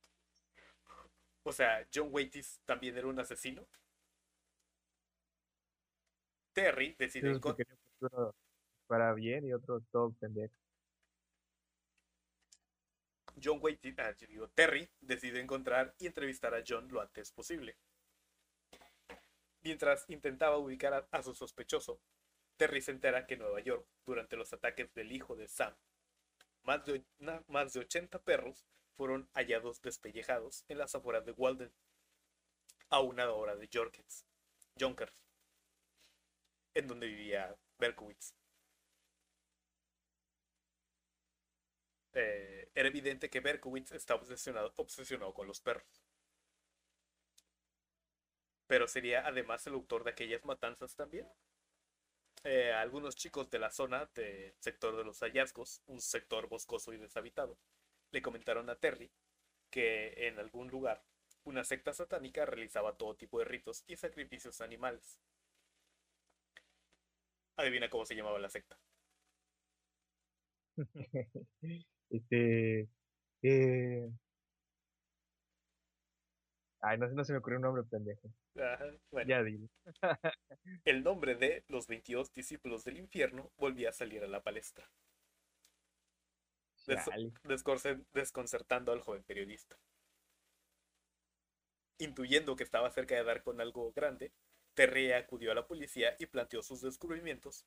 O 1.43 1.51
sea, 1.51 1.87
John 1.93 2.09
Waitis 2.11 2.59
también 2.65 2.97
era 2.97 3.07
un 3.07 3.19
asesino. 3.19 3.65
Terry 6.53 6.95
decide 6.99 7.31
encontrar. 7.31 7.77
Para 8.87 9.13
bien 9.13 9.45
y 9.45 9.53
otro 9.53 9.81
todo 9.91 10.11
pendejo. 10.19 10.53
John 13.43 13.59
Waitis, 13.61 13.97
ah, 13.99 14.15
Terry 14.53 14.89
decide 14.99 15.39
encontrar 15.39 15.95
y 15.99 16.07
entrevistar 16.07 16.53
a 16.53 16.63
John 16.67 16.87
lo 16.89 17.01
antes 17.01 17.31
posible. 17.31 17.77
Mientras 19.61 20.05
intentaba 20.09 20.57
ubicar 20.57 21.07
a, 21.11 21.23
su 21.23 21.33
sospechoso, 21.33 22.01
Terry 22.57 22.81
se 22.81 22.91
entera 22.91 23.25
que 23.25 23.33
en 23.33 23.41
Nueva 23.41 23.59
York, 23.59 23.85
durante 24.05 24.37
los 24.37 24.51
ataques 24.53 24.93
del 24.93 25.11
hijo 25.11 25.35
de 25.35 25.47
Sam, 25.47 25.75
más 26.63 26.85
de, 26.85 27.03
más 27.47 27.73
de 27.73 27.81
80 27.81 28.19
perros 28.23 28.65
fueron 28.95 29.29
hallados 29.33 29.81
despellejados 29.81 30.65
en 30.67 30.77
las 30.77 30.95
afueras 30.95 31.25
de 31.25 31.31
Walden, 31.33 31.71
a 32.89 33.01
una 33.01 33.31
hora 33.31 33.55
de 33.55 33.69
Jorkins, 33.71 34.25
Jonkers, 34.79 35.13
en 36.73 36.87
donde 36.87 37.07
vivía 37.07 37.55
Berkowitz. 37.77 38.38
Eh, 42.21 42.69
era 42.75 42.89
evidente 42.89 43.29
que 43.29 43.39
Berkowitz 43.39 43.93
estaba 43.93 44.21
obsesionado, 44.75 45.33
con 45.33 45.47
los 45.47 45.61
perros. 45.61 46.03
Pero 48.67 48.87
sería 48.87 49.25
además 49.25 49.65
el 49.67 49.73
autor 49.73 50.03
de 50.03 50.11
aquellas 50.11 50.43
matanzas 50.43 50.95
también. 50.95 51.27
Eh, 52.43 52.73
algunos 52.73 53.15
chicos 53.15 53.49
de 53.49 53.59
la 53.59 53.71
zona 53.71 54.09
del 54.15 54.53
sector 54.59 54.97
de 54.97 55.05
los 55.05 55.19
hallazgos, 55.21 55.81
un 55.87 56.01
sector 56.01 56.49
boscoso 56.49 56.91
y 56.93 56.97
deshabitado, 56.97 57.57
le 58.11 58.21
comentaron 58.21 58.69
a 58.69 58.75
Terry 58.75 59.09
que 59.69 60.27
en 60.27 60.39
algún 60.39 60.67
lugar 60.69 61.01
una 61.45 61.63
secta 61.63 61.93
satánica 61.93 62.45
realizaba 62.45 62.97
todo 62.97 63.15
tipo 63.15 63.39
de 63.39 63.45
ritos 63.45 63.83
y 63.87 63.95
sacrificios 63.95 64.59
animales. 64.61 65.19
Adivina 67.55 67.89
cómo 67.89 68.05
se 68.05 68.15
llamaba 68.15 68.39
la 68.39 68.49
secta. 68.49 68.77
este. 72.09 72.87
Eh... 73.41 74.09
Ay, 76.81 76.97
no, 76.97 77.07
no 77.09 77.23
se 77.23 77.33
me 77.33 77.39
ocurrió 77.39 77.57
un 77.57 77.63
nombre 77.63 77.83
pendejo. 77.83 78.29
Ya 79.27 79.43
dile. 79.43 79.69
el 80.85 81.03
nombre 81.03 81.35
de 81.35 81.63
los 81.67 81.87
22 81.87 82.33
discípulos 82.33 82.83
del 82.83 82.97
infierno 82.97 83.51
volvía 83.57 83.89
a 83.89 83.93
salir 83.93 84.23
a 84.23 84.27
la 84.27 84.41
palestra. 84.41 84.89
desconcertando 88.13 88.91
al 88.91 89.01
joven 89.01 89.23
periodista. 89.23 89.77
Intuyendo 91.97 92.55
que 92.55 92.63
estaba 92.63 92.89
cerca 92.91 93.15
de 93.15 93.23
dar 93.25 93.43
con 93.43 93.59
algo 93.59 93.91
grande, 93.91 94.31
Terry 94.73 95.11
acudió 95.11 95.51
a 95.51 95.55
la 95.55 95.67
policía 95.67 96.15
y 96.17 96.25
planteó 96.25 96.63
sus 96.63 96.81
descubrimientos, 96.81 97.65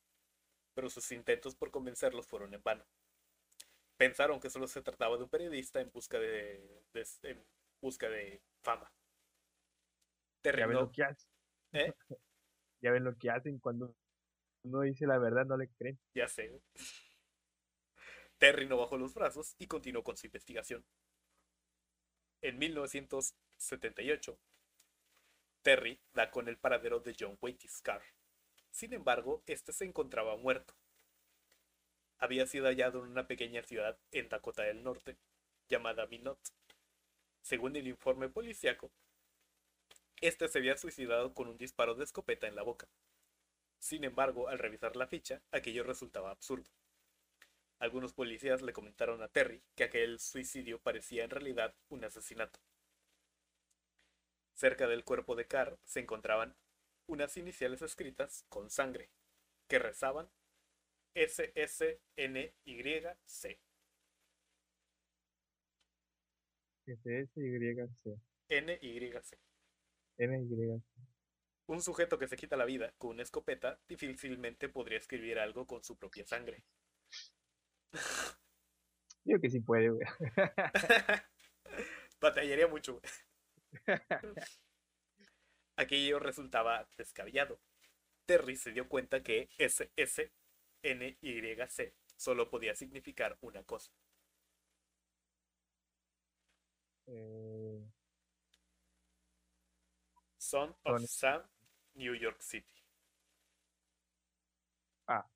pero 0.73 0.89
sus 0.89 1.11
intentos 1.11 1.55
por 1.55 1.69
convencerlos 1.69 2.25
fueron 2.25 2.53
en 2.55 2.63
vano. 2.63 2.83
Pensaron 3.97 4.39
que 4.39 4.49
solo 4.49 4.67
se 4.67 4.81
trataba 4.81 5.17
de 5.17 5.23
un 5.23 5.29
periodista 5.29 5.79
en 5.79 5.91
busca 5.91 6.19
de, 6.19 6.83
en 7.23 7.45
busca 7.81 8.09
de 8.09 8.41
fama. 8.61 8.91
Ya 10.43 10.67
ven 10.67 10.77
lo 10.77 10.91
que 10.91 11.03
hacen. 11.03 11.29
¿Eh? 11.71 11.93
ya 12.81 12.91
ven 12.91 13.03
lo 13.03 13.15
que 13.17 13.29
hacen 13.29 13.59
cuando 13.59 13.95
uno 14.63 14.81
dice 14.81 15.05
la 15.05 15.17
verdad, 15.17 15.45
no 15.45 15.57
le 15.57 15.69
creen. 15.69 15.99
Ya 16.13 16.27
sé. 16.27 16.61
Terry 18.37 18.67
no 18.67 18.77
bajó 18.77 18.97
los 18.97 19.13
brazos 19.13 19.55
y 19.57 19.67
continuó 19.67 20.03
con 20.03 20.17
su 20.17 20.27
investigación. 20.27 20.85
En 22.41 22.57
1978, 22.59 24.37
Terry 25.61 26.01
da 26.13 26.29
con 26.29 26.49
el 26.49 26.57
paradero 26.57 26.99
de 26.99 27.15
John 27.17 27.37
Waitis 27.41 27.81
Carr. 27.81 28.03
Sin 28.69 28.91
embargo, 28.91 29.43
este 29.45 29.71
se 29.71 29.85
encontraba 29.85 30.35
muerto. 30.35 30.73
Había 32.23 32.47
sido 32.47 32.67
hallado 32.67 33.03
en 33.03 33.11
una 33.11 33.27
pequeña 33.27 33.63
ciudad 33.63 33.97
en 34.13 34.29
Dakota 34.29 34.63
del 34.63 34.81
Norte, 34.81 35.17
llamada 35.67 36.07
Minot. 36.07 36.39
Según 37.41 37.75
el 37.75 37.85
informe 37.85 38.29
policíaco, 38.29 38.93
este 40.21 40.47
se 40.47 40.59
había 40.59 40.77
suicidado 40.77 41.33
con 41.33 41.49
un 41.49 41.57
disparo 41.57 41.95
de 41.95 42.05
escopeta 42.05 42.47
en 42.47 42.55
la 42.55 42.63
boca. 42.63 42.87
Sin 43.77 44.05
embargo, 44.05 44.47
al 44.47 44.57
revisar 44.57 44.95
la 44.95 45.05
ficha, 45.05 45.41
aquello 45.51 45.83
resultaba 45.83 46.31
absurdo. 46.31 46.71
Algunos 47.79 48.13
policías 48.13 48.61
le 48.61 48.71
comentaron 48.71 49.21
a 49.21 49.27
Terry 49.27 49.61
que 49.75 49.83
aquel 49.83 50.17
suicidio 50.17 50.79
parecía 50.79 51.25
en 51.25 51.29
realidad 51.29 51.75
un 51.89 52.05
asesinato. 52.05 52.57
Cerca 54.53 54.87
del 54.87 55.03
cuerpo 55.03 55.35
de 55.35 55.45
Carr 55.45 55.77
se 55.83 55.99
encontraban 55.99 56.55
unas 57.05 57.35
iniciales 57.35 57.81
escritas 57.81 58.45
con 58.47 58.69
sangre, 58.69 59.09
que 59.67 59.77
rezaban 59.77 60.29
SSNYC. 61.15 61.99
SSYC. 66.85 68.19
NYC. 68.49 69.37
NYC. 70.17 70.81
Un 71.67 71.81
sujeto 71.81 72.19
que 72.19 72.27
se 72.27 72.35
quita 72.35 72.57
la 72.57 72.65
vida 72.65 72.93
con 72.97 73.11
una 73.11 73.23
escopeta 73.23 73.79
difícilmente 73.87 74.67
podría 74.69 74.97
escribir 74.97 75.39
algo 75.39 75.65
con 75.65 75.83
su 75.83 75.97
propia 75.97 76.25
sangre. 76.25 76.63
Yo 79.25 79.39
que 79.39 79.49
sí 79.49 79.61
puede, 79.61 79.89
güey. 79.89 80.05
Batallaría 82.19 82.67
mucho, 82.67 82.99
güey. 82.99 83.03
Aquello 85.77 86.19
resultaba 86.19 86.87
descabellado. 86.97 87.59
Terry 88.25 88.55
se 88.55 88.71
dio 88.71 88.87
cuenta 88.87 89.23
que 89.23 89.49
SSNYC 90.83 91.93
solo 92.15 92.49
podía 92.49 92.75
significar 92.75 93.37
una 93.41 93.63
cosa. 93.63 93.91
Eh, 97.07 97.83
Son 100.37 100.75
of 100.83 101.01
Sam, 101.07 101.41
New 101.95 102.15
York 102.15 102.41
City. 102.41 102.83
Ah. 105.07 105.27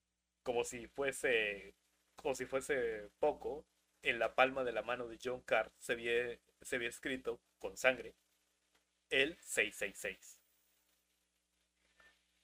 Como 0.43 0.63
si 0.63 0.87
fuese. 0.87 1.75
Como 2.15 2.35
si 2.35 2.45
fuese 2.45 3.09
poco, 3.19 3.65
en 4.01 4.19
la 4.19 4.35
palma 4.35 4.63
de 4.63 4.71
la 4.71 4.81
mano 4.81 5.07
de 5.07 5.19
John 5.23 5.41
Carr 5.41 5.71
se 5.77 5.93
había, 5.93 6.39
se 6.61 6.75
había 6.75 6.89
escrito 6.89 7.39
con 7.59 7.77
sangre 7.77 8.15
el 9.09 9.37
666. 9.41 10.37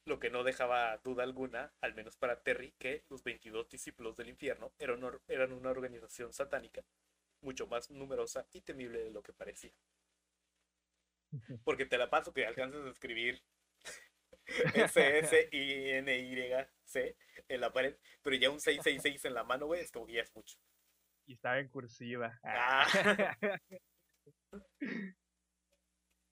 Lo 0.05 0.19
que 0.19 0.29
no 0.29 0.43
dejaba 0.43 0.97
duda 0.97 1.23
alguna, 1.23 1.73
al 1.79 1.93
menos 1.95 2.17
para 2.17 2.41
Terry, 2.41 2.73
que 2.77 3.05
los 3.09 3.23
22 3.23 3.69
discípulos 3.69 4.17
del 4.17 4.29
infierno 4.29 4.73
eran, 4.77 5.01
eran 5.27 5.53
una 5.53 5.69
organización 5.69 6.33
satánica 6.33 6.83
mucho 7.43 7.67
más 7.67 7.91
numerosa 7.91 8.47
y 8.51 8.61
temible 8.61 9.03
de 9.03 9.11
lo 9.11 9.21
que 9.21 9.33
parecía. 9.33 9.73
Porque 11.63 11.85
te 11.85 11.97
la 11.97 12.09
paso 12.09 12.33
que 12.33 12.45
alcances 12.45 12.85
a 12.85 12.89
escribir 12.89 13.41
S-S-I-N-Y-C 14.75 15.55
en 17.47 17.61
la 17.61 17.71
pared, 17.71 17.95
pero 18.21 18.35
ya 18.35 18.49
un 18.49 18.59
666 18.59 19.25
en 19.25 19.33
la 19.33 19.43
mano, 19.43 19.67
güey, 19.67 19.81
es 19.81 19.91
como 19.91 20.05
que 20.05 20.13
ya 20.13 20.21
es 20.21 20.35
mucho. 20.35 20.57
Y 21.25 21.33
estaba 21.33 21.59
en 21.59 21.69
cursiva. 21.69 22.39
Ah. 22.43 22.85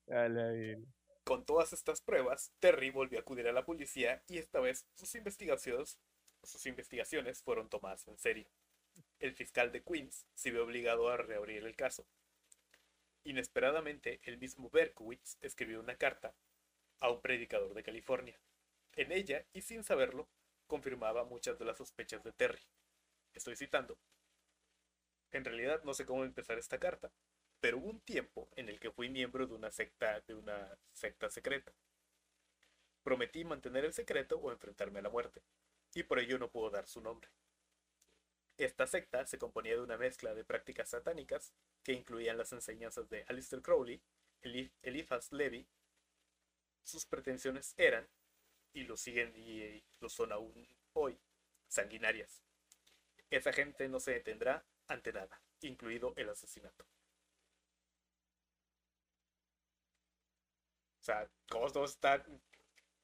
Con 1.31 1.45
todas 1.45 1.71
estas 1.71 2.01
pruebas, 2.01 2.51
Terry 2.59 2.89
volvió 2.89 3.17
a 3.17 3.21
acudir 3.21 3.47
a 3.47 3.53
la 3.53 3.63
policía 3.63 4.21
y 4.27 4.37
esta 4.37 4.59
vez 4.59 4.85
sus 4.95 5.15
investigaciones, 5.15 5.97
sus 6.43 6.65
investigaciones 6.65 7.41
fueron 7.41 7.69
tomadas 7.69 8.05
en 8.09 8.17
serio. 8.17 8.49
El 9.17 9.33
fiscal 9.33 9.71
de 9.71 9.81
Queens 9.81 10.25
se 10.33 10.51
vio 10.51 10.65
obligado 10.65 11.07
a 11.07 11.15
reabrir 11.15 11.63
el 11.65 11.77
caso. 11.77 12.05
Inesperadamente, 13.23 14.19
el 14.23 14.39
mismo 14.39 14.69
Berkowitz 14.71 15.37
escribió 15.39 15.79
una 15.79 15.95
carta 15.95 16.35
a 16.99 17.09
un 17.09 17.21
predicador 17.21 17.73
de 17.75 17.83
California. 17.83 18.37
En 18.97 19.13
ella, 19.13 19.45
y 19.53 19.61
sin 19.61 19.85
saberlo, 19.85 20.27
confirmaba 20.67 21.23
muchas 21.23 21.57
de 21.57 21.63
las 21.63 21.77
sospechas 21.77 22.25
de 22.25 22.33
Terry. 22.33 22.67
Estoy 23.33 23.55
citando. 23.55 23.97
En 25.31 25.45
realidad 25.45 25.81
no 25.85 25.93
sé 25.93 26.05
cómo 26.05 26.25
empezar 26.25 26.57
esta 26.57 26.77
carta, 26.77 27.09
pero 27.61 27.77
hubo 27.77 27.89
un 27.89 28.01
tiempo 28.01 28.49
en 28.55 28.67
el 28.69 28.79
que 28.79 28.91
fui 28.91 29.09
miembro 29.09 29.45
de 29.47 29.53
una 29.53 29.71
secta, 29.71 30.19
de 30.21 30.33
una 30.33 30.77
secta 30.91 31.29
secreta. 31.29 31.71
Prometí 33.03 33.45
mantener 33.45 33.85
el 33.85 33.93
secreto 33.93 34.37
o 34.37 34.51
enfrentarme 34.51 34.99
a 34.99 35.03
la 35.03 35.09
muerte, 35.09 35.41
y 35.93 36.03
por 36.03 36.19
ello 36.19 36.39
no 36.39 36.49
puedo 36.49 36.71
dar 36.71 36.87
su 36.87 37.01
nombre. 37.01 37.29
Esta 38.57 38.87
secta 38.87 39.25
se 39.27 39.37
componía 39.37 39.75
de 39.75 39.81
una 39.81 39.97
mezcla 39.97 40.33
de 40.33 40.43
prácticas 40.43 40.89
satánicas 40.89 41.53
que 41.83 41.93
incluían 41.93 42.37
las 42.37 42.51
enseñanzas 42.51 43.09
de 43.09 43.23
Aleister 43.27 43.61
Crowley, 43.61 44.01
Eliphas 44.41 45.31
Levi. 45.31 45.65
Sus 46.83 47.05
pretensiones 47.05 47.75
eran, 47.77 48.07
y 48.73 48.83
lo 48.83 48.97
siguen 48.97 49.33
y 49.35 49.83
lo 49.99 50.09
son 50.09 50.31
aún 50.31 50.67
hoy, 50.93 51.19
sanguinarias. 51.67 52.41
Esa 53.29 53.53
gente 53.53 53.87
no 53.87 53.99
se 53.99 54.11
detendrá 54.11 54.65
ante 54.87 55.13
nada, 55.13 55.41
incluido 55.61 56.13
el 56.17 56.29
asesinato. 56.29 56.85
O 61.01 61.03
sea, 61.03 61.27
cómo 61.49 61.67
todo 61.71 61.85
está. 61.85 62.23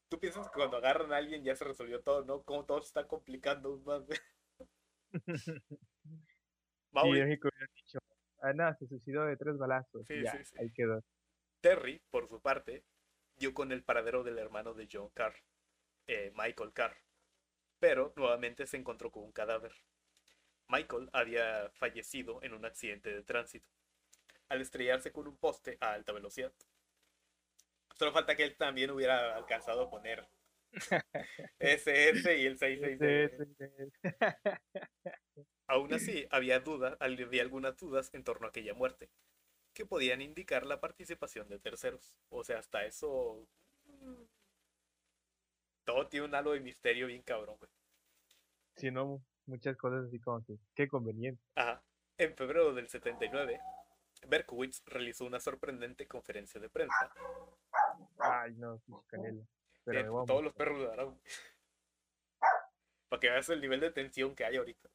Tú 0.07 0.19
piensas 0.19 0.47
que 0.49 0.53
cuando 0.53 0.77
agarran 0.77 1.11
a 1.11 1.17
alguien 1.17 1.43
ya 1.43 1.55
se 1.55 1.65
resolvió 1.65 2.01
todo, 2.01 2.23
¿no? 2.23 2.43
Cómo 2.43 2.63
todo 2.63 2.79
se 2.81 2.87
está 2.87 3.07
complicando 3.07 3.77
más. 3.85 4.03
Sí, 7.03 7.11
México 7.11 7.49
hubiera 7.49 7.71
dicho, 7.75 7.99
ah, 8.41 8.53
no, 8.53 8.73
se 8.73 8.87
suicidó 8.87 9.25
de 9.25 9.37
tres 9.37 9.55
balazos. 9.55 10.03
Sí, 10.07 10.23
ya, 10.23 10.31
sí, 10.31 10.43
sí. 10.45 10.55
ahí 10.59 10.71
quedó. 10.71 11.03
Terry, 11.61 12.01
por 12.09 12.27
su 12.27 12.41
parte, 12.41 12.83
dio 13.35 13.53
con 13.53 13.71
el 13.71 13.83
paradero 13.83 14.23
del 14.23 14.39
hermano 14.39 14.73
de 14.73 14.87
John 14.91 15.09
Carr, 15.09 15.35
eh, 16.07 16.31
Michael 16.35 16.73
Carr, 16.73 16.97
pero 17.77 18.13
nuevamente 18.15 18.65
se 18.65 18.77
encontró 18.77 19.11
con 19.11 19.25
un 19.25 19.31
cadáver. 19.31 19.73
Michael 20.69 21.09
había 21.13 21.69
fallecido 21.75 22.41
en 22.41 22.53
un 22.53 22.65
accidente 22.65 23.13
de 23.13 23.21
tránsito, 23.21 23.69
al 24.49 24.61
estrellarse 24.61 25.11
con 25.11 25.27
un 25.27 25.37
poste 25.37 25.77
a 25.79 25.93
alta 25.93 26.13
velocidad. 26.13 26.51
Solo 27.97 28.11
falta 28.11 28.35
que 28.35 28.43
él 28.43 28.55
también 28.57 28.91
hubiera 28.91 29.35
alcanzado 29.35 29.83
a 29.83 29.89
poner 29.89 30.27
SS 31.59 32.37
y 32.37 32.45
el 32.45 32.57
666. 32.57 33.93
Aún 35.67 35.93
así, 35.93 36.27
había 36.29 36.59
dudas, 36.59 36.95
había 36.99 37.41
algunas 37.41 37.75
dudas 37.77 38.13
en 38.13 38.23
torno 38.23 38.45
a 38.45 38.49
aquella 38.49 38.73
muerte, 38.73 39.09
que 39.73 39.85
podían 39.85 40.21
indicar 40.21 40.65
la 40.65 40.79
participación 40.79 41.49
de 41.49 41.59
terceros. 41.59 42.15
O 42.29 42.43
sea, 42.43 42.59
hasta 42.59 42.85
eso. 42.85 43.47
Todo 45.83 46.07
tiene 46.07 46.25
un 46.25 46.35
halo 46.35 46.51
de 46.51 46.59
misterio 46.59 47.07
bien 47.07 47.23
cabrón, 47.23 47.57
güey. 47.57 47.71
Si 48.75 48.91
no, 48.91 49.23
muchas 49.45 49.75
cosas 49.75 50.05
así 50.05 50.19
como 50.19 50.45
que, 50.45 50.57
qué 50.75 50.87
conveniente. 50.87 51.41
Ajá. 51.55 51.83
En 52.17 52.35
febrero 52.35 52.73
del 52.73 52.87
79, 52.87 53.59
Berkowitz 54.27 54.83
realizó 54.85 55.25
una 55.25 55.39
sorprendente 55.39 56.07
conferencia 56.07 56.59
de 56.59 56.69
prensa. 56.69 57.11
Ay, 58.41 58.53
no, 58.55 58.81
canela. 59.07 59.43
Pero 59.83 60.25
todos 60.25 60.43
los 60.43 60.53
perros 60.53 60.89
Aragón. 60.91 61.19
Para 63.09 63.19
que 63.19 63.29
veas 63.29 63.49
el 63.49 63.61
nivel 63.61 63.79
de 63.79 63.91
tensión 63.91 64.35
que 64.35 64.45
hay 64.45 64.57
ahorita. 64.57 64.89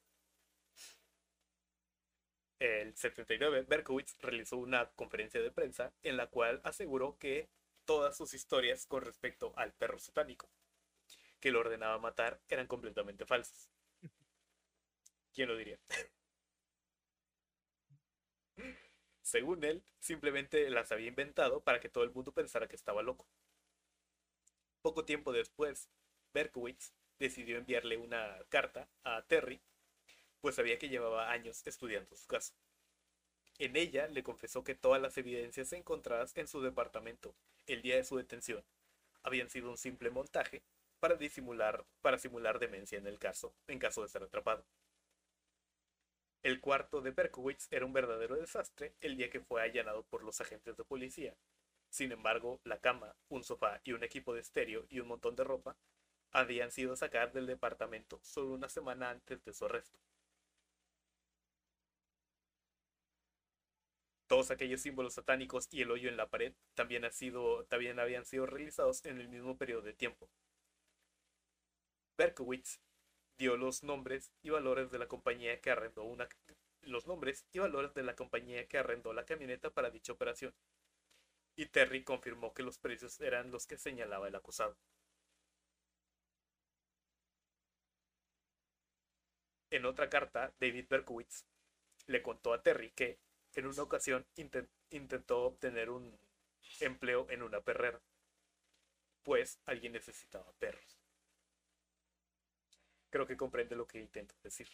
El 2.59 2.95
79, 2.95 3.65
Berkowitz 3.67 4.17
realizó 4.21 4.57
una 4.57 4.89
conferencia 4.91 5.41
de 5.41 5.51
prensa 5.51 5.91
en 6.03 6.15
la 6.15 6.27
cual 6.27 6.61
aseguró 6.63 7.17
que 7.17 7.49
todas 7.85 8.15
sus 8.15 8.33
historias 8.33 8.85
con 8.85 9.01
respecto 9.01 9.51
al 9.57 9.73
perro 9.73 9.99
satánico 9.99 10.49
que 11.43 11.51
lo 11.51 11.59
ordenaba 11.59 11.97
matar 11.99 12.39
eran 12.47 12.67
completamente 12.67 13.25
falsas. 13.25 13.69
¿Quién 15.33 15.49
lo 15.49 15.57
diría? 15.57 15.77
Según 19.23 19.63
él, 19.63 19.83
simplemente 19.99 20.69
las 20.69 20.91
había 20.91 21.07
inventado 21.07 21.61
para 21.61 21.79
que 21.79 21.89
todo 21.89 22.03
el 22.03 22.11
mundo 22.11 22.33
pensara 22.33 22.67
que 22.67 22.75
estaba 22.75 23.01
loco. 23.01 23.25
Poco 24.81 25.05
tiempo 25.05 25.31
después, 25.31 25.89
Berkowitz 26.33 26.93
decidió 27.17 27.57
enviarle 27.57 27.97
una 27.97 28.37
carta 28.49 28.89
a 29.03 29.21
Terry, 29.23 29.61
pues 30.41 30.55
sabía 30.55 30.77
que 30.77 30.89
llevaba 30.89 31.31
años 31.31 31.65
estudiando 31.65 32.15
su 32.17 32.27
caso. 32.27 32.53
En 33.59 33.77
ella 33.77 34.07
le 34.07 34.23
confesó 34.23 34.63
que 34.65 34.75
todas 34.75 35.01
las 35.01 35.17
evidencias 35.17 35.71
encontradas 35.71 36.35
en 36.35 36.47
su 36.47 36.61
departamento 36.61 37.33
el 37.65 37.81
día 37.81 37.95
de 37.95 38.03
su 38.03 38.17
detención 38.17 38.63
habían 39.21 39.49
sido 39.49 39.69
un 39.69 39.77
simple 39.77 40.09
montaje 40.09 40.63
para 40.99 41.15
disimular, 41.15 41.85
para 42.01 42.17
simular 42.17 42.59
demencia 42.59 42.97
en 42.97 43.07
el 43.07 43.19
caso, 43.19 43.55
en 43.67 43.79
caso 43.79 44.01
de 44.01 44.09
ser 44.09 44.23
atrapado. 44.23 44.65
El 46.43 46.59
cuarto 46.59 46.99
de 46.99 47.11
Berkowitz 47.11 47.69
era 47.71 47.85
un 47.85 47.93
verdadero 47.93 48.35
desastre 48.35 48.93
el 48.99 49.15
día 49.15 49.29
que 49.29 49.39
fue 49.39 49.61
allanado 49.61 50.03
por 50.03 50.23
los 50.23 50.41
agentes 50.41 50.75
de 50.75 50.83
policía. 50.83 51.37
Sin 51.89 52.11
embargo, 52.11 52.59
la 52.65 52.79
cama, 52.79 53.15
un 53.29 53.45
sofá 53.45 53.79
y 53.85 53.93
un 53.93 54.03
equipo 54.03 54.33
de 54.33 54.41
estéreo 54.41 54.85
y 54.89 54.99
un 54.99 55.07
montón 55.07 55.37
de 55.37 55.45
ropa 55.45 55.77
habían 56.31 56.71
sido 56.71 56.97
sacadas 56.97 57.33
del 57.33 57.47
departamento 57.47 58.19
solo 58.23 58.53
una 58.53 58.67
semana 58.67 59.09
antes 59.09 59.41
de 59.45 59.53
su 59.53 59.63
arresto. 59.65 59.97
Todos 64.27 64.51
aquellos 64.51 64.81
símbolos 64.81 65.13
satánicos 65.13 65.69
y 65.71 65.81
el 65.81 65.91
hoyo 65.91 66.09
en 66.09 66.17
la 66.17 66.27
pared 66.29 66.53
también, 66.73 67.09
sido, 67.13 67.63
también 67.67 67.99
habían 67.99 68.25
sido 68.25 68.47
realizados 68.47 69.05
en 69.05 69.21
el 69.21 69.29
mismo 69.29 69.57
periodo 69.57 69.83
de 69.83 69.93
tiempo. 69.93 70.27
Berkowitz 72.17 72.79
dio 73.43 73.57
los 73.57 73.83
nombres 73.83 74.31
y 74.41 74.49
valores 74.51 74.89
de 74.89 74.99
la 74.99 75.07
compañía 75.07 75.59
que 75.59 75.69
arrendó 75.71 76.03
una 76.03 76.29
los 76.81 77.07
nombres 77.07 77.45
y 77.51 77.59
valores 77.59 77.93
de 77.93 78.03
la 78.03 78.15
compañía 78.15 78.67
que 78.67 78.77
arrendó 78.77 79.13
la 79.13 79.25
camioneta 79.25 79.69
para 79.69 79.91
dicha 79.91 80.13
operación. 80.13 80.53
Y 81.55 81.65
Terry 81.65 82.03
confirmó 82.03 82.53
que 82.53 82.61
los 82.61 82.77
precios 82.77 83.19
eran 83.19 83.49
los 83.49 83.65
que 83.65 83.79
señalaba 83.79 84.27
el 84.27 84.35
acusado. 84.35 84.77
En 89.71 89.83
otra 89.85 90.09
carta, 90.09 90.53
David 90.57 90.85
Berkowitz 90.89 91.43
le 92.07 92.23
contó 92.23 92.53
a 92.53 92.63
Terry 92.63 92.91
que 92.91 93.19
en 93.55 93.67
una 93.67 93.83
ocasión 93.83 94.25
inten- 94.37 94.69
intentó 94.91 95.43
obtener 95.43 95.89
un 95.89 96.17
empleo 96.79 97.27
en 97.29 97.43
una 97.43 97.61
perrera, 97.61 98.01
pues 99.23 99.59
alguien 99.65 99.91
necesitaba 99.91 100.53
perros. 100.59 101.02
Creo 103.13 103.27
que 103.27 103.37
comprende 103.37 103.75
lo 103.75 103.85
que 103.85 103.99
intento 103.99 104.33
decir. 104.41 104.67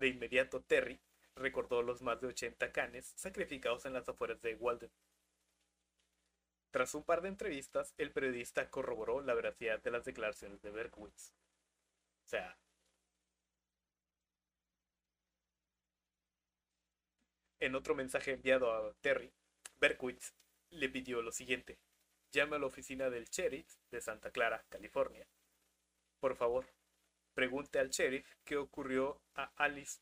De 0.00 0.08
inmediato, 0.08 0.60
Terry 0.60 1.00
recordó 1.36 1.80
los 1.80 2.02
más 2.02 2.20
de 2.20 2.26
80 2.26 2.72
canes 2.72 3.12
sacrificados 3.14 3.86
en 3.86 3.92
las 3.92 4.08
afueras 4.08 4.42
de 4.42 4.56
Walden. 4.56 4.90
Tras 6.72 6.92
un 6.96 7.04
par 7.04 7.22
de 7.22 7.28
entrevistas, 7.28 7.94
el 7.98 8.10
periodista 8.10 8.68
corroboró 8.68 9.20
la 9.20 9.34
veracidad 9.34 9.80
de 9.80 9.92
las 9.92 10.04
declaraciones 10.04 10.60
de 10.60 10.72
Berkowitz. 10.72 11.32
O 12.24 12.28
sea, 12.30 12.58
en 17.60 17.76
otro 17.76 17.94
mensaje 17.94 18.32
enviado 18.32 18.72
a 18.72 18.92
Terry, 19.02 19.32
Berkowitz 19.78 20.34
le 20.70 20.88
pidió 20.88 21.22
lo 21.22 21.30
siguiente: 21.30 21.78
llame 22.32 22.56
a 22.56 22.58
la 22.58 22.66
oficina 22.66 23.08
del 23.08 23.26
sheriff 23.26 23.72
de 23.92 24.00
Santa 24.00 24.32
Clara, 24.32 24.64
California. 24.68 25.28
Por 26.20 26.34
favor, 26.36 26.66
pregunte 27.34 27.78
al 27.78 27.90
sheriff 27.90 28.26
qué 28.44 28.56
ocurrió 28.56 29.20
a 29.34 29.52
Alice, 29.56 30.00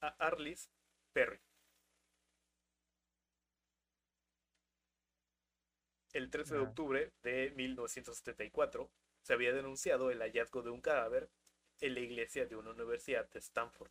a 0.00 0.08
Arliss 0.08 0.70
Perry. 1.12 1.40
El 6.12 6.30
13 6.30 6.54
de 6.54 6.60
Ah. 6.60 6.64
octubre 6.64 7.12
de 7.22 7.52
1974 7.56 8.90
se 9.22 9.32
había 9.32 9.52
denunciado 9.52 10.10
el 10.10 10.20
hallazgo 10.20 10.62
de 10.62 10.70
un 10.70 10.80
cadáver 10.80 11.30
en 11.80 11.94
la 11.94 12.00
iglesia 12.00 12.46
de 12.46 12.56
una 12.56 12.70
universidad 12.70 13.28
de 13.30 13.38
Stanford. 13.38 13.90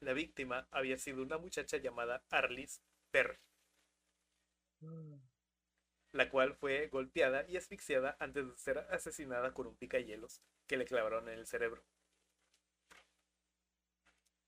La 0.00 0.12
víctima 0.12 0.68
había 0.70 0.98
sido 0.98 1.22
una 1.22 1.38
muchacha 1.38 1.78
llamada 1.78 2.22
Arliss 2.30 2.82
Perry, 3.10 3.38
la 6.12 6.30
cual 6.30 6.54
fue 6.54 6.88
golpeada 6.88 7.44
y 7.48 7.56
asfixiada 7.56 8.16
antes 8.18 8.46
de 8.46 8.56
ser 8.56 8.78
asesinada 8.90 9.52
con 9.52 9.66
un 9.66 9.76
picayelos 9.76 10.42
que 10.66 10.76
le 10.76 10.84
clavaron 10.86 11.28
en 11.28 11.38
el 11.38 11.46
cerebro. 11.46 11.82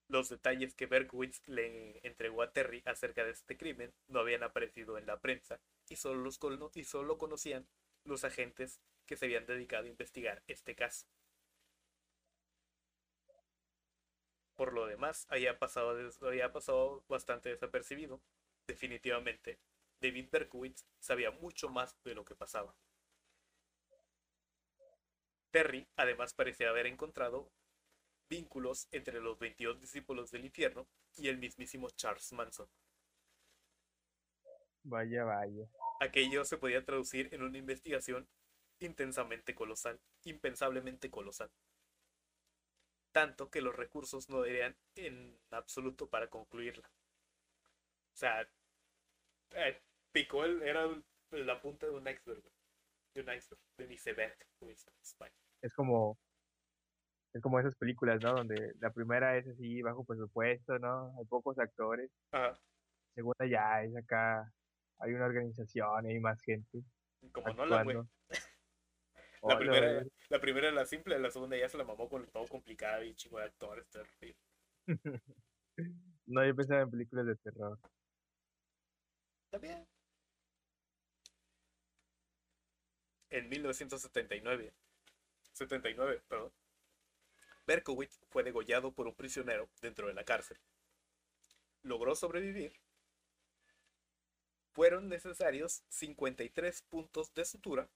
Los 0.09 0.29
detalles 0.29 0.75
que 0.75 0.87
Berkowitz 0.87 1.41
le 1.47 2.01
entregó 2.05 2.43
a 2.43 2.53
Terry 2.53 2.83
acerca 2.85 3.25
de 3.25 3.31
este 3.31 3.57
crimen 3.57 3.95
no 4.09 4.21
habían 4.21 4.43
aparecido 4.43 4.99
en 4.99 5.07
la 5.07 5.21
prensa 5.21 5.61
y 5.89 5.97
solo, 5.97 6.21
los 6.21 6.39
y 6.77 6.85
solo 6.85 7.17
conocían 7.17 7.69
los 8.05 8.25
agentes 8.25 8.81
que 9.07 9.17
se 9.17 9.27
habían 9.27 9.47
dedicado 9.47 9.85
a 9.85 9.89
investigar 9.89 10.43
este 10.49 10.75
caso. 10.75 11.07
Por 14.57 14.73
lo 14.73 14.87
demás, 14.87 15.27
había 15.31 15.59
pasado, 15.59 15.97
había 16.23 16.53
pasado 16.53 17.05
bastante 17.09 17.49
desapercibido. 17.49 18.21
Definitivamente, 18.67 19.59
David 20.01 20.29
Berkowitz 20.31 20.85
sabía 20.99 21.31
mucho 21.31 21.69
más 21.69 21.97
de 22.03 22.15
lo 22.15 22.25
que 22.25 22.35
pasaba. 22.35 22.75
Terry 25.51 25.87
además 25.97 26.33
parecía 26.33 26.71
haber 26.71 26.87
encontrado 26.87 27.51
vínculos 28.29 28.87
entre 28.93 29.21
los 29.21 29.39
22 29.39 29.81
discípulos 29.81 30.31
del 30.31 30.45
infierno 30.45 30.87
y 31.17 31.29
el 31.29 31.39
mismísimo 31.39 31.91
Charles 31.91 32.33
Manson. 32.33 32.69
Vaya, 34.85 35.25
vaya. 35.25 35.69
Aquello 36.01 36.45
se 36.45 36.57
podía 36.57 36.85
traducir 36.85 37.29
en 37.35 37.43
una 37.43 37.59
investigación 37.59 38.29
intensamente 38.79 39.55
colosal, 39.55 40.01
impensablemente 40.25 41.11
colosal. 41.11 41.51
Tanto 43.13 43.51
que 43.51 43.61
los 43.61 43.75
recursos 43.75 44.29
no 44.31 44.41
darían 44.41 44.77
en 44.95 45.39
absoluto 45.51 46.09
para 46.09 46.31
concluirla. 46.31 46.89
O 48.15 48.17
sea, 48.17 48.49
eh, 49.51 49.83
picó 50.13 50.45
el, 50.45 50.63
era 50.63 50.87
la 51.31 51.61
punta 51.61 51.87
de 51.87 51.93
un 51.93 52.09
iceberg. 52.09 52.43
De 53.15 53.23
un 53.23 53.33
iceberg, 53.33 53.61
de 53.77 53.85
un 53.85 53.93
iceberg, 53.93 54.37
como. 54.61 54.71
Es 55.63 55.75
como 55.75 56.19
es 57.33 57.43
como 57.43 57.61
esas 57.61 57.77
películas, 57.77 58.21
¿no? 58.23 58.35
Donde 58.35 58.75
la 58.81 58.91
primera 58.91 59.37
es 59.37 59.47
así, 59.47 59.83
bajo 59.83 60.05
presupuesto, 60.05 60.79
¿no? 60.79 61.17
Hay 61.19 61.25
pocos 61.27 61.59
actores. 61.59 62.11
Ajá. 62.33 62.59
Segunda 63.15 63.47
ya 63.47 63.83
es 63.83 63.97
acá, 63.97 64.53
hay 64.99 65.13
una 65.13 65.27
organización, 65.27 66.07
hay 66.07 66.19
más 66.19 66.41
gente. 66.43 66.83
Como 67.33 67.53
no 67.55 67.67
la 67.67 67.85
güey. 67.85 67.99
La 69.43 69.59
primera, 69.59 70.05
la 70.29 70.41
primera 70.41 70.69
era 70.69 70.77
la 70.77 70.85
simple, 70.85 71.19
la 71.19 71.31
segunda 71.31 71.57
ya 71.57 71.69
se 71.69 71.79
la 71.79 71.85
mamó 71.85 72.09
con 72.09 72.27
todo 72.27 72.47
complicado 72.47 73.03
y 73.03 73.15
chingo 73.15 73.39
de 73.39 73.45
actores, 73.45 73.89
terrible. 73.89 74.37
no, 76.27 76.45
yo 76.45 76.55
pensaba 76.55 76.83
en 76.83 76.91
películas 76.91 77.27
de 77.27 77.37
terror. 77.37 77.79
También. 79.51 79.87
En 83.31 83.49
1979, 83.49 84.73
79, 85.53 86.23
perdón, 86.29 86.53
Berkowitz 87.67 88.19
fue 88.31 88.43
degollado 88.43 88.93
por 88.93 89.07
un 89.07 89.15
prisionero 89.15 89.69
dentro 89.81 90.09
de 90.09 90.15
la 90.15 90.25
cárcel. 90.25 90.59
Logró 91.83 92.17
sobrevivir. 92.17 92.73
Fueron 94.73 95.09
necesarios 95.09 95.85
53 95.89 96.83
puntos 96.83 97.33
de 97.35 97.45
sutura, 97.45 97.89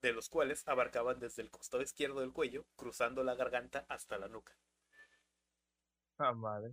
de 0.00 0.12
los 0.14 0.30
cuales 0.30 0.66
abarcaban 0.66 1.18
desde 1.18 1.42
el 1.42 1.50
costado 1.50 1.82
izquierdo 1.82 2.20
del 2.20 2.32
cuello, 2.32 2.64
cruzando 2.76 3.22
la 3.22 3.34
garganta 3.34 3.84
hasta 3.88 4.16
la 4.16 4.28
nuca. 4.28 4.56
Ah, 6.16 6.32
madre. 6.32 6.72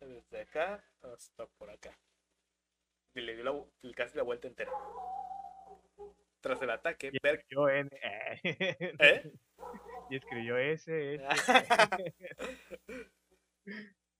Desde 0.00 0.40
acá 0.40 0.84
hasta 1.02 1.46
por 1.46 1.70
acá. 1.70 1.96
Y 3.14 3.20
le 3.20 3.36
dio 3.36 3.68
casi 3.94 4.16
la 4.16 4.22
vuelta 4.22 4.48
entera. 4.48 4.72
Tras 6.40 6.60
el 6.62 6.70
ataque, 6.70 7.12
Berg... 7.22 7.44
N. 7.50 7.90
¿Eh? 8.98 9.32
Y 10.10 10.16
escribió 10.16 10.58
ese. 10.58 11.22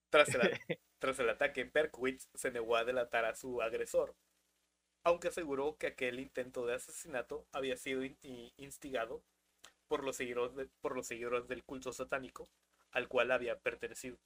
tras, 0.09 0.35
el, 0.35 0.40
tras 0.98 1.19
el 1.19 1.28
ataque, 1.28 1.64
Berkowitz 1.64 2.28
se 2.35 2.51
negó 2.51 2.77
a 2.77 2.85
delatar 2.85 3.24
a 3.24 3.35
su 3.35 3.60
agresor, 3.60 4.14
aunque 5.05 5.28
aseguró 5.28 5.77
que 5.77 5.89
aquel 5.89 6.20
intento 6.20 6.64
de 6.64 6.74
asesinato 6.74 7.47
había 7.52 7.77
sido 7.77 8.02
instigado 8.56 9.23
por 9.89 10.05
los, 10.05 10.16
seguidores 10.16 10.69
por 10.81 10.97
los 10.97 11.06
seguidores 11.06 11.47
del 11.48 11.64
culto 11.64 11.93
satánico 11.93 12.48
al 12.93 13.09
cual 13.09 13.31
había 13.31 13.59
pertenecido. 13.59 14.19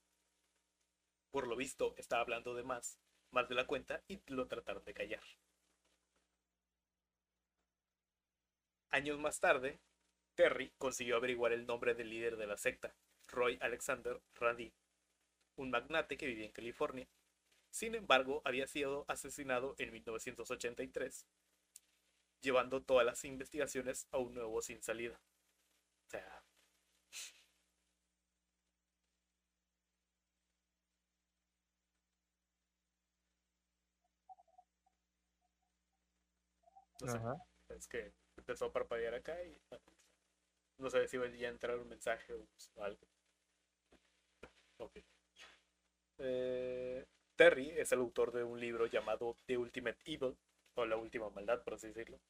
Por 1.33 1.49
lo 1.49 1.57
visto, 1.57 1.95
estaba 1.97 2.23
hablando 2.23 2.55
de 2.55 2.63
más, 2.63 2.99
más 3.37 3.51
de 3.51 3.55
la 3.55 3.67
cuenta 3.67 4.03
y 4.09 4.19
lo 4.29 4.49
trataron 4.49 4.83
de 4.87 4.95
callar. 4.95 5.23
Años 8.89 9.19
más 9.19 9.41
tarde, 9.41 9.79
Terry 10.35 10.73
consiguió 10.79 11.17
averiguar 11.17 11.53
el 11.53 11.67
nombre 11.67 11.95
del 11.95 12.09
líder 12.09 12.39
de 12.39 12.47
la 12.47 12.57
secta, 12.57 12.95
Roy 13.29 13.59
Alexander 13.61 14.19
Randi, 14.37 14.73
un 15.57 15.71
magnate 15.71 16.17
que 16.17 16.25
vivía 16.27 16.47
en 16.47 16.53
California. 16.53 17.07
Sin 17.71 17.95
embargo, 17.95 18.41
había 18.47 18.67
sido 18.67 19.05
asesinado 19.07 19.75
en 19.77 19.93
1983, 19.93 21.27
llevando 22.41 22.83
todas 22.83 23.05
las 23.05 23.23
investigaciones 23.27 24.09
a 24.13 24.19
un 24.19 24.33
nuevo 24.33 24.63
sin 24.63 24.83
salida. 24.83 25.21
O 26.07 26.11
sea... 26.11 26.43
Es 37.69 37.89
que 37.89 38.13
empezó 38.37 38.67
a 38.67 38.73
parpadear 38.73 39.15
acá 39.15 39.43
y 39.43 39.61
no 40.79 40.91
sé 40.91 41.07
si 41.09 41.17
iba 41.17 41.27
a 41.27 41.49
entrar 41.49 41.79
un 41.79 41.89
mensaje 41.89 42.35
o 42.35 42.83
algo. 42.83 43.01
Eh, 46.19 47.07
Terry 47.37 47.71
es 47.71 47.93
el 47.93 47.99
autor 47.99 48.33
de 48.33 48.45
un 48.45 48.59
libro 48.59 48.87
llamado 48.87 49.37
The 49.47 49.59
Ultimate 49.59 49.99
Evil, 50.05 50.37
o 50.77 50.87
La 50.87 50.97
Última 50.97 51.31
Maldad, 51.31 51.63
por 51.63 51.75
así 51.75 51.89
decirlo, 51.89 52.21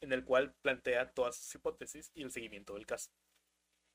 en 0.00 0.12
el 0.12 0.24
cual 0.24 0.54
plantea 0.62 1.12
todas 1.12 1.36
sus 1.36 1.54
hipótesis 1.54 2.10
y 2.14 2.22
el 2.22 2.30
seguimiento 2.30 2.74
del 2.74 2.86
caso. 2.86 3.10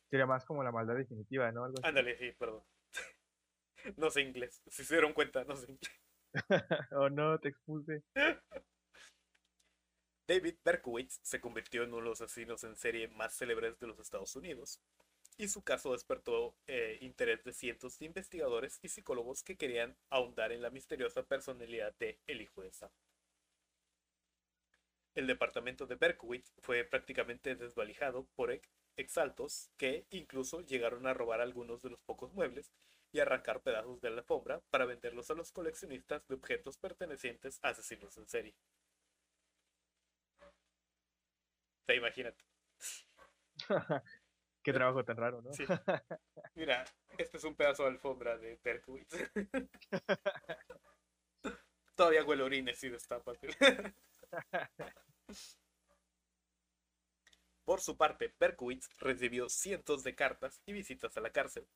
Sería 0.09 0.25
más 0.25 0.45
como 0.45 0.63
la 0.63 0.71
maldad 0.71 0.95
definitiva, 0.95 1.51
¿no? 1.51 1.65
Ándale, 1.83 2.17
sí, 2.17 2.31
perdón. 2.37 2.63
no 3.97 4.09
sé 4.09 4.21
inglés. 4.21 4.61
Si 4.67 4.83
se 4.83 4.95
dieron 4.95 5.13
cuenta, 5.13 5.43
no 5.45 5.55
sé 5.55 5.71
inglés. 5.71 6.01
oh 6.91 7.09
no, 7.09 7.39
te 7.39 7.49
expuse. 7.49 8.03
David 10.31 10.55
Berkowitz 10.63 11.19
se 11.23 11.41
convirtió 11.41 11.83
en 11.83 11.89
uno 11.89 11.97
de 11.97 12.09
los 12.11 12.21
asesinos 12.21 12.63
en 12.63 12.77
serie 12.77 13.09
más 13.09 13.35
célebres 13.35 13.77
de 13.81 13.87
los 13.87 13.99
Estados 13.99 14.33
Unidos, 14.37 14.79
y 15.37 15.49
su 15.49 15.61
caso 15.61 15.91
despertó 15.91 16.55
eh, 16.67 16.99
interés 17.01 17.43
de 17.43 17.51
cientos 17.51 17.99
de 17.99 18.05
investigadores 18.05 18.79
y 18.81 18.87
psicólogos 18.87 19.43
que 19.43 19.57
querían 19.57 19.97
ahondar 20.09 20.53
en 20.53 20.61
la 20.61 20.69
misteriosa 20.69 21.23
personalidad 21.23 21.93
de 21.99 22.17
El 22.27 22.39
Hijo 22.39 22.61
de 22.61 22.71
Sam. 22.71 22.89
El 25.15 25.27
departamento 25.27 25.85
de 25.85 25.95
Berkowitz 25.95 26.53
fue 26.59 26.85
prácticamente 26.85 27.57
desvalijado 27.57 28.25
por 28.37 28.57
exaltos 28.95 29.69
que 29.75 30.05
incluso 30.11 30.61
llegaron 30.61 31.07
a 31.07 31.13
robar 31.13 31.41
algunos 31.41 31.81
de 31.81 31.89
los 31.89 31.99
pocos 32.03 32.31
muebles 32.31 32.71
y 33.11 33.19
arrancar 33.19 33.59
pedazos 33.63 33.99
de 33.99 34.09
la 34.11 34.19
alfombra 34.19 34.61
para 34.69 34.85
venderlos 34.85 35.29
a 35.29 35.33
los 35.33 35.51
coleccionistas 35.51 36.25
de 36.29 36.35
objetos 36.35 36.77
pertenecientes 36.77 37.59
a 37.63 37.67
asesinos 37.71 38.17
en 38.17 38.29
serie. 38.29 38.55
Imagínate. 41.95 42.43
Qué 44.63 44.73
trabajo 44.73 45.03
tan 45.03 45.17
raro, 45.17 45.41
¿no? 45.41 45.51
Mira, 46.55 46.85
este 47.17 47.37
es 47.37 47.43
un 47.43 47.55
pedazo 47.55 47.83
de 47.83 47.89
alfombra 47.89 48.37
de 48.37 48.59
Berkowitz. 48.63 49.15
Todavía 51.95 52.23
huele 52.23 52.43
orines 52.43 52.83
y 52.83 52.89
destapas. 52.89 53.37
Por 57.63 57.81
su 57.81 57.97
parte, 57.97 58.33
Berkowitz 58.39 58.89
recibió 58.99 59.49
cientos 59.49 60.03
de 60.03 60.15
cartas 60.15 60.61
y 60.65 60.73
visitas 60.73 61.15
a 61.17 61.21
la 61.21 61.31
cárcel. 61.31 61.67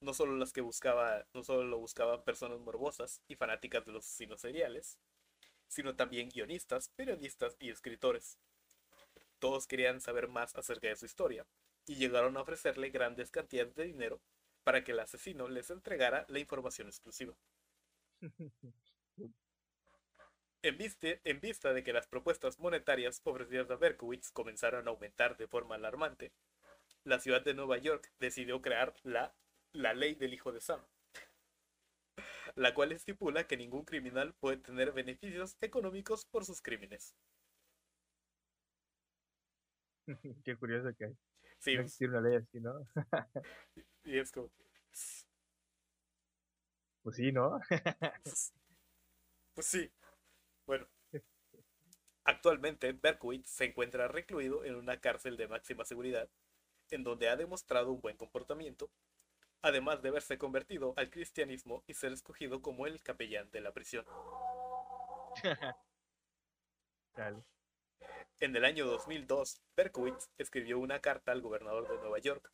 No 0.00 0.14
solo 0.14 0.36
las 0.36 0.52
que 0.52 0.60
buscaba, 0.60 1.26
no 1.32 1.42
solo 1.42 1.64
lo 1.64 1.78
buscaban 1.78 2.24
personas 2.24 2.60
morbosas 2.60 3.22
y 3.28 3.36
fanáticas 3.36 3.84
de 3.84 3.92
los 3.92 4.04
asesinos 4.04 4.40
seriales, 4.40 4.98
sino 5.68 5.96
también 5.96 6.28
guionistas, 6.28 6.90
periodistas 6.90 7.56
y 7.58 7.70
escritores. 7.70 8.38
Todos 9.38 9.66
querían 9.66 10.00
saber 10.00 10.28
más 10.28 10.54
acerca 10.56 10.88
de 10.88 10.96
su 10.96 11.06
historia 11.06 11.46
y 11.86 11.96
llegaron 11.96 12.36
a 12.36 12.42
ofrecerle 12.42 12.90
grandes 12.90 13.30
cantidades 13.30 13.74
de 13.74 13.84
dinero 13.84 14.20
para 14.64 14.82
que 14.82 14.92
el 14.92 15.00
asesino 15.00 15.48
les 15.48 15.70
entregara 15.70 16.26
la 16.28 16.38
información 16.38 16.88
exclusiva. 16.88 17.36
En, 20.62 21.40
vista 21.40 21.72
de 21.72 21.84
que 21.84 21.92
las 21.92 22.08
propuestas 22.08 22.58
monetarias 22.58 23.20
ofrecidas 23.22 23.70
a 23.70 23.76
Berkowitz 23.76 24.32
comenzaron 24.32 24.88
a 24.88 24.90
aumentar 24.90 25.36
de 25.36 25.46
forma 25.46 25.76
alarmante, 25.76 26.32
la 27.04 27.20
ciudad 27.20 27.42
de 27.42 27.54
Nueva 27.54 27.78
York 27.78 28.12
decidió 28.18 28.60
crear 28.60 28.92
la, 29.04 29.32
la 29.72 29.94
ley 29.94 30.16
del 30.16 30.34
hijo 30.34 30.50
de 30.50 30.60
Sam, 30.60 30.84
la 32.56 32.74
cual 32.74 32.90
estipula 32.90 33.46
que 33.46 33.56
ningún 33.56 33.84
criminal 33.84 34.34
puede 34.34 34.56
tener 34.56 34.90
beneficios 34.90 35.56
económicos 35.60 36.24
por 36.24 36.44
sus 36.44 36.60
crímenes. 36.60 37.14
Qué 40.44 40.56
curioso 40.56 40.94
que 40.96 41.06
hay. 41.06 41.16
Sí. 41.58 41.76
No 41.76 41.84
una 42.08 42.20
ley 42.20 42.36
así, 42.36 42.60
¿no? 42.60 42.74
y 44.04 44.18
es 44.18 44.30
como. 44.30 44.50
Pues 47.02 47.16
sí, 47.16 47.32
¿no? 47.32 47.60
pues 49.54 49.66
sí. 49.66 49.90
Bueno. 50.66 50.86
Actualmente, 52.24 52.92
Berkowitz 52.92 53.48
se 53.48 53.66
encuentra 53.66 54.08
recluido 54.08 54.64
en 54.64 54.74
una 54.74 55.00
cárcel 55.00 55.36
de 55.36 55.46
máxima 55.46 55.84
seguridad, 55.84 56.28
en 56.90 57.04
donde 57.04 57.28
ha 57.28 57.36
demostrado 57.36 57.92
un 57.92 58.00
buen 58.00 58.16
comportamiento, 58.16 58.90
además 59.62 60.02
de 60.02 60.08
haberse 60.08 60.36
convertido 60.36 60.94
al 60.96 61.10
cristianismo 61.10 61.84
y 61.86 61.94
ser 61.94 62.12
escogido 62.12 62.62
como 62.62 62.86
el 62.86 63.00
capellán 63.02 63.50
de 63.52 63.60
la 63.60 63.72
prisión. 63.72 64.04
Dale. 67.16 67.55
En 68.38 68.54
el 68.54 68.66
año 68.66 68.84
2002, 68.86 69.62
Berkowitz 69.74 70.28
escribió 70.36 70.78
una 70.78 71.00
carta 71.00 71.32
al 71.32 71.40
gobernador 71.40 71.88
de 71.88 71.96
Nueva 71.96 72.18
York, 72.18 72.52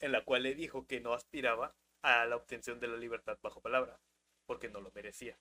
en 0.00 0.10
la 0.10 0.24
cual 0.24 0.42
le 0.42 0.56
dijo 0.56 0.88
que 0.88 1.00
no 1.00 1.12
aspiraba 1.12 1.76
a 2.02 2.26
la 2.26 2.34
obtención 2.34 2.80
de 2.80 2.88
la 2.88 2.96
libertad 2.96 3.38
bajo 3.40 3.60
palabra, 3.60 4.00
porque 4.44 4.68
no 4.68 4.80
lo 4.80 4.90
merecía. 4.92 5.38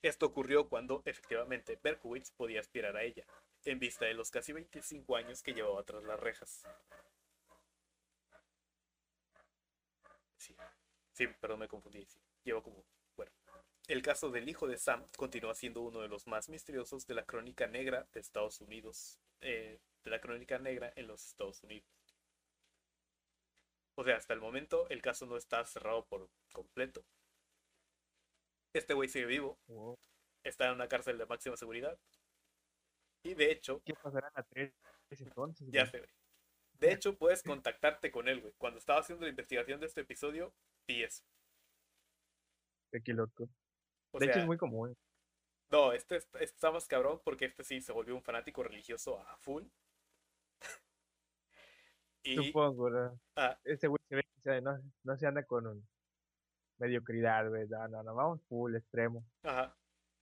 Esto 0.00 0.26
ocurrió 0.26 0.68
cuando, 0.68 1.02
efectivamente, 1.04 1.78
Berkowitz 1.82 2.30
podía 2.30 2.60
aspirar 2.60 2.96
a 2.96 3.02
ella, 3.02 3.26
en 3.64 3.80
vista 3.80 4.04
de 4.04 4.14
los 4.14 4.30
casi 4.30 4.52
25 4.52 5.16
años 5.16 5.42
que 5.42 5.54
llevaba 5.54 5.82
tras 5.82 6.04
las 6.04 6.20
rejas. 6.20 6.62
Sí, 11.12 11.28
me 11.56 11.68
confundí. 11.68 12.06
Llevo 12.44 12.62
como, 12.62 12.84
el 13.88 14.02
caso 14.02 14.30
del 14.30 14.48
hijo 14.48 14.66
de 14.66 14.76
Sam 14.78 15.06
continúa 15.16 15.54
siendo 15.54 15.82
uno 15.82 16.00
de 16.00 16.08
los 16.08 16.26
más 16.26 16.48
misteriosos 16.48 17.06
de 17.06 17.14
la 17.14 17.24
crónica 17.24 17.66
negra 17.66 18.06
de 18.12 18.20
Estados 18.20 18.60
Unidos. 18.60 19.18
eh, 19.40 19.80
de 20.04 20.10
la 20.10 20.20
crónica 20.20 20.58
negra 20.58 20.92
en 20.96 21.06
los 21.06 21.24
Estados 21.26 21.62
Unidos. 21.62 21.86
O 23.96 24.04
sea, 24.04 24.16
hasta 24.16 24.34
el 24.34 24.40
momento 24.40 24.88
el 24.90 25.00
caso 25.00 25.26
no 25.26 25.36
está 25.36 25.64
cerrado 25.64 26.04
por 26.06 26.28
completo. 26.52 27.04
Este 28.74 28.94
güey 28.94 29.08
sigue 29.08 29.26
vivo, 29.26 29.58
está 30.44 30.66
en 30.68 30.74
una 30.74 30.88
cárcel 30.88 31.18
de 31.18 31.26
máxima 31.26 31.56
seguridad. 31.56 31.98
Y 33.24 33.34
de 33.34 33.50
hecho, 33.52 33.82
¿Qué 33.84 33.94
pasará 33.94 34.28
en 34.28 34.34
la 34.36 34.42
3 34.44 34.72
entonces? 35.20 35.68
ya 35.70 35.86
sé, 35.86 35.98
güey. 35.98 36.10
De 36.74 36.92
hecho, 36.92 37.16
puedes 37.16 37.42
contactarte 37.42 38.10
con 38.10 38.28
él, 38.28 38.40
güey. 38.40 38.52
Cuando 38.58 38.78
estaba 38.78 39.00
haciendo 39.00 39.24
la 39.24 39.30
investigación 39.30 39.80
de 39.80 39.86
este 39.86 40.00
episodio, 40.02 40.54
vi 40.86 41.02
eso. 41.04 41.24
Qué 43.04 43.12
loco. 43.12 43.48
O 44.12 44.18
de 44.18 44.26
hecho, 44.26 44.38
es 44.40 44.46
muy 44.46 44.56
común. 44.56 44.94
no, 45.70 45.92
este, 45.92 46.16
est- 46.16 46.34
este 46.36 46.44
está 46.44 46.70
más 46.70 46.86
cabrón 46.86 47.20
porque 47.24 47.46
este 47.46 47.64
sí 47.64 47.80
se 47.80 47.92
volvió 47.92 48.14
un 48.14 48.22
fanático 48.22 48.62
religioso 48.62 49.18
a 49.20 49.36
full. 49.38 49.64
y, 52.24 52.36
Supongo, 52.36 52.90
¿no? 52.90 53.20
ah, 53.36 53.58
Ese 53.64 53.88
güey 53.88 53.98
se 54.08 54.16
ve 54.16 54.22
que 54.42 54.60
no, 54.60 54.78
no 55.04 55.16
se 55.16 55.26
anda 55.26 55.44
con 55.44 55.66
un 55.66 55.88
mediocridad, 56.78 57.48
güey. 57.48 57.66
No, 57.68 57.88
no, 58.02 58.14
vamos 58.14 58.42
full, 58.48 58.74
extremo. 58.76 59.24
Ajá. 59.42 59.76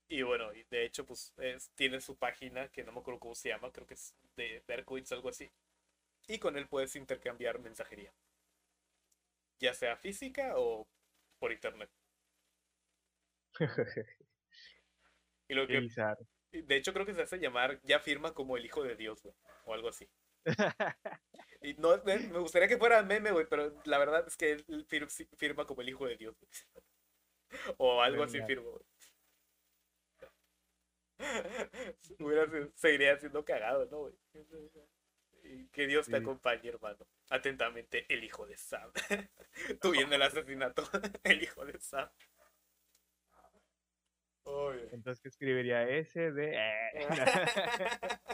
Y 0.09 0.23
bueno, 0.23 0.53
y 0.53 0.65
de 0.65 0.85
hecho, 0.85 1.05
pues 1.07 1.33
es- 1.39 1.71
tiene 1.75 2.01
su 2.01 2.17
página 2.17 2.69
que 2.69 2.83
no 2.85 2.93
me 2.93 3.01
acuerdo 3.01 3.21
cómo 3.21 3.35
se 3.35 3.49
llama, 3.51 3.71
creo 3.73 3.87
que 3.87 3.95
es 3.95 4.15
de 4.37 4.63
Berkowitz, 4.67 5.13
algo 5.13 5.29
así. 5.29 5.51
Y 6.27 6.39
con 6.39 6.57
él 6.57 6.67
puedes 6.69 6.97
intercambiar 6.97 7.59
mensajería. 7.61 8.13
Ya 9.61 9.75
sea 9.75 9.97
física 9.97 10.55
o 10.57 10.87
por 11.39 11.53
internet. 11.53 11.91
Y 15.49 15.55
lo 15.55 15.67
que, 15.67 15.89
de 16.53 16.77
hecho, 16.77 16.93
creo 16.93 17.07
que 17.07 17.15
se 17.15 17.23
hace 17.23 17.39
llamar, 17.39 17.81
ya 17.83 17.99
firma 18.01 18.35
como 18.35 18.57
el 18.57 18.65
hijo 18.65 18.83
de 18.83 18.97
Dios, 18.97 19.23
güey. 19.23 19.35
O 19.65 19.75
algo 19.75 19.89
así. 19.89 20.09
Y 21.63 21.75
no, 21.75 22.03
me, 22.05 22.17
gustaría 22.39 22.69
que 22.69 22.79
fuera 22.79 23.03
meme, 23.03 23.33
güey, 23.33 23.47
pero 23.47 23.71
la 23.85 23.99
verdad 23.99 24.25
es 24.27 24.35
que 24.35 24.53
él 24.53 24.65
fir- 24.89 25.29
firma 25.37 25.67
como 25.67 25.83
el 25.83 25.91
hijo 25.91 26.07
de 26.07 26.17
Dios, 26.17 26.35
güey. 26.41 26.51
O 27.77 28.01
algo 28.01 28.23
así 28.23 28.41
firma, 28.43 28.71
güey. 28.71 28.85
Seguiría 32.77 33.19
siendo 33.19 33.45
cagado, 33.45 33.87
¿no, 33.91 33.99
güey? 33.99 34.15
Y 35.45 35.69
que 35.69 35.87
Dios 35.87 36.07
te 36.07 36.17
acompañe, 36.17 36.69
hermano. 36.69 37.07
Atentamente, 37.29 38.07
el 38.09 38.25
hijo 38.25 38.47
de 38.47 38.57
Sam. 38.57 38.91
Tú 39.83 39.91
viendo 39.91 40.15
el 40.15 40.23
asesinato, 40.23 40.83
el 41.25 41.43
hijo 41.43 41.67
de 41.67 41.79
Sam. 41.79 42.09
Entonces, 44.93 45.21
¿qué 45.21 45.29
escribiría? 45.29 45.89
S 45.89 46.33
de... 46.33 46.55
eh. 46.55 47.09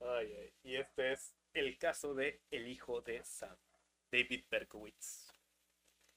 ay, 0.00 0.32
ay. 0.32 0.52
Y 0.62 0.76
este 0.76 1.12
es 1.12 1.34
el 1.54 1.78
caso 1.78 2.14
de 2.14 2.42
el 2.50 2.68
hijo 2.68 3.00
de 3.00 3.22
Sam, 3.24 3.56
David 4.10 4.44
Berkowitz. 4.50 5.28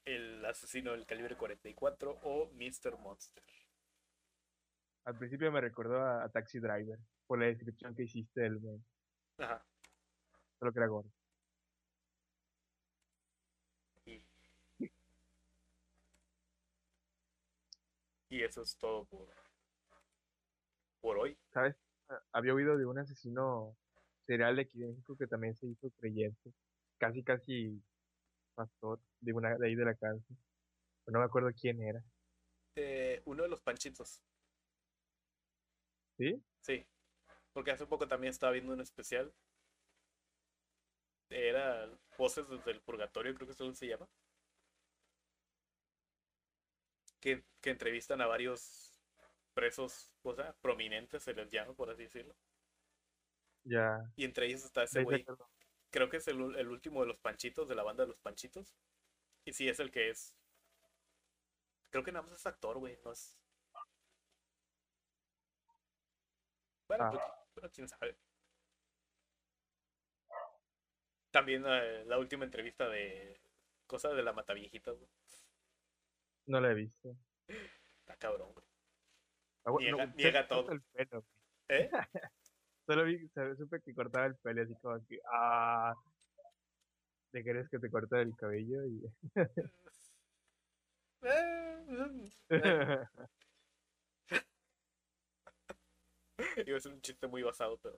El 0.06 0.46
asesino 0.46 0.92
del 0.92 1.06
calibre 1.06 1.38
44 1.38 2.20
o 2.24 2.52
Mr. 2.54 2.98
Monster. 3.00 3.44
Al 5.06 5.18
principio 5.18 5.52
me 5.52 5.62
recordó 5.62 6.02
a, 6.02 6.24
a 6.24 6.30
Taxi 6.30 6.60
Driver, 6.60 7.00
por 7.28 7.40
la 7.40 7.46
descripción 7.46 7.96
que 7.96 8.04
hiciste 8.04 8.42
del 8.42 8.60
Ajá. 9.38 9.66
solo 10.60 10.72
que 10.74 10.80
era 10.80 10.88
gordo. 10.88 11.10
Y 18.34 18.44
eso 18.44 18.64
es 18.64 18.76
todo 18.78 19.06
por, 19.06 19.30
por 21.02 21.20
hoy. 21.20 21.38
¿Sabes? 21.54 21.76
Había 22.32 22.56
oído 22.56 22.76
de 22.78 22.86
un 22.86 22.98
asesino 22.98 23.78
serial 24.26 24.56
de 24.56 24.64
aquí 24.64 24.80
de 24.80 24.88
México 24.88 25.16
que 25.16 25.28
también 25.28 25.56
se 25.56 25.68
hizo 25.68 25.92
creyente, 25.92 26.52
casi 26.98 27.24
casi 27.24 27.80
pastor 28.56 29.00
de 29.20 29.34
una 29.34 29.56
de 29.56 29.68
ahí 29.68 29.76
de 29.76 29.86
la 29.86 29.94
cárcel. 29.94 30.36
Pero 31.06 31.14
no 31.14 31.20
me 31.20 31.26
acuerdo 31.26 31.52
quién 31.54 31.82
era. 31.82 32.04
Eh, 32.76 33.22
uno 33.26 33.44
de 33.44 33.50
los 33.50 33.62
panchitos. 33.62 34.24
¿Sí? 36.18 36.44
Sí, 36.62 36.86
porque 37.52 37.72
hace 37.72 37.86
poco 37.86 38.08
también 38.08 38.32
estaba 38.32 38.54
viendo 38.54 38.74
un 38.74 38.82
especial. 38.82 39.32
Era 41.30 41.88
Voces 42.18 42.48
desde 42.48 42.72
el 42.72 42.82
Purgatorio, 42.82 43.34
creo 43.36 43.48
que 43.48 43.54
eso 43.54 43.74
se 43.76 43.88
llama. 43.88 44.08
Que, 47.24 47.42
que 47.62 47.70
entrevistan 47.70 48.20
a 48.20 48.28
varios 48.28 49.00
presos, 49.54 50.12
o 50.24 50.36
sea, 50.36 50.52
prominentes, 50.62 51.24
se 51.24 51.34
les 51.34 51.50
llama, 51.50 51.74
por 51.74 51.90
así 51.90 52.04
decirlo. 52.04 52.36
Ya. 53.64 54.12
Y 54.18 54.26
entre 54.26 54.48
ellos 54.48 54.66
está 54.66 54.84
ese 54.84 55.04
güey, 55.04 55.26
creo 55.90 56.10
que 56.10 56.18
es 56.18 56.28
el, 56.28 56.56
el 56.58 56.68
último 56.68 57.00
de 57.00 57.08
los 57.08 57.18
Panchitos, 57.20 57.70
de 57.70 57.76
la 57.76 57.84
banda 57.84 58.04
de 58.04 58.10
los 58.10 58.20
Panchitos. 58.20 58.76
Y 59.46 59.54
sí, 59.54 59.70
es 59.70 59.80
el 59.80 59.90
que 59.90 60.10
es. 60.10 60.36
Creo 61.92 62.04
que 62.04 62.12
nada 62.12 62.26
más 62.28 62.36
es 62.36 62.46
actor, 62.46 62.78
güey, 62.78 63.00
no 63.06 63.14
es. 63.14 63.40
Bueno, 66.90 67.06
Ah. 67.06 67.12
pues, 67.12 67.24
pero 67.54 67.72
quién 67.72 67.88
sabe. 67.88 68.18
También 71.32 71.64
eh, 71.66 72.04
la 72.06 72.18
última 72.20 72.44
entrevista 72.44 72.90
de 72.90 73.40
cosas 73.88 74.14
de 74.14 74.24
la 74.24 74.34
Mataviejitas, 74.34 74.98
güey. 74.98 75.10
No 76.48 76.60
la 76.60 76.72
he 76.72 76.74
visto. 76.74 77.16
Está 77.48 78.16
cabrón, 78.18 78.52
güey. 78.54 78.66
Ah, 79.66 79.72
bueno, 79.72 79.98
Niega- 80.16 80.42
no, 80.42 80.48
todo. 80.48 80.72
el 80.72 80.82
pelo, 80.82 81.22
güey. 81.22 81.82
¿Eh? 81.82 81.90
Solo 82.86 83.06
vi, 83.06 83.30
supe 83.58 83.80
que 83.82 83.94
cortaba 83.94 84.26
el 84.26 84.36
pelo, 84.36 84.62
así 84.62 84.76
como 84.82 85.00
que, 85.08 85.20
ah, 85.32 85.94
¿te 87.32 87.44
querés 87.44 87.70
que 87.70 87.80
te 87.80 87.90
corte 87.90 88.22
el 88.22 88.36
cabello? 88.36 88.84
Y... 88.86 89.02
Eh, 91.26 92.30
eh. 92.50 93.06
Ser 96.82 96.92
un 96.94 97.02
chiste 97.02 97.28
muy 97.28 97.44
basado, 97.44 97.78
pero. 97.78 97.98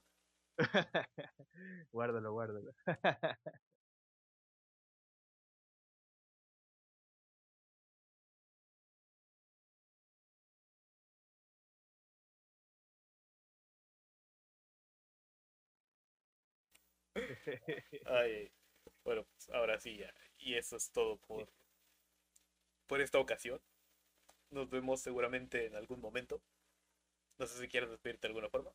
guárdalo, 1.92 2.32
guárdalo. 2.34 2.72
Ay, 18.06 18.52
bueno, 19.04 19.24
pues 19.24 19.50
ahora 19.50 19.80
sí 19.80 19.98
ya. 19.98 20.14
Y 20.38 20.56
eso 20.56 20.76
es 20.78 20.92
todo 20.92 21.18
por, 21.18 21.48
por 22.88 23.02
esta 23.02 23.20
ocasión. 23.20 23.62
Nos 24.52 24.70
vemos 24.70 25.02
seguramente 25.02 25.66
en 25.66 25.76
algún 25.76 26.00
momento. 26.00 26.42
No 27.38 27.46
sé 27.48 27.60
si 27.60 27.68
quieres 27.68 27.90
despedirte 27.90 28.28
de 28.28 28.30
alguna 28.30 28.50
forma. 28.50 28.72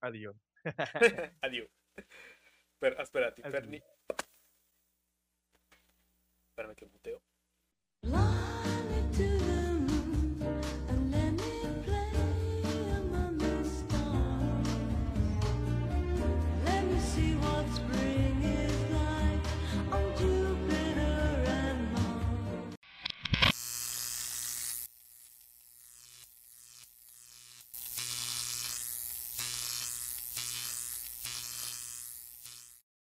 Adiós. 0.00 0.36
Adiós. 1.42 1.68
Pero, 2.78 3.02
espérate, 3.02 3.42
Adiós. 3.42 3.52
Ferni. 3.52 3.82
Espérame 6.50 6.74
que 6.74 6.86
muteo. 6.86 7.22